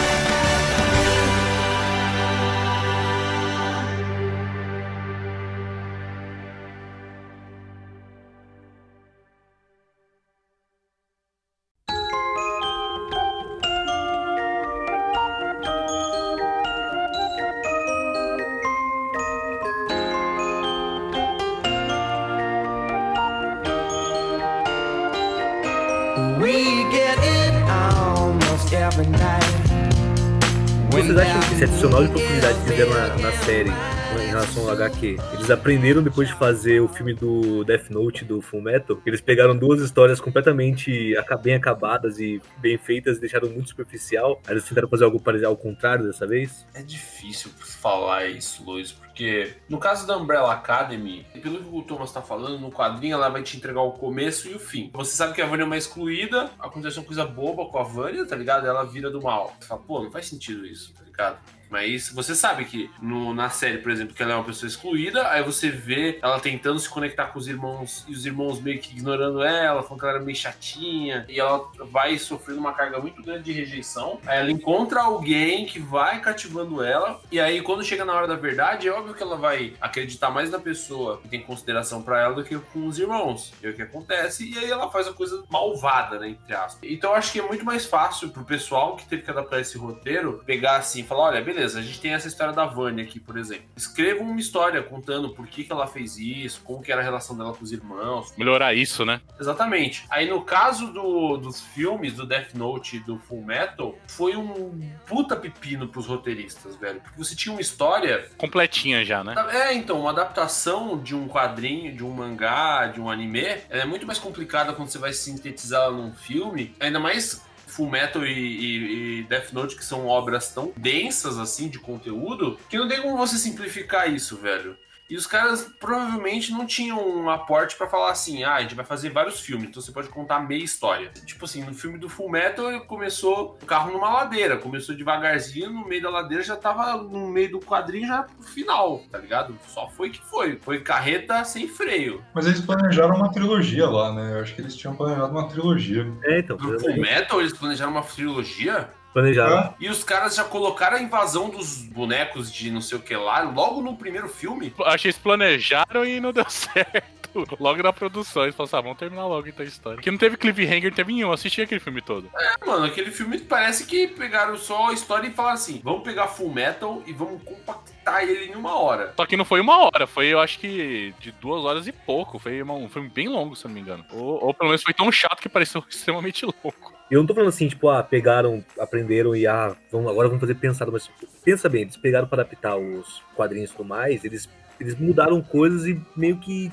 HQ, 34.96 35.16
eles 35.35 35.50
aprenderam 35.50 36.02
depois 36.02 36.28
de 36.28 36.35
fazer 36.35 36.80
o 36.80 36.88
filme 36.88 37.12
do 37.12 37.62
Death 37.64 37.90
Note 37.90 38.24
do 38.24 38.40
Full 38.40 38.62
Metal? 38.62 38.98
Eles 39.04 39.20
pegaram 39.20 39.56
duas 39.56 39.80
histórias 39.80 40.20
completamente 40.20 41.14
bem 41.42 41.54
acabadas 41.54 42.18
e 42.18 42.40
bem 42.59 42.78
feitas, 42.78 43.18
deixaram 43.18 43.48
muito 43.50 43.68
superficial. 43.68 44.40
Aí 44.46 44.54
eles 44.54 44.64
tentaram 44.64 44.88
fazer 44.88 45.04
algo 45.04 45.20
parecido 45.20 45.48
ao 45.48 45.56
contrário 45.56 46.06
dessa 46.06 46.26
vez? 46.26 46.66
É 46.74 46.82
difícil 46.82 47.50
falar 47.59 48.26
isso, 48.26 48.64
Luiz, 48.64 48.92
porque 48.92 49.54
no 49.68 49.78
caso 49.78 50.06
da 50.06 50.16
Umbrella 50.16 50.52
Academy, 50.52 51.26
pelo 51.42 51.62
que 51.62 51.76
o 51.76 51.82
Thomas 51.82 52.12
tá 52.12 52.22
falando, 52.22 52.59
no 52.59 52.70
quadrinho 52.70 53.14
ela 53.14 53.28
vai 53.28 53.42
te 53.42 53.56
entregar 53.56 53.82
o 53.82 53.92
começo 53.92 54.48
e 54.48 54.54
o 54.54 54.59
fim. 54.59 54.90
Você 54.94 55.14
sabe 55.14 55.35
que 55.35 55.42
a 55.42 55.46
Vânia 55.46 55.64
é 55.64 55.66
uma 55.66 55.76
excluída, 55.76 56.50
aconteceu 56.59 57.02
uma 57.02 57.06
coisa 57.06 57.26
boba 57.26 57.66
com 57.66 57.78
a 57.78 57.82
Vânia, 57.82 58.26
tá 58.26 58.35
ligado? 58.35 58.66
Ela 58.66 58.85
vira 58.85 59.11
do 59.11 59.20
mal. 59.20 59.54
Você 59.61 59.68
fala, 59.68 59.80
pô, 59.82 60.02
não 60.02 60.11
faz 60.11 60.26
sentido 60.26 60.66
isso, 60.66 60.94
ligado? 61.16 61.38
Mas 61.68 62.09
você 62.11 62.33
sabe 62.33 62.64
que 62.64 62.88
no- 63.02 63.35
na 63.35 63.50
série, 63.50 63.79
por 63.79 63.90
exemplo, 63.90 64.14
que 64.14 64.22
ela 64.22 64.33
é 64.33 64.35
uma 64.37 64.44
pessoa 64.44 64.68
excluída, 64.68 65.29
aí 65.33 65.42
você 65.42 65.68
vê 65.68 66.16
ela 66.22 66.38
tentando 66.38 66.79
se 66.79 66.88
conectar 66.88 67.26
com 67.26 67.40
os 67.40 67.48
irmãos 67.48 68.05
e 68.07 68.12
os 68.12 68.24
irmãos 68.24 68.61
meio 68.61 68.79
que 68.81 68.92
ignorando 68.92 69.42
ela, 69.42 69.83
falando 69.83 69.98
que 69.98 70.07
ela 70.07 70.14
era 70.14 70.24
meio 70.24 70.37
chatinha, 70.37 71.26
e 71.29 71.40
ela 71.40 71.68
vai 71.90 72.16
sofrendo 72.18 72.61
uma 72.61 72.72
carga 72.72 73.00
muito 73.00 73.20
grande 73.20 73.42
de 73.42 73.52
rejeição. 73.52 74.20
Aí 74.24 74.38
ela 74.38 74.50
encontra 74.52 75.02
alguém 75.02 75.66
que 75.66 75.81
vai 75.81 76.20
cativando 76.20 76.85
ela, 76.85 77.20
e 77.33 77.40
aí 77.40 77.61
quando 77.61 77.83
chega 77.83 78.05
na 78.05 78.14
hora 78.14 78.29
da 78.29 78.37
verdade, 78.37 78.87
é 78.87 78.92
óbvio 78.92 79.14
que 79.14 79.22
ela 79.24 79.37
vai 79.37 79.74
acreditar 79.81 80.31
mais 80.31 80.48
na 80.52 80.61
pessoa 80.61 81.18
que 81.20 81.29
tem 81.29 81.42
consideração 81.42 82.00
pra 82.00 82.22
ela 82.22 82.35
do 82.37 82.44
que 82.44 82.57
com 82.57 82.87
os 82.87 82.96
irmãos. 82.96 83.52
É 83.61 83.70
o 83.70 83.74
que 83.74 83.83
acontece, 83.83 84.48
e 84.48 84.57
aí 84.57 84.70
ela 84.70 84.88
faz 84.88 85.09
a 85.09 85.12
coisa 85.12 85.42
malvada, 85.50 86.20
né, 86.20 86.29
entre 86.29 86.55
aspas. 86.55 86.88
Então 86.88 87.11
eu 87.11 87.16
acho 87.16 87.33
que 87.33 87.40
é 87.40 87.42
muito 87.42 87.64
mais 87.64 87.85
fácil 87.87 88.29
pro 88.29 88.44
pessoal 88.44 88.94
que 88.94 89.05
teve 89.05 89.22
que 89.22 89.31
adaptar 89.33 89.59
esse 89.61 89.76
roteiro 89.76 90.44
pegar 90.46 90.76
assim 90.76 91.02
falar: 91.07 91.25
olha, 91.25 91.40
beleza, 91.42 91.79
a 91.79 91.83
gente 91.83 92.01
tem 92.01 92.12
essa 92.14 92.29
história 92.29 92.53
da 92.53 92.66
Vânia 92.66 93.05
aqui, 93.05 93.19
por 93.21 93.37
exemplo. 93.38 93.64
Escreva 93.77 94.23
uma 94.23 94.38
história 94.40 94.83
contando 94.83 95.31
por 95.31 95.47
que, 95.47 95.64
que 95.64 95.73
ela 95.73 95.87
fez 95.87 96.16
isso, 96.19 96.61
como 96.64 96.83
que 96.83 96.90
era 96.92 97.01
a 97.01 97.05
relação 97.05 97.37
dela 97.37 97.53
com 97.55 97.62
os 97.64 97.73
irmãos. 97.73 98.33
Melhorar 98.37 98.75
isso, 98.75 99.05
né? 99.05 99.21
Exatamente. 99.40 100.05
Aí 100.11 100.29
no 100.29 100.42
caso 100.42 100.92
do- 100.92 101.37
dos 101.37 101.61
filmes, 101.61 102.14
do 102.14 102.27
Death 102.27 102.55
Note 102.55 102.97
e 102.97 103.01
do 103.01 103.19
Full 103.19 103.42
Metal, 103.42 103.95
foi 104.09 104.37
um 104.37 104.90
puta 105.07 105.37
pepino 105.37 105.88
pros 105.88 106.07
roteiristas, 106.07 106.77
velho. 106.77 107.01
Porque 107.01 107.19
você 107.19 107.35
tinha 107.35 107.53
uma 107.53 107.61
história 107.61 108.29
Completinha 108.37 109.05
já, 109.05 109.23
né? 109.23 109.35
é, 109.53 109.75
então, 109.75 110.01
uma 110.01 110.11
adaptação 110.11 110.99
de 110.99 111.14
um 111.14 111.29
quadrinho, 111.29 111.95
de 111.95 112.05
um 112.05 112.11
mangá, 112.11 112.87
de 112.87 113.01
um 113.01 113.11
anime, 113.11 113.40
ela 113.69 113.83
é 113.83 113.85
muito 113.85 114.07
mais 114.07 114.19
complicada 114.19 114.73
quando 114.73 114.88
você 114.88 114.99
vai 114.99 115.12
sintetizar 115.12 115.83
ela 115.85 115.92
num 115.92 116.12
filme, 116.12 116.75
ainda 116.81 116.99
mais 116.99 117.45
Full 117.76 117.90
Metal 117.90 118.26
e, 118.26 118.30
e- 118.32 119.18
e 119.20 119.22
Death 119.24 119.52
Note, 119.52 119.76
que 119.76 119.84
são 119.84 120.06
obras 120.06 120.48
tão 120.52 120.72
densas 120.76 121.38
assim 121.38 121.68
de 121.68 121.78
conteúdo, 121.78 122.58
que 122.70 122.78
não 122.78 122.88
tem 122.88 123.02
como 123.02 123.16
você 123.16 123.36
simplificar 123.36 124.10
isso, 124.12 124.36
velho. 124.36 124.76
E 125.09 125.16
os 125.16 125.27
caras 125.27 125.73
provavelmente 125.79 126.51
não 126.53 126.66
tinham 126.66 126.99
um 126.99 127.31
aporte 127.31 127.77
pra 127.77 127.87
falar 127.87 128.11
assim: 128.11 128.42
ah, 128.45 128.55
a 128.55 128.62
gente 128.62 128.75
vai 128.75 128.85
fazer 128.85 129.11
vários 129.11 129.40
filmes, 129.40 129.69
então 129.69 129.81
você 129.81 129.92
pode 129.92 130.09
contar 130.09 130.40
meia 130.40 130.62
história. 130.62 131.11
Tipo 131.25 131.45
assim, 131.45 131.62
no 131.62 131.75
filme 131.75 131.99
do 131.99 132.09
Full 132.09 132.31
Metal 132.31 132.71
ele 132.71 132.81
começou 132.81 133.57
o 133.62 133.66
carro 133.66 133.92
numa 133.92 134.11
ladeira, 134.11 134.57
começou 134.57 134.97
devagarzinho, 134.97 135.73
no 135.73 135.87
meio 135.87 136.03
da 136.03 136.11
ladeira 136.11 136.42
já 136.42 136.57
tava 136.57 136.97
no 136.97 137.29
meio 137.29 137.53
do 137.53 137.61
quadrinho 137.61 138.09
já 138.09 138.23
pro 138.25 138.42
final, 138.42 139.03
tá 139.11 139.19
ligado? 139.19 139.57
Só 139.69 139.88
foi 139.88 140.11
que 140.11 140.21
foi. 140.25 140.59
Foi 140.61 140.81
carreta 140.81 141.45
sem 141.45 141.69
freio. 141.69 142.23
Mas 142.35 142.47
eles 142.47 142.61
planejaram 142.61 143.16
uma 143.16 143.31
trilogia 143.31 143.88
lá, 143.88 144.12
né? 144.12 144.35
Eu 144.35 144.40
acho 144.40 144.55
que 144.55 144.61
eles 144.61 144.75
tinham 144.75 144.97
planejado 144.97 145.33
uma 145.33 145.49
trilogia. 145.49 146.12
É, 146.25 146.40
então, 146.40 146.57
Do 146.57 146.81
Full 146.81 146.97
Metal 146.97 147.40
eles 147.40 147.53
planejaram 147.53 147.92
uma 147.92 148.03
trilogia 148.03 148.90
planejaram. 149.16 149.57
Ah, 149.57 149.74
e 149.81 149.88
os 149.88 150.05
caras 150.05 150.35
já 150.35 150.44
colocaram 150.44 150.98
a 150.98 151.02
invasão 151.02 151.48
dos 151.48 151.79
bonecos 151.79 152.52
de 152.52 152.70
não 152.70 152.83
sei 152.83 152.98
o 152.98 153.00
que 153.00 153.16
lá 153.16 153.40
logo 153.40 153.81
no 153.81 153.96
primeiro 153.96 154.29
filme. 154.29 154.74
Achei 154.85 154.98
que 154.98 155.07
eles 155.09 155.18
planejaram 155.18 156.05
e 156.05 156.20
não 156.20 156.33
deu 156.35 156.48
certo. 156.50 157.16
Logo 157.61 157.83
na 157.83 157.92
produção, 157.92 158.44
eles 158.44 158.55
falaram, 158.55 158.79
ah, 158.79 158.81
vamos 158.83 158.98
terminar 158.98 159.26
logo 159.26 159.46
então 159.46 159.64
a 159.64 159.68
história. 159.68 159.96
Porque 159.96 160.11
não 160.11 160.18
teve 160.18 160.37
cliffhanger, 160.37 160.90
não 160.90 160.96
teve 160.96 161.12
nenhum. 161.12 161.29
Eu 161.29 161.33
assisti 161.33 161.61
aquele 161.61 161.81
filme 161.81 162.00
todo. 162.00 162.31
É, 162.35 162.66
mano, 162.66 162.87
aquele 162.87 163.11
filme 163.11 163.38
parece 163.38 163.87
que 163.87 164.09
pegaram 164.09 164.57
só 164.57 164.88
a 164.88 164.92
história 164.92 165.29
e 165.29 165.33
falaram 165.33 165.55
assim: 165.55 165.81
vamos 165.85 166.02
pegar 166.02 166.29
Full 166.29 166.50
Metal 166.50 167.02
e 167.07 167.12
vamos 167.12 167.42
compactar 167.42 168.22
ele 168.22 168.52
em 168.52 168.55
uma 168.55 168.79
hora. 168.79 169.12
Só 169.16 169.26
que 169.26 169.37
não 169.37 169.44
foi 169.44 169.61
uma 169.61 169.85
hora, 169.85 170.07
foi 170.07 170.29
eu 170.29 170.40
acho 170.40 170.59
que 170.59 171.14
de 171.20 171.31
duas 171.33 171.62
horas 171.64 171.87
e 171.87 171.92
pouco. 171.92 172.38
Foi 172.38 172.62
um 172.62 172.88
filme 172.88 173.11
bem 173.11 173.29
longo, 173.29 173.55
se 173.55 173.66
eu 173.66 173.68
não 173.68 173.74
me 173.74 173.81
engano. 173.81 174.05
Ou, 174.12 174.46
ou 174.46 174.55
pelo 174.55 174.70
menos 174.70 174.83
foi 174.83 174.94
tão 174.94 175.12
chato 175.12 175.40
que 175.40 175.48
pareceu 175.48 175.85
extremamente 175.88 176.46
louco. 176.46 176.95
Eu 177.11 177.21
não 177.21 177.27
tô 177.27 177.35
falando 177.35 177.51
assim, 177.51 177.69
tipo, 177.69 177.88
ah, 177.88 178.03
pegaram, 178.03 178.64
aprenderam 178.79 179.35
e 179.37 179.47
ah, 179.47 179.77
vamos, 179.92 180.11
agora 180.11 180.29
vamos 180.29 180.40
fazer 180.40 180.57
pensado, 180.57 180.90
mas 180.90 181.05
tipo, 181.05 181.27
pensa 181.45 181.69
bem, 181.69 181.83
eles 181.83 181.97
pegaram 181.97 182.27
para 182.27 182.42
adaptar 182.42 182.77
os 182.77 183.23
quadrinhos 183.35 183.71
e 183.71 183.75
tudo 183.75 183.88
mais, 183.88 184.25
eles, 184.25 184.49
eles 184.81 184.97
mudaram 184.97 185.40
coisas 185.40 185.87
e 185.87 186.01
meio 186.16 186.38
que 186.38 186.73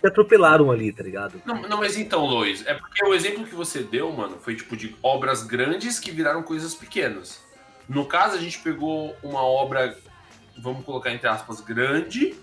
se 0.00 0.06
atropelaram 0.06 0.70
ali, 0.70 0.92
tá 0.92 1.02
ligado? 1.02 1.40
Não, 1.46 1.62
não, 1.62 1.78
mas 1.78 1.96
então, 1.96 2.26
Lois, 2.26 2.66
é 2.66 2.74
porque 2.74 3.02
o 3.06 3.14
exemplo 3.14 3.44
que 3.44 3.54
você 3.54 3.82
deu, 3.82 4.12
mano, 4.12 4.36
foi 4.38 4.54
tipo 4.54 4.76
de 4.76 4.94
obras 5.02 5.42
grandes 5.42 5.98
que 5.98 6.10
viraram 6.10 6.42
coisas 6.42 6.74
pequenas. 6.74 7.42
No 7.88 8.04
caso, 8.04 8.36
a 8.36 8.40
gente 8.40 8.58
pegou 8.58 9.16
uma 9.22 9.42
obra, 9.42 9.96
vamos 10.58 10.84
colocar 10.84 11.10
entre 11.10 11.26
aspas, 11.26 11.62
grande 11.62 12.34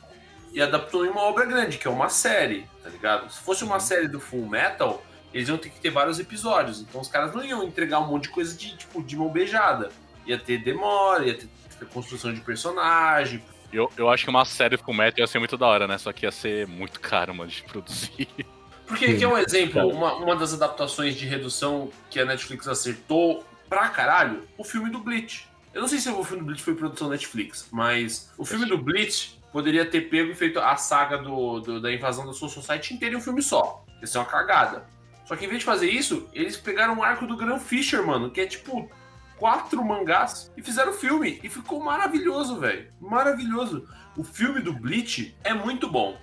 e 0.54 0.62
adaptou 0.62 1.06
em 1.06 1.10
uma 1.10 1.22
obra 1.22 1.46
grande, 1.46 1.78
que 1.78 1.88
é 1.88 1.92
uma 1.92 2.10
série, 2.10 2.66
tá 2.84 2.90
ligado? 2.90 3.32
Se 3.32 3.40
fosse 3.40 3.64
uma 3.64 3.80
série 3.80 4.08
do 4.08 4.20
Full 4.20 4.48
Metal, 4.48 5.04
eles 5.34 5.48
iam 5.50 5.58
ter 5.58 5.70
que 5.70 5.80
ter 5.80 5.90
vários 5.90 6.20
episódios. 6.20 6.82
Então 6.82 7.02
os 7.02 7.08
caras 7.08 7.34
não 7.34 7.44
iam 7.44 7.64
entregar 7.64 8.00
um 8.00 8.08
monte 8.08 8.24
de 8.24 8.30
coisa 8.30 8.56
de, 8.58 8.76
tipo, 8.78 9.02
de 9.04 9.16
mão 9.16 9.30
beijada. 9.30 9.90
Ia 10.26 10.38
ter 10.38 10.58
demora, 10.64 11.26
ia 11.26 11.38
ter, 11.38 11.48
construção 11.94 12.32
de 12.34 12.42
personagem. 12.42 13.44
Eu, 13.74 13.90
eu 13.98 14.10
acho 14.10 14.24
que 14.26 14.30
uma 14.30 14.46
série 14.46 14.78
com 14.78 14.94
Metal 14.94 15.20
ia 15.20 15.28
ser 15.28 15.40
muito 15.40 15.58
da 15.58 15.66
hora, 15.66 15.88
né? 15.88 15.98
Só 15.98 16.12
que 16.14 16.26
ia 16.26 16.32
ser 16.32 16.68
muito 16.68 17.00
caro, 17.00 17.34
mano, 17.34 17.50
de 17.50 17.64
produzir. 17.64 18.28
Porque 18.86 19.06
aqui 19.06 19.24
é 19.24 19.28
um 19.28 19.38
exemplo, 19.38 19.88
uma, 19.88 20.16
uma 20.16 20.36
das 20.36 20.54
adaptações 20.54 21.16
de 21.16 21.26
redução 21.26 21.90
que 22.10 22.20
a 22.20 22.26
Netflix 22.26 22.68
acertou 22.68 23.44
pra 23.70 23.88
caralho, 23.88 24.44
o 24.58 24.66
filme 24.66 24.90
do 24.90 25.00
Bleach. 25.00 25.48
Eu 25.74 25.80
não 25.82 25.88
sei 25.88 25.98
se 26.00 26.10
o 26.10 26.24
filme 26.26 26.42
do 26.42 26.46
Bleach 26.48 26.62
foi 26.62 26.76
produção 26.76 27.08
Netflix, 27.08 27.70
mas 27.72 28.30
o 28.38 28.44
filme 28.44 28.66
do 28.66 28.78
Bleach 28.78 29.40
poderia 29.54 29.86
ter 29.86 30.02
pego 30.10 30.32
e 30.32 30.36
feito 30.36 30.60
a 30.60 30.76
saga 30.76 31.18
do, 31.18 31.62
do- 31.62 31.80
da 31.82 31.90
invasão 31.92 32.26
da 32.26 32.34
Soul 32.34 32.52
Society 32.52 32.94
inteira 32.94 33.16
em 33.16 33.18
um 33.18 33.22
filme 33.22 33.42
só. 33.42 33.84
Isso 34.04 34.18
é 34.18 34.20
uma 34.22 34.28
cagada. 34.28 34.86
Só 35.32 35.38
que 35.38 35.46
em 35.46 35.48
vez 35.48 35.60
de 35.60 35.66
fazer 35.66 35.90
isso, 35.90 36.28
eles 36.34 36.58
pegaram 36.58 36.96
um 36.96 37.02
arco 37.02 37.26
do 37.26 37.38
Grand 37.38 37.58
Fisher, 37.58 38.06
mano, 38.06 38.30
que 38.30 38.42
é 38.42 38.46
tipo 38.46 38.92
quatro 39.38 39.82
mangás 39.82 40.52
e 40.58 40.62
fizeram 40.62 40.92
o 40.92 40.94
filme. 40.94 41.40
E 41.42 41.48
ficou 41.48 41.82
maravilhoso, 41.82 42.60
velho. 42.60 42.88
Maravilhoso. 43.00 43.88
O 44.18 44.26
filme 44.26 44.60
do 44.60 44.74
Bleach 44.74 45.34
é 45.42 45.54
muito 45.54 45.90
bom. 45.90 46.18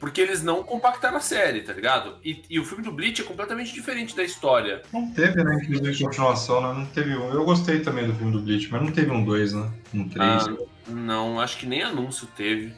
Porque 0.00 0.22
eles 0.22 0.42
não 0.42 0.62
compactaram 0.62 1.18
a 1.18 1.20
série, 1.20 1.60
tá 1.60 1.74
ligado? 1.74 2.16
E, 2.24 2.42
e 2.48 2.58
o 2.58 2.64
filme 2.64 2.82
do 2.82 2.90
Bleach 2.90 3.20
é 3.20 3.24
completamente 3.26 3.74
diferente 3.74 4.16
da 4.16 4.24
história. 4.24 4.80
não 4.94 5.10
teve, 5.10 5.44
né? 5.44 5.60
Inclusive 5.64 6.04
continuação, 6.04 6.62
né? 6.62 6.72
Não 6.72 6.86
teve 6.86 7.14
um. 7.18 7.30
Eu 7.30 7.44
gostei 7.44 7.80
também 7.80 8.06
do 8.06 8.14
filme 8.14 8.32
do 8.32 8.40
Bleach, 8.40 8.66
mas 8.72 8.80
não 8.80 8.90
teve 8.90 9.10
um 9.10 9.22
2, 9.22 9.52
né? 9.52 9.70
Um 9.92 10.08
3. 10.08 10.26
Ah, 10.26 10.56
não, 10.86 11.38
acho 11.38 11.58
que 11.58 11.66
nem 11.66 11.82
anúncio 11.82 12.26
teve. 12.34 12.72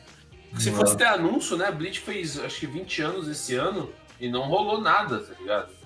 Se 0.59 0.69
Não. 0.73 0.79
fosse 0.79 0.97
ter 0.97 1.07
anúncio, 1.07 1.57
né? 1.57 1.71
Bleach 1.71 2.01
fez 2.01 2.41
acho 2.41 2.59
que 2.59 2.67
20 2.67 3.03
anos 3.03 3.29
esse 3.29 3.55
ano 3.55 3.89
e 4.21 4.29
não 4.29 4.43
rolou 4.43 4.81
nada, 4.81 5.19
tá 5.19 5.35
ligado? 5.39 5.81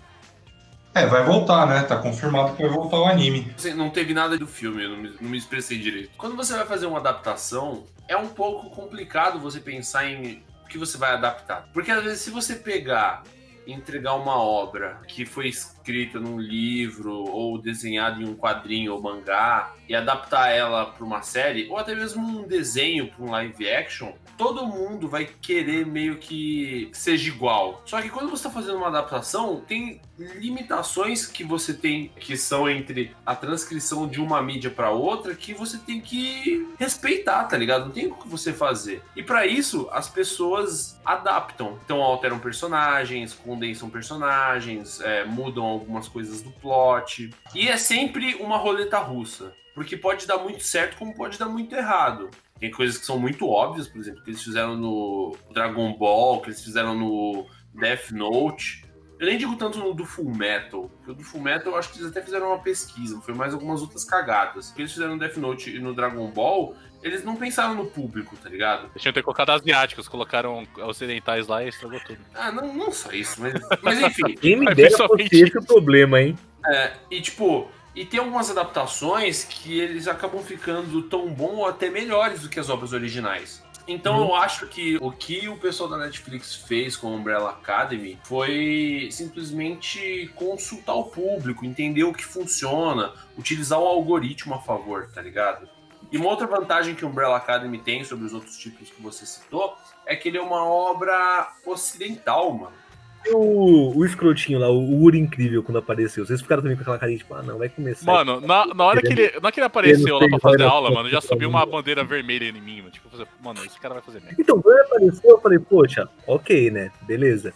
É, 0.95 1.07
vai 1.07 1.25
voltar, 1.25 1.67
né? 1.67 1.83
Tá 1.83 1.97
confirmado 1.97 2.55
que 2.55 2.63
vai 2.63 2.71
voltar 2.71 2.99
o 2.99 3.05
anime. 3.05 3.53
Assim, 3.57 3.75
Não 3.75 3.91
teve 3.91 4.15
nada 4.15 4.39
do 4.39 4.47
filme, 4.47 4.85
eu 4.85 4.91
não 4.91 4.97
me, 4.97 5.17
não 5.21 5.31
me 5.31 5.39
expressei 5.39 5.79
direito. 5.79 6.11
Quando 6.17 6.37
você 6.37 6.55
vai 6.55 6.65
fazer 6.67 6.87
uma 6.87 6.99
adaptação, 6.99 7.85
é 8.07 8.17
um 8.17 8.29
pouco 8.29 8.71
complicado 8.71 9.41
você 9.41 9.59
pensar 9.59 10.07
em 10.07 10.43
o 10.65 10.69
que 10.69 10.79
você 10.79 10.97
vai 10.97 11.13
adaptar. 11.13 11.69
Porque 11.73 11.91
às 11.91 12.03
vezes, 12.05 12.21
se 12.21 12.31
você 12.31 12.55
pegar 12.55 13.25
e 13.67 13.73
entregar 13.73 14.15
uma 14.15 14.37
obra 14.37 15.01
que 15.09 15.25
foi 15.25 15.49
escrita 15.85 16.19
num 16.19 16.41
livro 16.41 17.13
ou 17.13 17.59
desenhada 17.59 18.23
em 18.23 18.27
um 18.27 18.35
quadrinho 18.35 18.95
ou 18.95 19.03
mangá 19.03 19.75
e 19.87 19.95
adaptar 19.95 20.49
ela 20.49 20.87
para 20.87 21.05
uma 21.05 21.21
série, 21.21 21.69
ou 21.69 21.77
até 21.77 21.95
mesmo 21.95 22.27
um 22.27 22.49
desenho 22.49 23.09
para 23.09 23.23
um 23.23 23.31
live 23.31 23.69
action, 23.69 24.13
todo 24.39 24.67
mundo 24.67 25.09
vai 25.09 25.27
querer 25.27 25.85
meio 25.85 26.17
que 26.17 26.89
seja 26.93 27.29
igual. 27.29 27.83
Só 27.85 28.01
que 28.01 28.09
quando 28.09 28.31
você 28.31 28.47
está 28.47 28.51
fazendo 28.51 28.79
uma 28.79 28.89
adaptação, 28.89 29.61
tem 29.61 30.01
limitações 30.19 31.27
que 31.27 31.45
você 31.45 31.75
tem 31.75 32.11
que 32.19 32.37
são 32.37 32.69
entre 32.69 33.15
a 33.27 33.35
transcrição 33.35 34.09
de 34.09 34.21
uma 34.21 34.41
mídia 34.43 34.71
para 34.71 34.91
outra 34.91 35.35
que 35.35 35.53
você 35.53 35.77
tem 35.77 36.01
que 36.01 36.67
respeitar, 36.79 37.45
tá 37.45 37.57
ligado? 37.57 37.87
Não 37.87 37.93
tem 37.93 38.07
o 38.07 38.15
que 38.15 38.29
você 38.29 38.53
fazer. 38.53 39.03
E 39.15 39.23
para 39.23 39.47
isso, 39.47 39.89
as 39.93 40.09
pessoas 40.09 40.99
adaptam. 41.05 41.79
Então 41.85 42.01
alteram 42.01 42.39
personagens, 42.39 43.35
condensam 43.35 43.91
personagens, 43.91 45.01
é, 45.01 45.25
mudam 45.25 45.74
algumas 45.75 46.09
coisas 46.09 46.43
do 46.43 46.51
plot. 46.51 47.31
E 47.55 47.69
é 47.69 47.77
sempre 47.77 48.35
uma 48.37 48.57
roleta 48.57 48.99
russa. 48.99 49.55
Porque 49.75 49.97
pode 49.97 50.27
dar 50.27 50.39
muito 50.39 50.63
certo, 50.63 50.97
como 50.97 51.15
pode 51.15 51.39
dar 51.39 51.49
muito 51.49 51.75
errado. 51.75 52.31
Tem 52.61 52.71
coisas 52.71 52.97
que 52.97 53.05
são 53.05 53.19
muito 53.19 53.49
óbvias, 53.49 53.89
por 53.89 54.01
exemplo, 54.01 54.23
que 54.23 54.31
eles 54.31 54.43
fizeram 54.43 54.77
no 54.77 55.37
Dragon 55.53 55.93
Ball, 55.95 56.41
que 56.41 56.49
eles 56.49 56.63
fizeram 56.63 56.95
no 56.95 57.47
Death 57.75 58.13
Note. 58.13 58.85
Eu 59.19 59.27
nem 59.27 59.39
digo 59.39 59.57
tanto 59.57 59.79
no 59.79 59.95
do 59.95 60.05
Full 60.05 60.35
Metal. 60.35 60.91
Porque 60.97 61.11
o 61.11 61.15
do 61.15 61.23
Full 61.23 61.41
Metal 61.41 61.73
eu 61.73 61.79
acho 61.79 61.93
que 61.93 61.99
eles 61.99 62.11
até 62.11 62.23
fizeram 62.23 62.49
uma 62.49 62.59
pesquisa, 62.59 63.21
foi 63.21 63.35
mais 63.35 63.55
algumas 63.55 63.81
outras 63.81 64.05
cagadas. 64.05 64.71
O 64.71 64.75
que 64.75 64.83
eles 64.83 64.93
fizeram 64.93 65.13
no 65.13 65.19
Death 65.19 65.37
Note 65.37 65.75
e 65.75 65.79
no 65.79 65.95
Dragon 65.95 66.29
Ball, 66.31 66.77
eles 67.03 67.23
não 67.23 67.37
pensaram 67.37 67.75
no 67.75 67.87
público, 67.87 68.37
tá 68.37 68.49
ligado? 68.49 68.87
Eles 68.87 69.03
tinham 69.03 69.13
que 69.13 69.21
ter 69.21 69.23
colocado 69.23 69.51
asiáticos, 69.51 70.09
colocaram 70.09 70.67
ocidentais 70.79 71.47
lá 71.47 71.63
e 71.63 71.69
estragou 71.69 72.01
tudo. 72.01 72.19
Ah, 72.35 72.51
não, 72.51 72.75
não 72.75 72.91
só 72.93 73.13
isso, 73.13 73.41
mas, 73.41 73.55
mas 73.83 74.01
enfim. 74.01 74.35
Quem 74.41 74.57
me 74.57 74.75
dera 74.75 74.97
fosse 74.97 75.29
esse 75.31 75.59
o 75.59 75.65
problema, 75.65 76.21
hein? 76.21 76.37
É, 76.67 76.93
e 77.11 77.21
tipo, 77.21 77.71
e 77.95 78.05
tem 78.05 78.19
algumas 78.19 78.51
adaptações 78.51 79.45
que 79.45 79.79
eles 79.79 80.09
acabam 80.09 80.43
ficando 80.43 81.03
tão 81.03 81.29
bom 81.29 81.57
ou 81.57 81.69
até 81.69 81.89
melhores 81.89 82.41
do 82.41 82.49
que 82.49 82.59
as 82.59 82.69
obras 82.69 82.93
originais. 82.93 83.64
Então 83.87 84.19
eu 84.21 84.35
acho 84.35 84.67
que 84.67 84.97
o 84.97 85.13
que 85.13 85.49
o 85.49 85.59
pessoal 85.59 85.91
da 85.91 85.99
Netflix 85.99 86.55
fez 86.55 86.97
com 86.97 87.09
a 87.09 87.11
Umbrella 87.11 87.51
Academy 87.51 88.19
foi 88.25 89.09
simplesmente 89.13 90.31
consultar 90.35 90.95
o 90.95 91.05
público, 91.05 91.67
entender 91.67 92.05
o 92.05 92.13
que 92.13 92.25
funciona, 92.25 93.13
utilizar 93.37 93.79
o 93.79 93.87
algoritmo 93.87 94.55
a 94.55 94.61
favor, 94.61 95.11
tá 95.13 95.21
ligado? 95.21 95.69
E 96.11 96.17
uma 96.17 96.29
outra 96.29 96.47
vantagem 96.47 96.95
que 96.95 97.05
o 97.05 97.09
Umbrella 97.09 97.37
Academy 97.37 97.79
tem 97.79 98.05
sobre 98.05 98.25
os 98.25 98.33
outros 98.33 98.57
títulos 98.57 98.91
que 98.91 99.03
você 99.03 99.27
citou 99.27 99.77
é 100.07 100.15
que 100.15 100.29
ele 100.29 100.39
é 100.39 100.43
uma 100.43 100.65
obra 100.65 101.53
ocidental, 101.67 102.53
mano. 102.53 102.84
O, 103.33 103.97
o 103.99 104.05
escrotinho 104.05 104.59
lá, 104.59 104.69
o 104.69 105.03
Uri 105.03 105.19
Incrível, 105.19 105.63
quando 105.63 105.79
apareceu, 105.79 106.27
vocês 106.27 106.43
ficaram 106.43 106.63
também 106.63 106.77
com 106.77 106.83
aquela 106.83 106.99
carinha, 106.99 107.19
tipo, 107.19 107.33
ah, 107.35 107.43
não, 107.43 107.57
vai 107.59 107.69
começar. 107.69 108.05
Mano, 108.05 108.41
na, 108.41 108.67
na 108.67 108.85
hora 108.85 109.01
que 109.01 109.13
ele, 109.13 109.31
na 109.33 109.39
hora 109.47 109.53
que 109.53 109.61
ele 109.61 109.67
apareceu 109.67 110.19
lá 110.19 110.29
pra 110.29 110.39
fazer 110.39 110.63
aula, 110.65 110.91
mano, 110.91 111.09
já 111.09 111.21
subiu 111.21 111.49
uma 111.49 111.65
bandeira 111.65 112.05
vermelha 112.05 112.45
em 112.45 112.53
mim, 112.61 112.79
mano. 112.79 112.91
Tipo, 112.91 113.09
fazer- 113.09 113.27
mano, 113.43 113.65
esse 113.65 113.81
cara 113.81 113.95
vai 113.95 114.03
fazer 114.03 114.21
merda. 114.21 114.37
Então, 114.39 114.61
quando 114.61 114.77
ele 114.77 114.87
apareceu, 114.87 115.31
eu 115.31 115.41
falei, 115.41 115.59
poxa, 115.59 116.09
ok, 116.27 116.71
né? 116.71 116.91
Beleza. 117.03 117.55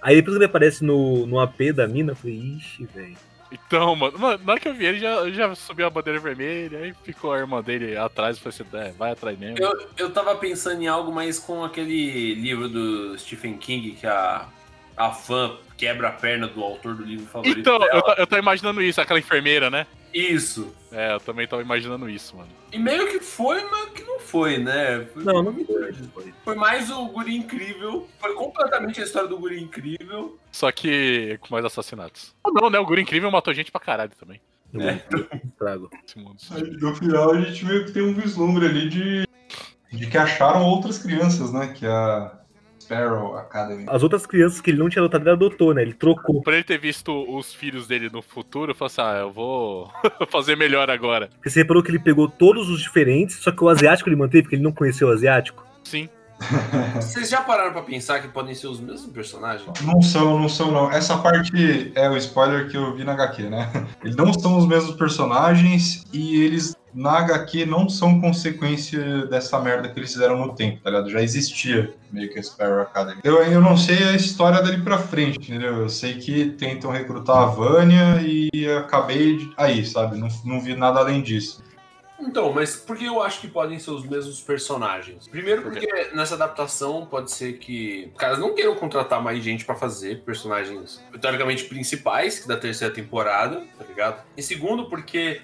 Aí 0.00 0.16
depois 0.16 0.36
que 0.36 0.38
ele 0.38 0.50
aparece 0.50 0.84
no, 0.84 1.26
no 1.26 1.40
AP 1.40 1.72
da 1.74 1.88
mina, 1.88 2.12
eu 2.12 2.16
falei, 2.16 2.36
ixi, 2.36 2.86
velho. 2.94 3.16
Então, 3.50 3.94
mano, 3.94 4.18
mano, 4.18 4.40
na 4.44 4.52
hora 4.52 4.60
que 4.60 4.68
eu 4.68 4.74
vi 4.74 4.84
ele, 4.84 4.98
já, 4.98 5.30
já 5.30 5.54
subiu 5.54 5.86
a 5.86 5.90
bandeira 5.90 6.18
vermelha, 6.18 6.78
aí 6.78 6.94
ficou 7.04 7.32
a 7.32 7.38
irmã 7.38 7.62
dele 7.62 7.96
atrás, 7.96 8.36
e 8.36 8.40
falei 8.40 8.58
assim, 8.58 8.76
é, 8.90 8.92
vai 8.98 9.12
atrás 9.12 9.38
mesmo. 9.38 9.56
Eu, 9.58 9.86
eu 9.96 10.10
tava 10.10 10.34
pensando 10.36 10.82
em 10.82 10.88
algo 10.88 11.12
mais 11.12 11.38
com 11.38 11.64
aquele 11.64 12.34
livro 12.34 12.68
do 12.68 13.16
Stephen 13.18 13.56
King 13.56 13.92
que 13.92 14.06
a, 14.06 14.46
a 14.96 15.10
fã 15.10 15.56
quebra 15.76 16.08
a 16.08 16.12
perna 16.12 16.46
do 16.46 16.62
autor 16.62 16.94
do 16.94 17.02
livro 17.04 17.26
favorito 17.26 17.58
Então, 17.60 17.78
dela. 17.78 17.90
eu, 17.94 18.02
tô- 18.02 18.12
eu 18.12 18.26
tô 18.26 18.36
imaginando 18.36 18.80
isso, 18.82 19.00
aquela 19.00 19.18
enfermeira, 19.18 19.70
né? 19.70 19.86
Isso. 20.12 20.72
É, 20.92 21.12
eu 21.14 21.18
também 21.20 21.44
tava 21.48 21.60
imaginando 21.60 22.08
isso, 22.08 22.36
mano. 22.36 22.48
E 22.72 22.78
meio 22.78 23.08
que 23.10 23.18
foi, 23.18 23.64
mas 23.64 23.90
que 23.90 24.04
não 24.04 24.20
foi, 24.20 24.58
né? 24.58 25.04
Foi, 25.12 25.24
Não, 25.24 25.42
não 25.42 25.52
não 25.52 25.64
foi. 25.64 26.32
foi 26.44 26.54
mais 26.54 26.88
o 26.88 27.06
Guri 27.06 27.34
Incrível. 27.36 28.08
Foi 28.20 28.32
completamente 28.34 29.00
a 29.00 29.04
história 29.04 29.28
do 29.28 29.36
Guri 29.36 29.60
Incrível. 29.60 30.38
Só 30.52 30.70
que 30.70 31.36
com 31.40 31.48
mais 31.52 31.64
assassinatos. 31.64 32.32
Ou 32.44 32.52
não, 32.54 32.70
né? 32.70 32.78
O 32.78 32.86
Guri 32.86 33.02
Incrível 33.02 33.28
matou 33.32 33.52
gente 33.52 33.72
pra 33.72 33.80
caralho 33.80 34.12
também. 34.18 34.40
Mundo. 36.16 36.36
Aí, 36.50 36.62
no 36.80 36.94
final 36.96 37.32
a 37.32 37.40
gente 37.40 37.64
meio 37.64 37.84
que 37.84 37.92
tem 37.92 38.02
um 38.02 38.14
vislumbre 38.14 38.66
ali 38.66 38.88
de 38.88 39.24
de 39.92 40.08
que 40.08 40.18
acharam 40.18 40.64
outras 40.64 40.98
crianças, 40.98 41.52
né? 41.52 41.68
Que 41.72 41.86
é 41.86 41.90
a 41.90 42.32
Sparrow 42.84 43.36
Academy. 43.36 43.86
As 43.88 44.02
outras 44.02 44.26
crianças 44.26 44.60
que 44.60 44.70
ele 44.70 44.78
não 44.78 44.90
tinha 44.90 45.02
adotado, 45.02 45.24
ele 45.24 45.30
adotou, 45.30 45.72
né? 45.72 45.82
Ele 45.82 45.94
trocou. 45.94 46.42
Por 46.42 46.52
ele 46.52 46.62
ter 46.62 46.78
visto 46.78 47.12
os 47.34 47.54
filhos 47.54 47.86
dele 47.86 48.10
no 48.10 48.20
futuro, 48.20 48.74
falou 48.74 48.86
assim: 48.86 49.00
ah, 49.00 49.20
eu 49.20 49.32
vou 49.32 49.90
fazer 50.30 50.56
melhor 50.56 50.90
agora. 50.90 51.28
Porque 51.34 51.48
você 51.48 51.60
reparou 51.60 51.82
que 51.82 51.90
ele 51.90 51.98
pegou 51.98 52.28
todos 52.28 52.68
os 52.68 52.80
diferentes, 52.80 53.36
só 53.36 53.50
que 53.50 53.64
o 53.64 53.68
asiático 53.68 54.08
ele 54.08 54.16
manteve, 54.16 54.42
porque 54.42 54.56
ele 54.56 54.62
não 54.62 54.72
conheceu 54.72 55.08
o 55.08 55.12
asiático. 55.12 55.64
Sim. 55.82 56.08
Vocês 56.96 57.30
já 57.30 57.40
pararam 57.40 57.72
pra 57.72 57.82
pensar 57.82 58.20
que 58.20 58.28
podem 58.28 58.54
ser 58.54 58.66
os 58.66 58.80
mesmos 58.80 59.10
personagens? 59.12 59.66
Não 59.82 60.02
são, 60.02 60.38
não 60.38 60.48
são, 60.48 60.70
não. 60.70 60.90
Essa 60.90 61.16
parte 61.16 61.92
é 61.94 62.10
o 62.10 62.16
spoiler 62.16 62.68
que 62.68 62.76
eu 62.76 62.94
vi 62.94 63.04
na 63.04 63.12
HQ, 63.12 63.44
né? 63.44 63.70
Eles 64.02 64.16
não 64.16 64.32
são 64.32 64.58
os 64.58 64.66
mesmos 64.66 64.96
personagens 64.96 66.04
e 66.12 66.42
eles 66.42 66.76
na 66.94 67.18
HQ 67.18 67.66
não 67.66 67.88
são 67.88 68.20
consequência 68.20 69.26
dessa 69.26 69.58
merda 69.60 69.88
que 69.88 69.98
eles 69.98 70.12
fizeram 70.12 70.38
no 70.38 70.54
tempo, 70.54 70.80
tá 70.82 70.90
ligado? 70.90 71.10
Já 71.10 71.20
existia 71.20 71.92
meio 72.12 72.32
que 72.32 72.38
a 72.38 72.42
Sparrow 72.42 72.80
Academy. 72.80 73.20
Eu, 73.24 73.42
eu 73.42 73.60
não 73.60 73.76
sei 73.76 74.02
a 74.04 74.12
história 74.14 74.62
dali 74.62 74.80
pra 74.80 74.98
frente, 74.98 75.50
entendeu? 75.50 75.78
Eu 75.78 75.88
sei 75.88 76.14
que 76.14 76.50
tentam 76.50 76.90
recrutar 76.90 77.38
a 77.38 77.46
Vânia 77.46 78.20
e 78.22 78.50
acabei 78.78 79.36
de... 79.36 79.52
aí, 79.56 79.84
sabe? 79.84 80.16
Não, 80.16 80.28
não 80.44 80.60
vi 80.60 80.74
nada 80.76 81.00
além 81.00 81.22
disso. 81.22 81.62
Então, 82.20 82.52
mas 82.52 82.76
por 82.76 82.96
que 82.96 83.04
eu 83.04 83.22
acho 83.22 83.40
que 83.40 83.48
podem 83.48 83.78
ser 83.78 83.90
os 83.90 84.06
mesmos 84.06 84.40
personagens? 84.40 85.28
Primeiro 85.28 85.62
porque 85.62 85.86
nessa 86.14 86.34
adaptação 86.34 87.04
pode 87.06 87.30
ser 87.30 87.54
que 87.54 88.10
os 88.12 88.18
caras 88.18 88.38
não 88.38 88.54
queiram 88.54 88.74
contratar 88.76 89.22
mais 89.22 89.42
gente 89.42 89.64
pra 89.64 89.74
fazer 89.74 90.22
personagens 90.22 91.02
teoricamente 91.20 91.64
principais 91.64 92.46
da 92.46 92.56
terceira 92.56 92.94
temporada, 92.94 93.62
tá 93.78 93.84
ligado? 93.84 94.22
E 94.36 94.42
segundo 94.42 94.88
porque 94.88 95.42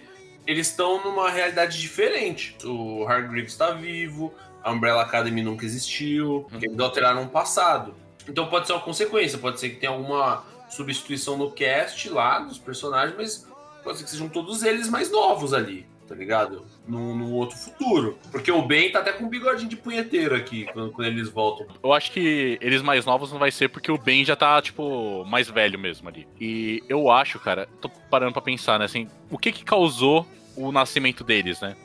eles 0.50 0.66
estão 0.66 1.02
numa 1.04 1.30
realidade 1.30 1.80
diferente. 1.80 2.56
O 2.64 3.06
Hargreaves 3.06 3.56
tá 3.56 3.70
vivo, 3.70 4.34
a 4.64 4.72
Umbrella 4.72 5.02
Academy 5.02 5.42
nunca 5.42 5.64
existiu, 5.64 6.46
porque 6.50 6.66
eles 6.66 6.78
alteraram 6.78 7.22
o 7.22 7.28
passado. 7.28 7.94
Então 8.28 8.48
pode 8.48 8.66
ser 8.66 8.72
uma 8.72 8.82
consequência, 8.82 9.38
pode 9.38 9.60
ser 9.60 9.70
que 9.70 9.76
tenha 9.76 9.92
alguma 9.92 10.44
substituição 10.68 11.36
no 11.36 11.52
cast 11.52 12.08
lá 12.08 12.40
dos 12.40 12.58
personagens, 12.58 13.16
mas 13.16 13.48
pode 13.84 13.98
ser 13.98 14.04
que 14.04 14.10
sejam 14.10 14.28
todos 14.28 14.64
eles 14.64 14.88
mais 14.88 15.10
novos 15.10 15.54
ali, 15.54 15.86
tá 16.08 16.16
ligado? 16.16 16.66
Num, 16.86 17.14
num 17.14 17.32
outro 17.32 17.56
futuro. 17.56 18.18
Porque 18.32 18.50
o 18.50 18.62
Ben 18.62 18.90
tá 18.90 18.98
até 18.98 19.12
com 19.12 19.24
um 19.24 19.28
bigodinho 19.28 19.70
de 19.70 19.76
punheteiro 19.76 20.34
aqui 20.34 20.66
quando, 20.72 20.90
quando 20.90 21.06
eles 21.06 21.28
voltam. 21.28 21.66
Eu 21.80 21.92
acho 21.92 22.10
que 22.10 22.58
eles 22.60 22.82
mais 22.82 23.06
novos 23.06 23.30
não 23.30 23.38
vai 23.38 23.52
ser 23.52 23.68
porque 23.68 23.90
o 23.92 23.98
Ben 23.98 24.24
já 24.24 24.34
tá, 24.34 24.60
tipo, 24.60 25.24
mais 25.26 25.48
velho 25.48 25.78
mesmo 25.78 26.08
ali. 26.08 26.26
E 26.40 26.82
eu 26.88 27.08
acho, 27.08 27.38
cara, 27.38 27.68
tô 27.80 27.88
parando 27.88 28.32
pra 28.32 28.42
pensar, 28.42 28.80
né, 28.80 28.84
assim, 28.84 29.08
o 29.30 29.38
que 29.38 29.52
que 29.52 29.64
causou 29.64 30.26
o 30.60 30.72
nascimento 30.72 31.24
deles, 31.24 31.60
né? 31.60 31.76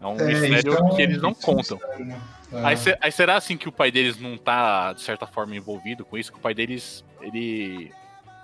É 0.00 0.06
um 0.06 0.14
mistério 0.14 0.72
então, 0.72 0.96
que 0.96 1.02
eles 1.02 1.20
não 1.20 1.30
é 1.30 1.34
contam. 1.34 1.78
né? 1.98 2.20
É. 2.52 2.64
Aí, 2.64 2.76
aí 3.00 3.12
será 3.12 3.36
assim 3.36 3.56
que 3.56 3.68
o 3.68 3.72
pai 3.72 3.90
deles 3.90 4.18
não 4.18 4.36
tá, 4.36 4.92
de 4.92 5.02
certa 5.02 5.26
forma, 5.26 5.56
envolvido 5.56 6.04
com 6.04 6.16
isso? 6.16 6.32
Que 6.32 6.38
o 6.38 6.40
pai 6.40 6.54
deles, 6.54 7.04
ele. 7.20 7.90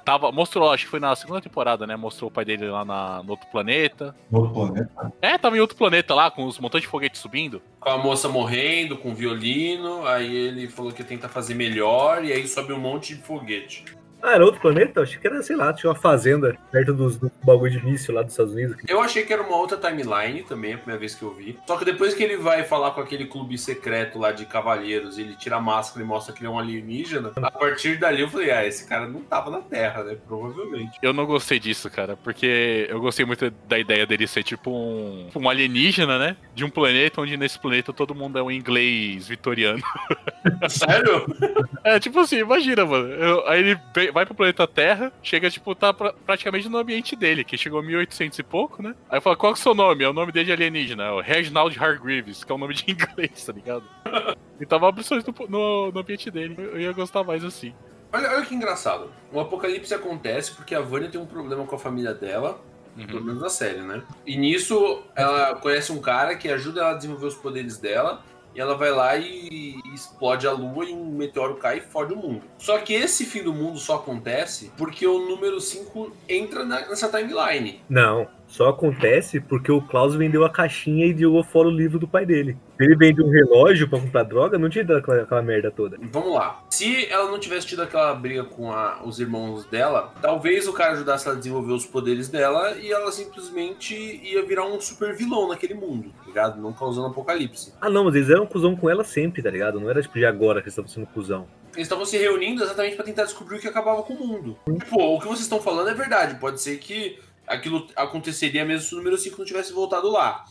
Tava, 0.05 0.31
mostrou, 0.31 0.71
acho 0.71 0.85
que 0.85 0.91
foi 0.91 1.01
na 1.01 1.17
segunda 1.17 1.41
temporada, 1.41 1.87
né? 1.87 1.97
Mostrou 1.97 2.29
o 2.29 2.33
pai 2.33 2.45
dele 2.45 2.69
lá 2.69 2.85
na, 2.85 3.23
no 3.23 3.31
outro 3.31 3.49
planeta. 3.49 4.15
No 4.31 4.41
outro 4.41 4.55
planeta. 4.55 5.13
É, 5.23 5.39
tava 5.39 5.57
em 5.57 5.61
outro 5.61 5.79
planeta 5.79 6.15
lá, 6.15 6.31
com 6.31 6.45
os 6.45 6.59
montantes 6.59 6.85
de 6.85 6.91
foguete 6.91 7.17
subindo. 7.17 7.63
Com 7.81 7.89
a 7.89 7.97
moça 7.97 8.29
morrendo, 8.29 8.99
com 8.99 9.13
o 9.13 9.15
violino, 9.15 10.07
aí 10.07 10.31
ele 10.31 10.69
falou 10.69 10.93
que 10.93 11.01
ia 11.01 11.09
tentar 11.09 11.31
fazer 11.31 11.55
melhor, 11.55 12.23
e 12.23 12.33
aí 12.35 12.47
sobe 12.47 12.75
um 12.75 12.79
monte 12.79 13.15
de 13.15 13.23
foguete. 13.23 13.87
Ah, 14.27 14.35
era 14.37 14.45
outro 14.45 14.59
planeta? 14.61 15.03
Achei 15.03 15.19
que 15.19 15.27
era, 15.27 15.43
sei 15.43 15.55
lá, 15.55 15.71
tinha 15.73 15.91
uma 15.91 15.97
fazenda 15.99 16.57
perto 16.73 16.95
dos, 16.95 17.19
do 17.19 17.31
bagulho 17.45 17.71
de 17.71 17.85
míssil 17.85 18.15
lá 18.15 18.23
dos 18.23 18.33
Estados 18.33 18.55
Unidos. 18.55 18.77
Eu 18.89 19.01
achei 19.03 19.23
que 19.25 19.33
era 19.33 19.43
uma 19.43 19.57
outra 19.57 19.77
timeline 19.77 20.43
também, 20.45 20.73
a 20.73 20.79
primeira 20.79 20.99
vez 20.99 21.15
que 21.15 21.23
eu 21.23 21.33
vi. 21.35 21.59
Só 21.67 21.77
que 21.77 21.85
depois 21.85 22.15
que 22.15 22.23
ele 22.23 22.39
vai 22.39 22.65
falar 22.65 22.93
com 22.93 23.03
aquele 23.03 23.27
clube 23.27 23.59
secreto 23.59 24.19
lá 24.19 24.33
de 24.33 24.47
cavalheiros, 24.47 25.19
ele 25.19 25.37
tira 25.37 25.57
a 25.57 25.61
máscara 25.61 26.03
e 26.03 26.09
mostra 26.09 26.33
que 26.35 26.41
ele 26.41 26.47
é 26.47 26.51
um 26.51 26.59
alienígena, 26.59 27.33
a 27.37 27.51
partir 27.51 27.99
dali 27.99 28.23
eu 28.23 28.29
falei, 28.31 28.51
ah, 28.51 28.67
esse 28.67 28.89
cara 28.89 29.07
não 29.07 29.21
tava 29.21 29.51
na 29.51 29.61
Terra, 29.61 30.03
né? 30.05 30.17
Provavelmente. 30.27 30.99
Eu 31.03 31.13
não 31.13 31.27
gostei 31.27 31.59
disso, 31.59 31.91
cara, 31.91 32.17
porque 32.17 32.87
eu 32.89 33.01
gostei 33.01 33.27
muito 33.27 33.51
da 33.69 33.79
ideia 33.79 34.07
dele 34.07 34.27
ser 34.27 34.43
tipo 34.43 34.71
um, 34.71 35.29
um 35.37 35.49
alienígena, 35.51 36.19
né? 36.19 36.37
De 36.55 36.65
um 36.65 36.71
planeta 36.71 37.21
onde 37.21 37.37
nesse 37.37 37.59
planeta 37.59 37.93
todo 37.93 38.15
mundo 38.15 38.39
é 38.39 38.43
um 38.43 38.51
inglês 38.51 39.29
vitoriano. 39.29 39.83
Sério? 40.69 41.27
É, 41.83 41.99
tipo 42.01 42.21
assim, 42.21 42.39
imagina, 42.39 42.85
mano. 42.87 43.09
Eu- 43.09 43.47
aí 43.49 43.61
ele 43.61 43.79
vai 44.15 44.25
pro 44.25 44.35
planeta 44.35 44.67
Terra, 44.67 45.13
chega, 45.23 45.51
tipo, 45.51 45.75
tá 45.75 45.93
pra- 45.93 46.15
praticamente 46.25 46.69
no 46.69 46.79
ambiente 46.79 47.15
dele, 47.17 47.45
que 47.45 47.59
chegou 47.59 47.83
em 47.83 47.87
1800 47.89 48.39
e 48.39 48.43
pouco, 48.43 48.83
né? 48.83 48.95
Aí 49.11 49.21
fala, 49.21 49.37
qual 49.37 49.51
é 49.53 49.55
o 49.55 49.59
seu 49.59 49.75
nome? 49.75 50.05
É 50.05 50.09
o 50.09 50.13
nome 50.15 50.33
dele 50.33 50.47
de 50.47 50.53
alienígena, 50.53 51.03
é 51.05 51.11
o 51.11 51.21
Reginald 51.21 51.77
Hargreaves, 51.79 52.45
que 52.45 52.51
é 52.51 52.55
o 52.55 52.59
nome 52.59 52.73
de 52.75 52.85
inglês, 52.91 53.45
tá 53.45 53.53
ligado? 53.53 53.85
E 54.61 54.65
tava 54.65 54.87
opções 54.89 55.25
no, 55.27 55.35
no, 55.49 55.93
no 55.93 55.99
ambiente 56.01 56.31
dele. 56.31 56.57
Eu 56.59 56.81
ia 56.81 56.93
gostar 56.93 57.23
mais 57.25 57.45
assim. 57.45 57.75
Olha, 58.13 58.31
olha 58.31 58.47
que 58.47 58.55
engraçado. 58.55 59.11
O 59.33 59.41
apocalipse 59.41 59.93
acontece 59.93 60.53
porque 60.55 60.75
a 60.75 60.81
Vânia 60.81 61.09
tem 61.11 61.21
um 61.21 61.27
problema 61.27 61.67
com 61.67 61.75
a 61.75 61.79
família 61.79 62.15
dela, 62.15 62.61
pelo 62.97 63.19
Uhum. 63.19 63.25
menos 63.25 63.43
na 63.43 63.49
série, 63.49 63.81
né? 63.81 64.03
E 64.25 64.37
nisso 64.37 65.03
ela 65.17 65.57
conhece 65.57 65.91
um 65.91 66.01
cara 66.01 66.37
que 66.37 66.49
ajuda 66.49 66.81
ela 66.81 66.91
a 66.93 66.95
desenvolver 66.95 67.27
os 67.27 67.35
poderes 67.35 67.77
dela. 67.77 68.23
E 68.55 68.61
ela 68.61 68.77
vai 68.77 68.93
lá 68.93 69.17
e 69.17 69.75
explode 69.95 70.47
a 70.47 70.53
lua 70.53 70.85
e 70.85 70.93
um 70.93 71.05
meteoro 71.17 71.55
cai 71.57 71.79
e 71.79 71.81
fode 71.81 72.13
o 72.13 72.17
mundo. 72.17 72.43
Só 72.59 72.79
que 72.79 72.93
esse 72.95 73.25
fim 73.25 73.43
do 73.43 73.53
mundo 73.53 73.79
só 73.79 73.97
acontece 73.97 74.73
porque 74.77 75.07
o 75.07 75.19
número 75.29 75.61
5 75.61 76.13
entra 76.29 76.65
na- 76.65 76.87
nessa 76.89 77.09
timeline. 77.09 77.81
Não, 77.89 78.27
só 78.47 78.69
acontece 78.69 79.41
porque 79.41 79.71
o 79.73 79.81
Klaus 79.81 80.15
vendeu 80.15 80.45
a 80.45 80.51
caixinha 80.51 81.07
e 81.07 81.17
jogou 81.17 81.43
fora 81.45 81.69
o 81.69 81.71
livro 81.71 81.99
do 81.99 82.07
pai 82.09 82.25
dele. 82.27 82.57
Se 82.77 82.85
ele 82.85 82.97
vende 82.97 83.23
um 83.23 83.31
relógio 83.31 83.89
pra 83.89 84.01
comprar 84.01 84.25
droga, 84.25 84.59
não 84.59 84.69
tinha 84.69 84.85
dado 84.85 84.99
aquela, 84.99 85.23
aquela 85.23 85.43
merda 85.43 85.71
toda. 85.71 85.97
Vamos 86.11 86.35
lá. 86.35 86.65
Se 86.71 87.07
ela 87.07 87.31
não 87.31 87.39
tivesse 87.39 87.69
tido 87.69 87.83
aquela 87.83 88.13
briga 88.15 88.45
com 88.45 88.73
a- 88.73 89.01
os 89.05 89.21
irmãos 89.21 89.65
dela, 89.67 90.13
talvez 90.21 90.67
o 90.67 90.73
cara 90.73 90.93
ajudasse 90.93 91.27
ela 91.27 91.37
a 91.37 91.39
desenvolver 91.39 91.73
os 91.73 91.87
poderes 91.87 92.29
dela 92.29 92.77
e 92.79 92.91
ela 92.93 93.13
simplesmente 93.13 93.95
ia 94.25 94.45
virar 94.45 94.65
um 94.67 94.81
super 94.81 95.15
vilão 95.15 95.49
naquele 95.49 95.75
mundo, 95.75 96.11
tá 96.19 96.27
ligado? 96.27 96.61
Não 96.61 96.73
causando 96.73 97.07
apocalipse. 97.09 97.73
Ah, 97.81 97.89
não, 97.91 98.05
mas 98.05 98.15
eles 98.17 98.31
eram 98.31 98.47
cuzão 98.47 98.75
com 98.75 98.91
ela 98.91 99.05
sempre, 99.05 99.43
tá 99.43 99.51
ligado? 99.51 99.81
Não 99.85 99.91
era 99.91 100.01
tipo 100.01 100.15
de 100.19 100.25
agora 100.25 100.61
que 100.63 100.65
eles 100.69 100.73
estavam 100.73 100.91
sendo 100.91 101.07
cuzão. 101.07 101.47
Eles 101.75 101.83
estavam 101.87 102.07
se 102.07 102.17
reunindo 102.17 102.63
exatamente 102.63 102.97
pra 102.97 103.05
tentar 103.05 103.25
descobrir 103.25 103.59
o 103.59 103.61
que 103.61 103.69
acabava 103.69 104.03
com 104.03 104.15
o 104.15 104.27
mundo. 104.27 104.59
Tipo, 104.79 104.97
o 104.99 105.21
que 105.21 105.27
vocês 105.27 105.41
estão 105.43 105.61
falando 105.61 105.91
é 105.91 105.95
verdade. 105.95 106.41
Pode 106.41 106.61
ser 106.63 106.79
que 106.79 107.19
aquilo 107.47 107.87
aconteceria 107.95 108.65
mesmo 108.65 108.87
se 108.89 108.95
o 108.95 108.99
número 108.99 109.19
5 109.19 109.37
não 109.39 109.45
tivesse 109.45 109.73
voltado 109.75 110.11
lá. 110.11 110.47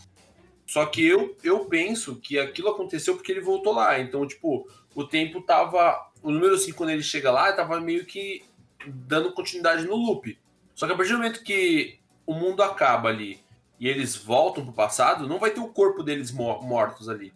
Só 0.67 0.85
que 0.85 1.03
eu, 1.05 1.35
eu 1.43 1.65
penso 1.65 2.15
que 2.17 2.37
aquilo 2.37 2.69
aconteceu 2.69 3.15
porque 3.15 3.31
ele 3.31 3.41
voltou 3.41 3.73
lá. 3.73 3.99
Então, 3.99 4.27
tipo, 4.27 4.67
o 4.93 5.03
tempo 5.03 5.41
tava. 5.41 6.09
O 6.21 6.29
número 6.29 6.55
5, 6.57 6.77
quando 6.77 6.91
ele 6.91 7.03
chega 7.03 7.31
lá, 7.31 7.51
tava 7.53 7.79
meio 7.81 8.05
que 8.05 8.43
dando 8.85 9.33
continuidade 9.33 9.85
no 9.87 9.95
loop. 9.95 10.37
Só 10.75 10.85
que 10.85 10.93
a 10.93 10.95
partir 10.95 11.11
do 11.13 11.17
momento 11.17 11.43
que 11.43 11.97
o 12.25 12.33
mundo 12.33 12.61
acaba 12.61 13.09
ali 13.09 13.39
e 13.79 13.87
eles 13.89 14.15
voltam 14.15 14.63
pro 14.63 14.73
passado, 14.73 15.27
não 15.27 15.39
vai 15.39 15.51
ter 15.51 15.59
o 15.59 15.67
corpo 15.67 16.03
deles 16.03 16.31
mo- 16.31 16.61
mortos 16.61 17.09
ali. 17.09 17.33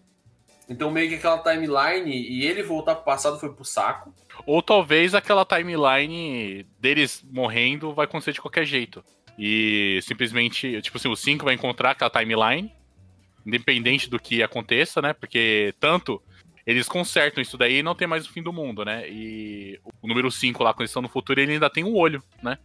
Então, 0.70 0.92
meio 0.92 1.08
que 1.10 1.16
aquela 1.16 1.38
timeline 1.38 2.12
e 2.12 2.46
ele 2.46 2.62
voltar 2.62 2.96
pro 2.96 3.06
passado 3.06 3.40
foi 3.40 3.54
pro 3.54 3.64
saco. 3.64 4.14
Ou 4.46 4.62
talvez 4.62 5.16
aquela 5.16 5.46
timeline 5.46 6.66
deles 6.80 7.26
morrendo 7.32 7.94
vai 7.94 8.06
acontecer 8.06 8.34
de 8.34 8.42
qualquer 8.42 8.66
jeito. 8.66 9.04
E 9.40 10.00
simplesmente, 10.04 10.82
tipo 10.82 10.98
assim, 10.98 11.10
o 11.10 11.16
5 11.16 11.46
vai 11.46 11.54
encontrar 11.54 11.92
aquela 11.92 12.10
timeline, 12.10 12.72
independente 13.46 14.10
do 14.10 14.20
que 14.20 14.44
aconteça, 14.44 15.02
né? 15.02 15.14
Porque 15.14 15.74
tanto 15.80 16.22
eles 16.66 16.90
consertam 16.90 17.42
isso 17.42 17.58
daí 17.58 17.78
e 17.78 17.84
não 17.84 17.96
tem 17.96 18.08
mais 18.08 18.26
o 18.26 18.32
fim 18.32 18.44
do 18.44 18.52
mundo, 18.52 18.84
né? 18.84 19.10
E 19.10 19.80
o 20.02 20.08
número 20.08 20.30
5 20.30 20.62
lá, 20.62 20.74
quando 20.74 20.82
eles 20.82 20.90
estão 20.90 21.02
no 21.02 21.08
futuro, 21.08 21.40
ele 21.40 21.54
ainda 21.54 21.70
tem 21.70 21.86
um 21.86 21.96
olho, 21.96 22.22
né? 22.44 22.58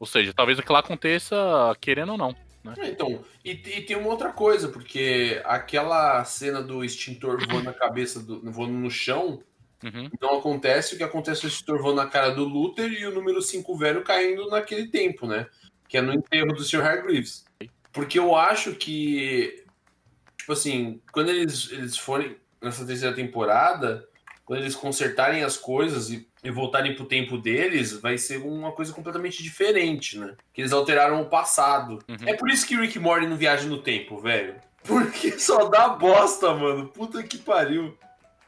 Ou 0.00 0.06
seja, 0.06 0.32
talvez 0.34 0.58
aquilo 0.58 0.78
aconteça 0.78 1.36
querendo 1.80 2.12
ou 2.12 2.18
não. 2.18 2.34
É, 2.78 2.88
Então, 2.88 3.24
e, 3.44 3.50
e 3.52 3.82
tem 3.82 3.96
uma 3.96 4.08
outra 4.08 4.32
coisa, 4.32 4.68
porque 4.68 5.40
aquela 5.44 6.24
cena 6.24 6.62
do 6.62 6.84
extintor 6.84 7.38
voando 7.46 7.64
na 7.64 7.72
cabeça, 7.72 8.20
do, 8.20 8.40
voando 8.50 8.74
no 8.74 8.90
chão, 8.90 9.42
Uhum. 9.82 10.10
não 10.20 10.38
acontece 10.38 10.94
o 10.94 10.98
que 10.98 11.02
acontece 11.02 11.46
o 11.46 11.48
extintor 11.48 11.80
voando 11.80 11.96
na 12.02 12.06
cara 12.06 12.30
do 12.30 12.44
Luther 12.44 12.92
e 12.92 13.06
o 13.06 13.14
número 13.14 13.40
5 13.40 13.74
velho 13.78 14.04
caindo 14.04 14.46
naquele 14.50 14.88
tempo, 14.88 15.26
né? 15.26 15.46
Que 15.88 15.96
é 15.96 16.02
no 16.02 16.12
enterro 16.12 16.52
do 16.52 16.62
Sr. 16.62 16.82
Hargreaves. 16.82 17.46
Porque 17.90 18.18
eu 18.18 18.36
acho 18.36 18.74
que, 18.74 19.64
tipo 20.36 20.52
assim, 20.52 21.00
quando 21.10 21.30
eles, 21.30 21.72
eles 21.72 21.96
forem 21.96 22.36
nessa 22.62 22.84
terceira 22.84 23.14
temporada, 23.16 24.06
quando 24.44 24.60
eles 24.60 24.76
consertarem 24.76 25.42
as 25.42 25.56
coisas 25.56 26.10
e, 26.10 26.28
e 26.42 26.50
voltarem 26.50 26.94
pro 26.94 27.04
tempo 27.04 27.36
deles, 27.36 27.92
vai 27.92 28.16
ser 28.16 28.38
uma 28.38 28.72
coisa 28.72 28.92
completamente 28.92 29.42
diferente, 29.42 30.18
né? 30.18 30.34
Que 30.52 30.62
eles 30.62 30.72
alteraram 30.72 31.20
o 31.20 31.26
passado. 31.26 31.98
Uhum. 32.08 32.16
É 32.26 32.34
por 32.34 32.48
isso 32.48 32.66
que 32.66 32.76
Rick 32.76 32.96
e 32.96 33.00
Morty 33.00 33.26
não 33.26 33.36
viaja 33.36 33.68
no 33.68 33.78
tempo, 33.78 34.18
velho. 34.18 34.54
Porque 34.84 35.32
só 35.38 35.68
dá 35.68 35.90
bosta, 35.90 36.54
mano. 36.54 36.88
Puta 36.88 37.22
que 37.22 37.38
pariu. 37.38 37.96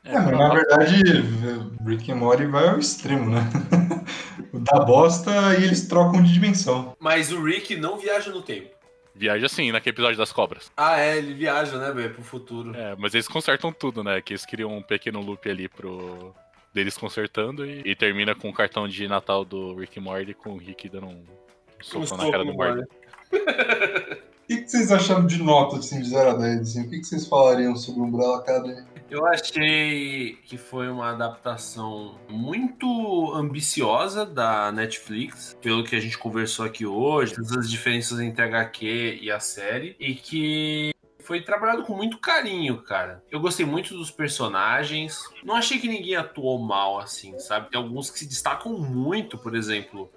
É, 0.05 0.19
mas 0.19 0.37
na 0.37 0.49
verdade, 0.53 1.03
Rick 1.87 2.11
and 2.11 2.17
Morty 2.17 2.47
vai 2.47 2.69
ao 2.69 2.79
extremo, 2.79 3.31
né? 3.31 3.41
Dá 4.53 4.81
bosta 4.81 5.31
e 5.59 5.65
eles 5.65 5.87
trocam 5.87 6.23
de 6.23 6.33
dimensão. 6.33 6.95
Mas 6.99 7.33
o 7.33 7.43
Rick 7.43 7.77
não 7.77 7.99
viaja 7.99 8.31
no 8.31 8.43
tempo. 8.43 8.71
Viaja 9.15 9.47
assim, 9.47 9.71
naquele 9.71 9.95
episódio 9.95 10.19
das 10.19 10.33
cobras. 10.33 10.71
Ah, 10.77 10.99
é, 10.99 11.19
ele 11.19 11.35
viaja, 11.35 11.79
né, 11.79 11.93
velho, 11.93 12.15
pro 12.15 12.23
futuro. 12.23 12.75
É, 12.75 12.97
mas 12.99 13.15
eles 13.15 13.29
consertam 13.29 13.73
tudo, 13.73 14.03
né? 14.03 14.21
Que 14.21 14.33
eles 14.33 14.45
criam 14.45 14.77
um 14.77 14.83
pequeno 14.83 15.21
loop 15.21 15.49
ali 15.49 15.69
pro. 15.69 16.35
Deles 16.73 16.97
consertando 16.97 17.67
e, 17.67 17.83
e 17.85 17.95
termina 17.95 18.35
com 18.35 18.49
o 18.49 18.53
cartão 18.53 18.89
de 18.89 19.07
Natal 19.07 19.45
do 19.45 19.75
Rick 19.75 20.01
Morty 20.01 20.35
com 20.35 20.55
o 20.55 20.59
Rick 20.59 20.89
dando 20.89 21.07
um 21.07 21.25
Um 21.95 22.07
soco 22.07 22.17
na 22.17 22.31
cara 22.31 22.45
do 22.45 22.53
Morty. 22.53 22.89
O 24.43 24.55
que, 24.55 24.63
que 24.63 24.71
vocês 24.71 24.91
acharam 24.91 25.25
de 25.25 25.41
nota 25.41 25.77
assim, 25.77 26.03
de 26.03 26.09
0 26.09 26.31
a 26.31 26.35
10? 26.35 26.61
Assim? 26.61 26.83
O 26.83 26.91
que, 26.91 26.99
que 26.99 27.05
vocês 27.05 27.27
falariam 27.27 27.77
sobre 27.77 28.03
Umbrella 28.03 28.39
Academy? 28.39 28.85
Eu 29.09 29.25
achei 29.27 30.39
que 30.45 30.57
foi 30.57 30.89
uma 30.89 31.11
adaptação 31.11 32.17
muito 32.29 33.33
ambiciosa 33.35 34.27
da 34.27 34.73
Netflix, 34.73 35.57
pelo 35.61 35.85
que 35.85 35.95
a 35.95 36.01
gente 36.01 36.19
conversou 36.19 36.65
aqui 36.65 36.85
hoje, 36.85 37.35
todas 37.35 37.53
as 37.53 37.71
diferenças 37.71 38.19
entre 38.21 38.43
a 38.43 38.47
HQ 38.47 39.19
e 39.23 39.31
a 39.31 39.39
série, 39.39 39.95
e 40.01 40.15
que 40.15 40.92
foi 41.23 41.43
trabalhado 41.43 41.85
com 41.85 41.97
muito 41.97 42.19
carinho, 42.19 42.83
cara. 42.83 43.23
Eu 43.31 43.41
gostei 43.41 43.65
muito 43.65 43.95
dos 43.95 44.11
personagens. 44.11 45.23
Não 45.43 45.55
achei 45.55 45.79
que 45.79 45.89
ninguém 45.89 46.17
atuou 46.17 46.59
mal, 46.59 46.99
assim, 46.99 47.39
sabe? 47.39 47.71
Tem 47.71 47.81
alguns 47.81 48.11
que 48.11 48.19
se 48.19 48.27
destacam 48.27 48.79
muito, 48.79 49.39
por 49.39 49.55
exemplo. 49.55 50.11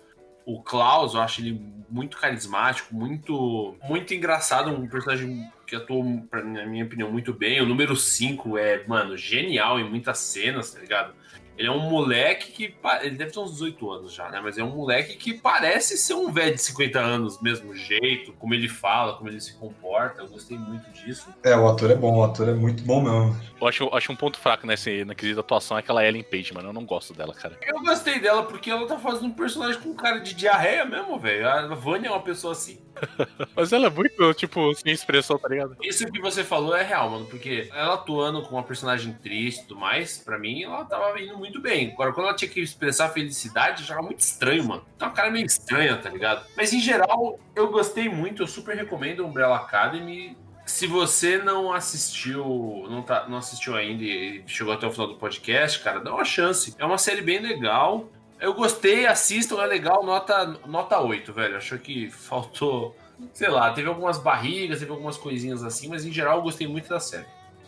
O 0.45 0.62
Klaus, 0.62 1.16
eu 1.16 1.22
acho 1.22 1.41
ele 1.41 1.60
muito 1.89 2.18
carismático, 2.18 2.93
muito 2.93 3.76
muito 3.84 4.14
engraçado, 4.14 4.70
um 4.70 4.88
personagem 4.88 5.49
que 5.66 5.76
atuou, 5.76 6.03
na 6.32 6.66
minha 6.66 6.86
opinião, 6.86 7.12
muito 7.12 7.34
bem. 7.34 7.62
O 7.62 7.66
número 7.66 7.95
5 7.95 8.58
é, 8.58 8.86
mano, 8.88 9.18
genial 9.18 9.80
em 9.80 9.89
muitas 9.89 10.20
cenas, 10.20 10.72
tá 10.72 10.80
ligado? 10.80 11.16
Ele 11.58 11.68
é 11.68 11.72
um 11.72 11.89
moleque 11.89 12.51
que. 12.51 12.76
Ele 13.01 13.16
deve 13.16 13.32
ter 13.32 13.39
uns 13.39 13.51
18 13.51 13.91
anos 13.91 14.14
já, 14.14 14.30
né? 14.30 14.39
Mas 14.43 14.58
é 14.58 14.64
um 14.64 14.76
moleque 14.76 15.16
que 15.16 15.34
parece 15.34 15.97
ser 15.97 16.14
um 16.14 16.32
velho 16.32 16.56
de 16.56 16.62
50 16.62 16.99
anos, 16.99 17.41
mesmo 17.41 17.74
jeito, 17.76 18.34
como 18.34 18.53
ele 18.53 18.68
fala, 18.68 19.14
como 19.14 19.30
ele 19.30 19.39
se 19.39 19.56
comporta. 19.58 20.22
Eu 20.22 20.28
gostei 20.28 20.58
muito 20.58 20.89
disso. 20.91 21.30
É, 21.43 21.56
o 21.56 21.68
ator 21.68 21.91
é 21.91 21.95
bom, 21.95 22.18
o 22.18 22.24
ator 22.24 22.49
é 22.49 22.53
muito 22.53 22.84
bom 22.84 23.01
mesmo. 23.01 23.39
Eu 23.60 23.68
acho, 23.68 23.89
acho 23.95 24.12
um 24.12 24.16
ponto 24.16 24.38
fraco 24.38 24.68
nesse, 24.68 25.06
na 25.06 25.16
quesito 25.16 25.39
atuação 25.39 25.78
é 25.78 25.80
aquela 25.80 26.06
Ellen 26.06 26.24
Page, 26.24 26.53
mano. 26.53 26.70
Eu 26.70 26.74
não 26.74 26.86
gosto 26.86 27.14
dela, 27.14 27.34
cara. 27.34 27.58
Eu 27.62 27.80
gostei 27.82 28.20
dela 28.20 28.43
porque 28.43 28.70
ela 28.70 28.86
tá 28.88 28.97
fazendo 28.97 29.28
um 29.28 29.32
personagem 29.32 29.80
com 29.80 29.93
cara 29.93 30.20
de 30.20 30.34
diarreia 30.34 30.86
mesmo, 30.86 31.18
velho. 31.20 31.47
A 31.47 31.68
Vânia 31.76 32.08
é 32.08 32.12
uma 32.12 32.22
pessoa 32.22 32.53
assim. 32.53 32.80
Mas 33.56 33.74
ela 33.74 33.88
é 33.88 33.89
muito, 33.89 34.34
tipo, 34.34 34.74
sem 34.76 34.93
expressão, 34.93 35.38
tá 35.38 35.47
ligado? 35.47 35.76
Isso 35.82 36.06
que 36.08 36.22
você 36.22 36.43
falou 36.43 36.76
é 36.76 36.84
real, 36.84 37.10
mano, 37.10 37.26
porque 37.26 37.70
ela 37.74 37.95
atuando 37.95 38.41
com 38.41 38.56
uma 38.56 38.64
personagem 38.64 39.14
triste 39.14 39.64
e 39.64 39.68
tudo 39.68 39.80
mais, 39.80 40.18
pra 40.18 40.39
mim 40.39 40.64
ela 40.64 40.86
tava 40.86 41.20
indo 41.20 41.38
muito 41.38 41.45
bem. 41.60 41.91
Agora, 41.91 42.14
quando 42.14 42.28
ela 42.28 42.36
tinha 42.36 42.50
que 42.50 42.60
expressar 42.60 43.10
felicidade, 43.10 43.84
já 43.84 43.96
era 43.96 44.04
muito 44.04 44.20
estranho, 44.20 44.64
mano. 44.64 44.86
Tá 44.98 45.08
uma 45.08 45.14
cara 45.14 45.32
meio 45.32 45.46
estranha, 45.46 45.98
tá 45.98 46.10
ligado? 46.10 46.46
Mas 46.56 46.74
em 46.74 46.80
geral, 46.80 47.39
eu 47.56 47.72
gostei 47.72 48.10
muito, 48.10 48.43
eu 48.43 48.48
super 48.48 48.76
recomendo 48.76 49.26
Umbrella 49.26 49.58
Academy. 49.58 50.38
Se 50.66 50.88
você 50.88 51.38
não 51.38 51.72
assistiu, 51.72 52.88
não, 52.89 53.02
tá, 53.02 53.28
não 53.30 53.38
assistiu 53.38 53.76
ainda 53.76 54.04
e 54.04 54.43
chegou 54.48 54.74
até 54.74 54.88
o 54.88 54.91
final 54.91 55.08
do 55.08 55.16
podcast, 55.16 55.80
cara, 55.80 56.00
dá 56.00 56.14
uma 56.14 56.26
chance. 56.26 56.76
É 56.78 56.86
uma 56.86 56.98
série 56.98 57.22
bem 57.22 57.39
legal. 57.39 58.10
Eu 58.39 58.54
gostei, 58.54 59.06
assistam, 59.06 59.62
é 59.62 59.66
legal, 59.66 60.04
nota, 60.04 60.46
nota 60.66 61.00
8, 61.00 61.32
velho. 61.32 61.58
Achou 61.58 61.78
que 61.78 62.10
faltou 62.10 62.96
sei 63.34 63.50
lá, 63.50 63.72
teve 63.72 63.88
algumas 63.88 64.18
barrigas, 64.18 64.80
teve 64.80 64.91
algumas 64.91 65.18
coisinhas 65.18 65.64
assim, 65.64 65.88
mas 65.88 66.06
em 66.06 66.12
geral 66.12 66.38
eu 66.38 66.43
gostei 66.43 66.68
muito 66.68 66.89
da 66.89 67.00
série. 67.00 67.26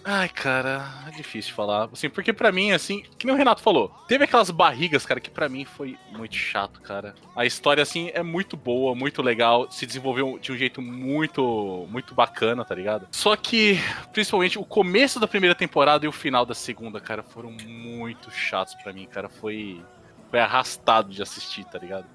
Ai, 0.09 0.29
cara, 0.29 0.85
é 1.05 1.11
difícil 1.11 1.53
falar. 1.53 1.89
Assim, 1.91 2.09
porque 2.09 2.31
pra 2.31 2.49
mim, 2.49 2.71
assim, 2.71 3.03
que 3.17 3.25
nem 3.25 3.35
o 3.35 3.37
Renato 3.37 3.61
falou, 3.61 3.89
teve 4.07 4.23
aquelas 4.23 4.49
barrigas, 4.49 5.05
cara, 5.05 5.19
que 5.19 5.29
pra 5.29 5.49
mim 5.49 5.65
foi 5.65 5.97
muito 6.13 6.33
chato, 6.33 6.79
cara. 6.79 7.13
A 7.35 7.45
história, 7.45 7.83
assim, 7.83 8.09
é 8.13 8.23
muito 8.23 8.55
boa, 8.55 8.95
muito 8.95 9.21
legal, 9.21 9.69
se 9.69 9.85
desenvolveu 9.85 10.39
de 10.39 10.49
um 10.53 10.55
jeito 10.55 10.81
muito, 10.81 11.85
muito 11.89 12.15
bacana, 12.15 12.63
tá 12.63 12.73
ligado? 12.73 13.05
Só 13.11 13.35
que, 13.35 13.81
principalmente, 14.13 14.57
o 14.57 14.63
começo 14.63 15.19
da 15.19 15.27
primeira 15.27 15.53
temporada 15.53 16.05
e 16.05 16.07
o 16.07 16.13
final 16.13 16.45
da 16.45 16.55
segunda, 16.55 17.01
cara, 17.01 17.21
foram 17.21 17.51
muito 17.51 18.31
chatos 18.31 18.75
pra 18.75 18.93
mim, 18.93 19.07
cara. 19.07 19.27
Foi, 19.27 19.83
foi 20.31 20.39
arrastado 20.39 21.09
de 21.09 21.21
assistir, 21.21 21.65
tá 21.65 21.77
ligado? 21.77 22.05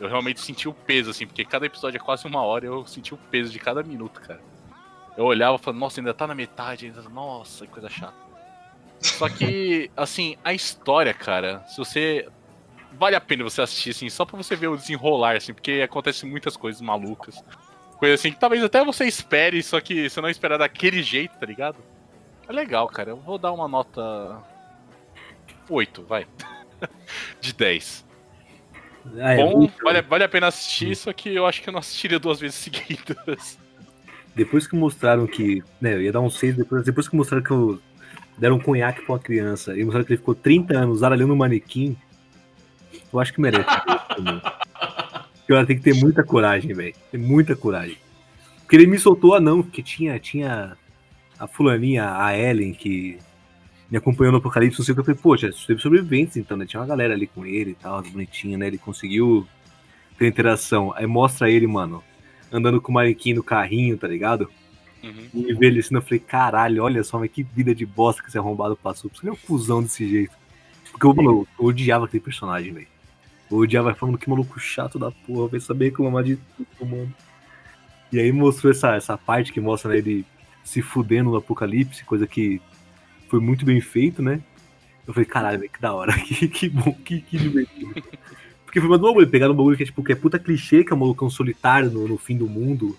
Eu 0.00 0.08
realmente 0.08 0.40
senti 0.40 0.68
o 0.68 0.74
peso, 0.74 1.10
assim, 1.10 1.24
porque 1.24 1.44
cada 1.44 1.66
episódio 1.66 1.98
é 1.98 2.00
quase 2.00 2.26
uma 2.26 2.42
hora 2.42 2.66
eu 2.66 2.84
senti 2.84 3.14
o 3.14 3.16
peso 3.16 3.52
de 3.52 3.60
cada 3.60 3.80
minuto, 3.84 4.20
cara. 4.20 4.55
Eu 5.16 5.24
olhava 5.24 5.56
e 5.56 5.58
falava, 5.58 5.78
nossa, 5.80 6.00
ainda 6.00 6.12
tá 6.12 6.26
na 6.26 6.34
metade, 6.34 6.86
ainda... 6.86 7.02
nossa, 7.08 7.66
que 7.66 7.72
coisa 7.72 7.88
chata. 7.88 8.14
Só 9.00 9.28
que, 9.28 9.90
assim, 9.96 10.36
a 10.44 10.52
história, 10.52 11.12
cara, 11.14 11.64
se 11.68 11.78
você. 11.78 12.28
Vale 12.92 13.14
a 13.16 13.20
pena 13.20 13.44
você 13.44 13.60
assistir, 13.60 13.90
assim, 13.90 14.08
só 14.08 14.24
pra 14.24 14.36
você 14.36 14.56
ver 14.56 14.68
o 14.68 14.76
desenrolar, 14.76 15.36
assim, 15.36 15.52
porque 15.52 15.82
acontece 15.84 16.24
muitas 16.24 16.56
coisas 16.56 16.80
malucas. 16.80 17.42
Coisa 17.98 18.14
assim 18.14 18.30
que 18.32 18.38
talvez 18.38 18.62
até 18.62 18.82
você 18.84 19.04
espere, 19.06 19.62
só 19.62 19.80
que 19.80 20.08
você 20.08 20.20
não 20.20 20.28
espera 20.30 20.56
daquele 20.56 21.02
jeito, 21.02 21.36
tá 21.38 21.44
ligado? 21.46 21.76
É 22.48 22.52
legal, 22.52 22.86
cara. 22.88 23.10
Eu 23.10 23.16
vou 23.16 23.36
dar 23.38 23.52
uma 23.52 23.68
nota. 23.68 24.42
8, 25.68 26.02
vai. 26.04 26.26
De 27.40 27.52
10. 27.52 28.04
Ah, 29.20 29.32
é, 29.32 29.36
Bom, 29.36 29.56
muito- 29.58 29.82
vale, 29.84 30.02
vale 30.02 30.24
a 30.24 30.28
pena 30.28 30.46
assistir, 30.48 30.94
só 30.96 31.12
que 31.12 31.34
eu 31.34 31.46
acho 31.46 31.62
que 31.62 31.68
eu 31.68 31.72
não 31.72 31.80
assistiria 31.80 32.18
duas 32.18 32.40
vezes 32.40 32.56
seguidas. 32.58 33.58
Depois 34.36 34.66
que 34.66 34.76
mostraram 34.76 35.26
que. 35.26 35.64
Né, 35.80 35.94
eu 35.94 36.02
ia 36.02 36.12
dar 36.12 36.20
um 36.20 36.28
6 36.28 36.56
depois, 36.56 36.84
depois 36.84 37.08
que 37.08 37.16
mostraram 37.16 37.42
que 37.42 37.50
eu, 37.50 37.80
deram 38.36 38.56
um 38.56 38.60
conhaque 38.60 39.00
pra 39.00 39.14
uma 39.14 39.18
criança 39.18 39.74
e 39.74 39.82
mostraram 39.82 40.04
que 40.04 40.12
ele 40.12 40.18
ficou 40.18 40.34
30 40.34 40.76
anos 40.76 41.00
zaralhando 41.00 41.32
um 41.32 41.36
manequim, 41.36 41.96
eu 43.10 43.18
acho 43.18 43.32
que 43.32 43.40
merece. 43.40 43.64
Porque 45.38 45.52
ela 45.52 45.64
tem 45.64 45.76
que 45.76 45.82
ter 45.82 45.94
muita 45.94 46.22
coragem, 46.22 46.74
velho. 46.74 46.94
Tem 47.10 47.18
muita 47.18 47.56
coragem. 47.56 47.96
Porque 48.58 48.76
ele 48.76 48.86
me 48.86 48.98
soltou 48.98 49.34
a 49.34 49.40
não, 49.40 49.62
porque 49.62 49.82
tinha, 49.82 50.18
tinha 50.18 50.76
a 51.38 51.46
fulaninha, 51.46 52.14
a 52.14 52.36
Ellen, 52.36 52.74
que 52.74 53.18
me 53.90 53.96
acompanhou 53.96 54.32
no 54.32 54.38
Apocalipse, 54.38 54.78
não 54.78 54.84
sei 54.84 54.92
o 54.92 54.96
que. 54.96 55.00
Eu 55.00 55.04
falei, 55.04 55.20
poxa, 55.22 55.50
teve 55.66 55.80
sobreviventes 55.80 56.36
então, 56.36 56.58
né? 56.58 56.66
Tinha 56.66 56.80
uma 56.80 56.86
galera 56.86 57.14
ali 57.14 57.26
com 57.26 57.46
ele 57.46 57.70
e 57.70 57.74
tal, 57.74 58.02
bonitinho, 58.02 58.58
né? 58.58 58.66
Ele 58.66 58.76
conseguiu 58.76 59.46
ter 60.18 60.26
interação. 60.26 60.92
Aí 60.94 61.06
mostra 61.06 61.48
ele, 61.48 61.66
mano, 61.66 62.04
andando 62.52 62.80
com 62.80 62.90
o 62.90 62.94
manequim 62.94 63.34
no 63.34 63.42
carrinho, 63.42 63.96
tá 63.96 64.06
ligado? 64.08 64.50
Uhum. 65.02 65.28
E 65.34 65.52
envelhecendo, 65.52 65.98
eu 65.98 66.02
falei, 66.02 66.18
caralho, 66.18 66.82
olha 66.82 67.04
só, 67.04 67.18
mas 67.18 67.30
que 67.30 67.42
vida 67.42 67.74
de 67.74 67.86
bosta 67.86 68.22
que 68.22 68.28
esse 68.28 68.38
arrombado 68.38 68.76
passou. 68.76 69.10
Por 69.10 69.16
isso 69.16 69.24
ele 69.24 69.30
é 69.30 69.32
um 69.32 69.46
cuzão 69.46 69.82
desse 69.82 70.08
jeito. 70.08 70.34
Porque 70.90 71.06
eu, 71.06 71.14
mano, 71.14 71.46
eu 71.58 71.64
odiava 71.64 72.06
aquele 72.06 72.22
personagem, 72.22 72.72
velho. 72.72 72.88
Eu 73.50 73.58
odiava 73.58 73.94
falando 73.94 74.18
que 74.18 74.28
maluco 74.28 74.58
chato 74.58 74.98
da 74.98 75.10
porra, 75.10 75.48
vai 75.48 75.60
saber 75.60 75.86
reclamar 75.86 76.24
de 76.24 76.36
todo 76.36 76.88
mundo. 76.88 77.14
E 78.10 78.18
aí 78.18 78.32
mostrou 78.32 78.70
essa, 78.70 78.94
essa 78.96 79.16
parte 79.16 79.52
que 79.52 79.60
mostra 79.60 79.90
né, 79.90 79.98
ele 79.98 80.24
se 80.64 80.82
fudendo 80.82 81.30
no 81.30 81.36
apocalipse, 81.36 82.04
coisa 82.04 82.26
que 82.26 82.60
foi 83.28 83.40
muito 83.40 83.64
bem 83.64 83.80
feito, 83.80 84.22
né? 84.22 84.40
Eu 85.06 85.14
falei, 85.14 85.26
caralho, 85.26 85.58
velho, 85.58 85.70
que 85.70 85.80
da 85.80 85.92
hora, 85.92 86.12
que, 86.18 86.48
que 86.48 86.68
bom, 86.68 86.92
que, 86.92 87.20
que 87.20 87.38
divertido. 87.38 88.02
Porque 88.66 88.80
foi 88.80 88.90
mais 88.90 89.00
um 89.00 89.04
bagulho, 89.04 89.28
pegaram 89.28 89.54
um 89.54 89.56
bagulho 89.56 89.76
que 89.76 89.84
é 89.84 89.86
tipo, 89.86 90.02
que 90.02 90.12
é 90.12 90.16
puta 90.16 90.38
clichê, 90.38 90.84
que 90.84 90.92
é 90.92 90.96
um 90.96 90.98
malucão 90.98 91.30
solitário 91.30 91.88
no, 91.90 92.06
no 92.06 92.18
fim 92.18 92.36
do 92.36 92.48
mundo. 92.48 92.98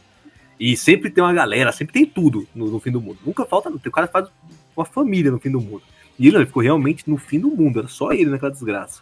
E 0.60 0.76
sempre 0.76 1.12
tem 1.12 1.24
uma 1.24 1.34
galera, 1.34 1.72
sempre 1.72 1.94
tem 1.94 2.06
tudo 2.06 2.48
no, 2.56 2.72
no 2.72 2.80
fim 2.80 2.90
do 2.90 3.02
mundo. 3.02 3.20
Nunca 3.24 3.46
falta, 3.46 3.70
o 3.70 3.92
cara 3.92 4.08
faz 4.08 4.30
uma 4.76 4.86
família 4.86 5.30
no 5.30 5.40
fim 5.40 5.52
do 5.52 5.60
mundo. 5.60 5.84
E 6.18 6.26
ele, 6.26 6.32
não, 6.32 6.40
ele 6.40 6.48
ficou 6.48 6.64
realmente 6.64 7.08
no 7.08 7.18
fim 7.18 7.40
do 7.40 7.50
mundo, 7.50 7.80
era 7.80 7.88
só 7.88 8.12
ele 8.12 8.30
naquela 8.30 8.52
desgraça. 8.52 9.02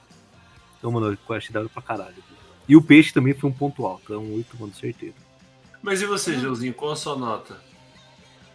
Então, 0.77 0.91
mano, 0.91 1.17
eu 1.29 1.35
achei 1.35 1.53
da 1.53 1.61
hora 1.61 1.69
pra 1.69 1.81
caralho. 1.81 2.15
E 2.67 2.75
o 2.75 2.81
peixe 2.81 3.13
também 3.13 3.33
foi 3.33 3.49
um 3.49 3.53
ponto 3.53 3.85
alto, 3.85 4.11
é 4.11 4.17
um 4.17 4.35
8, 4.35 4.57
mano, 4.59 4.73
certeza. 4.73 5.13
Mas 5.81 6.01
e 6.01 6.05
você, 6.05 6.33
Joãozinho, 6.33 6.73
qual 6.73 6.91
a 6.91 6.95
sua 6.95 7.15
nota? 7.15 7.61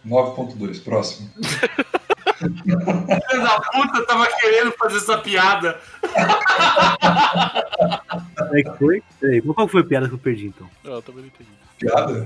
9.2, 0.05 0.83
próximo. 0.83 1.29
Filho 2.47 3.43
da 3.43 3.61
puta, 3.61 4.05
tava 4.05 4.27
querendo 4.39 4.71
fazer 4.73 4.97
essa 4.97 5.17
piada. 5.17 5.79
É 8.53 8.63
que 8.63 8.77
foi? 8.77 9.03
Peraí, 9.19 9.41
qual 9.41 9.67
foi 9.67 9.81
a 9.81 9.83
piada 9.83 10.07
que 10.07 10.13
eu 10.13 10.17
perdi 10.17 10.47
então? 10.47 10.69
Não, 10.83 10.93
eu 10.93 11.01
também 11.01 11.21
não 11.21 11.27
entendi. 11.27 11.49
Piada? 11.79 12.25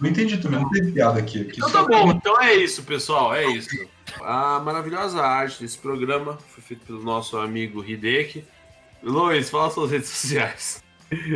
Não 0.00 0.10
entendi 0.10 0.38
também, 0.38 0.60
não 0.60 0.70
tem 0.70 0.92
piada 0.92 1.18
aqui. 1.18 1.42
aqui 1.42 1.56
Então 1.56 1.70
tá 1.70 1.84
bom, 1.84 2.10
então 2.10 2.40
é 2.40 2.54
isso, 2.54 2.82
pessoal, 2.82 3.34
é 3.34 3.46
isso. 3.46 3.70
A 4.20 4.60
maravilhosa 4.60 5.22
arte 5.22 5.62
desse 5.62 5.78
programa 5.78 6.38
foi 6.48 6.62
feita 6.62 6.84
pelo 6.86 7.02
nosso 7.02 7.36
amigo 7.38 7.84
Hideki. 7.84 8.44
Luiz, 9.02 9.50
fala 9.50 9.70
suas 9.70 9.90
redes 9.90 10.08
sociais. 10.08 10.82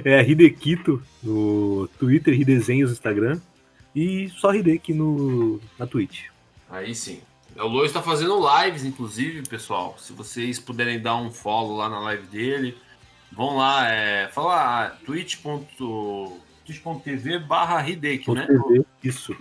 É 0.04 0.18
a 0.18 0.22
Hidekito 0.22 1.02
no 1.22 1.88
Twitter, 1.98 2.38
Hidesenhos 2.38 2.90
no 2.90 2.94
Instagram. 2.94 3.40
E 3.94 4.28
só 4.36 4.54
Hideki 4.54 4.92
no, 4.92 5.60
na 5.78 5.86
Twitch. 5.86 6.26
Aí 6.70 6.94
sim. 6.94 7.20
O 7.58 7.66
Lois 7.66 7.92
tá 7.92 8.00
fazendo 8.00 8.38
lives, 8.38 8.84
inclusive, 8.84 9.42
pessoal. 9.48 9.96
Se 9.98 10.12
vocês 10.12 10.60
puderem 10.60 11.00
dar 11.00 11.16
um 11.16 11.32
follow 11.32 11.76
lá 11.76 11.88
na 11.88 11.98
live 12.00 12.26
dele, 12.28 12.78
vão 13.32 13.56
lá, 13.56 13.88
é, 13.88 14.28
fala 14.28 14.86
ah, 14.86 14.90
twitch.tv 15.04 15.48
barra 17.40 17.88
Hideki, 17.88 18.30
né? 18.30 18.46
Isso. 19.02 19.36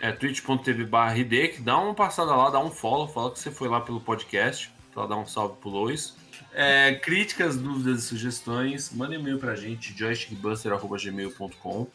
É 0.00 0.12
twitch.tv 0.12 0.84
barra 0.84 1.16
Hideki, 1.16 1.60
dá 1.60 1.76
uma 1.76 1.94
passada 1.94 2.34
lá, 2.36 2.50
dá 2.50 2.60
um 2.60 2.70
follow, 2.70 3.08
fala 3.08 3.32
que 3.32 3.40
você 3.40 3.50
foi 3.50 3.68
lá 3.68 3.80
pelo 3.80 4.00
podcast, 4.00 4.70
pra 4.92 5.06
dar 5.06 5.16
um 5.16 5.26
salve 5.26 5.56
pro 5.60 5.70
Lois. 5.70 6.16
É, 6.52 6.94
críticas, 6.94 7.56
dúvidas 7.56 8.04
e 8.04 8.06
sugestões, 8.06 8.92
manda 8.92 9.16
e-mail 9.16 9.38
pra 9.38 9.56
gente, 9.56 9.92
joystickbuster.gmail.com 9.96 11.88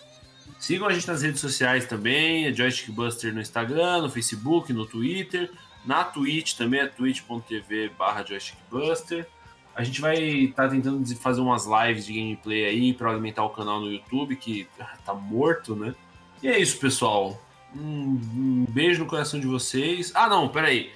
Sigam 0.58 0.88
a 0.88 0.94
gente 0.94 1.08
nas 1.08 1.22
redes 1.22 1.40
sociais 1.40 1.86
também, 1.86 2.48
é 2.48 2.54
Joystick 2.54 2.92
Buster 2.92 3.34
no 3.34 3.42
Instagram, 3.42 4.02
no 4.02 4.10
Facebook, 4.10 4.74
no 4.74 4.86
Twitter, 4.86 5.52
na 5.86 6.04
Twitch 6.04 6.54
também, 6.56 6.82
é 6.82 6.88
twitch.tv 6.88 7.92
barra 7.98 8.24
Joystick 8.26 8.58
Buster. 8.70 9.28
A 9.76 9.84
gente 9.84 10.02
vai 10.02 10.18
estar 10.18 10.70
tentando 10.70 11.06
fazer 11.16 11.40
umas 11.40 11.66
lives 11.66 12.06
de 12.06 12.14
gameplay 12.14 12.66
aí 12.66 12.94
para 12.94 13.12
alimentar 13.12 13.46
o 13.46 13.50
canal 13.50 13.80
no 13.80 13.92
YouTube, 13.92 14.36
que 14.36 14.68
tá 15.06 15.14
morto, 15.14 15.76
né? 15.76 15.96
E 16.44 16.48
é 16.48 16.60
isso, 16.60 16.78
pessoal. 16.80 17.42
Um, 17.76 18.20
um 18.36 18.66
beijo 18.70 19.00
no 19.00 19.10
coração 19.10 19.40
de 19.40 19.48
vocês. 19.48 20.12
Ah, 20.16 20.28
não, 20.28 20.50
peraí. 20.50 20.92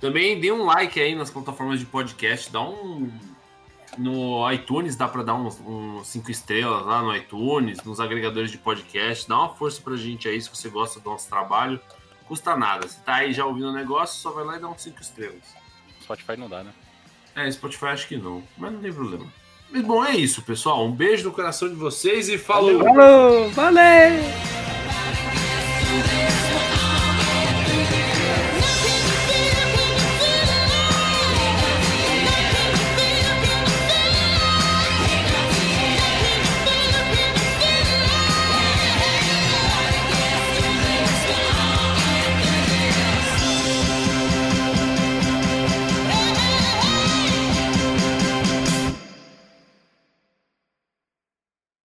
Também 0.00 0.40
dê 0.40 0.50
um 0.50 0.64
like 0.64 1.00
aí 1.00 1.14
nas 1.14 1.30
plataformas 1.30 1.78
de 1.78 1.86
podcast, 1.86 2.50
dá 2.50 2.60
um. 2.62 3.10
No 3.98 4.50
iTunes 4.50 4.96
dá 4.96 5.06
para 5.06 5.22
dar 5.22 5.34
uns, 5.34 5.60
uns 5.60 6.06
cinco 6.06 6.30
estrelas 6.30 6.84
lá 6.86 7.02
no 7.02 7.14
iTunes, 7.14 7.82
nos 7.84 8.00
agregadores 8.00 8.50
de 8.50 8.58
podcast. 8.58 9.28
Dá 9.28 9.38
uma 9.38 9.54
força 9.54 9.80
pra 9.82 9.96
gente 9.96 10.28
aí 10.28 10.40
se 10.40 10.48
você 10.48 10.68
gosta 10.68 10.98
do 10.98 11.10
nosso 11.10 11.28
trabalho. 11.28 11.78
Custa 12.26 12.56
nada. 12.56 12.88
Se 12.88 13.00
tá 13.00 13.16
aí 13.16 13.32
já 13.32 13.44
ouvindo 13.44 13.68
o 13.68 13.72
negócio, 13.72 14.20
só 14.20 14.30
vai 14.30 14.44
lá 14.44 14.56
e 14.56 14.60
dá 14.60 14.68
uns 14.68 14.82
cinco 14.82 15.00
estrelas. 15.02 15.54
Spotify 16.02 16.36
não 16.36 16.48
dá, 16.48 16.62
né? 16.62 16.72
É, 17.34 17.50
Spotify 17.50 17.86
acho 17.86 18.08
que 18.08 18.16
não, 18.16 18.42
mas 18.56 18.72
não 18.72 18.80
tem 18.80 18.92
problema. 18.92 19.26
Mas 19.70 19.82
bom, 19.82 20.04
é 20.04 20.14
isso, 20.14 20.42
pessoal. 20.42 20.84
Um 20.84 20.92
beijo 20.92 21.24
no 21.24 21.32
coração 21.32 21.68
de 21.68 21.74
vocês 21.74 22.28
e 22.28 22.36
falou! 22.36 22.78
Falou, 22.78 23.50
valeu! 23.50 24.12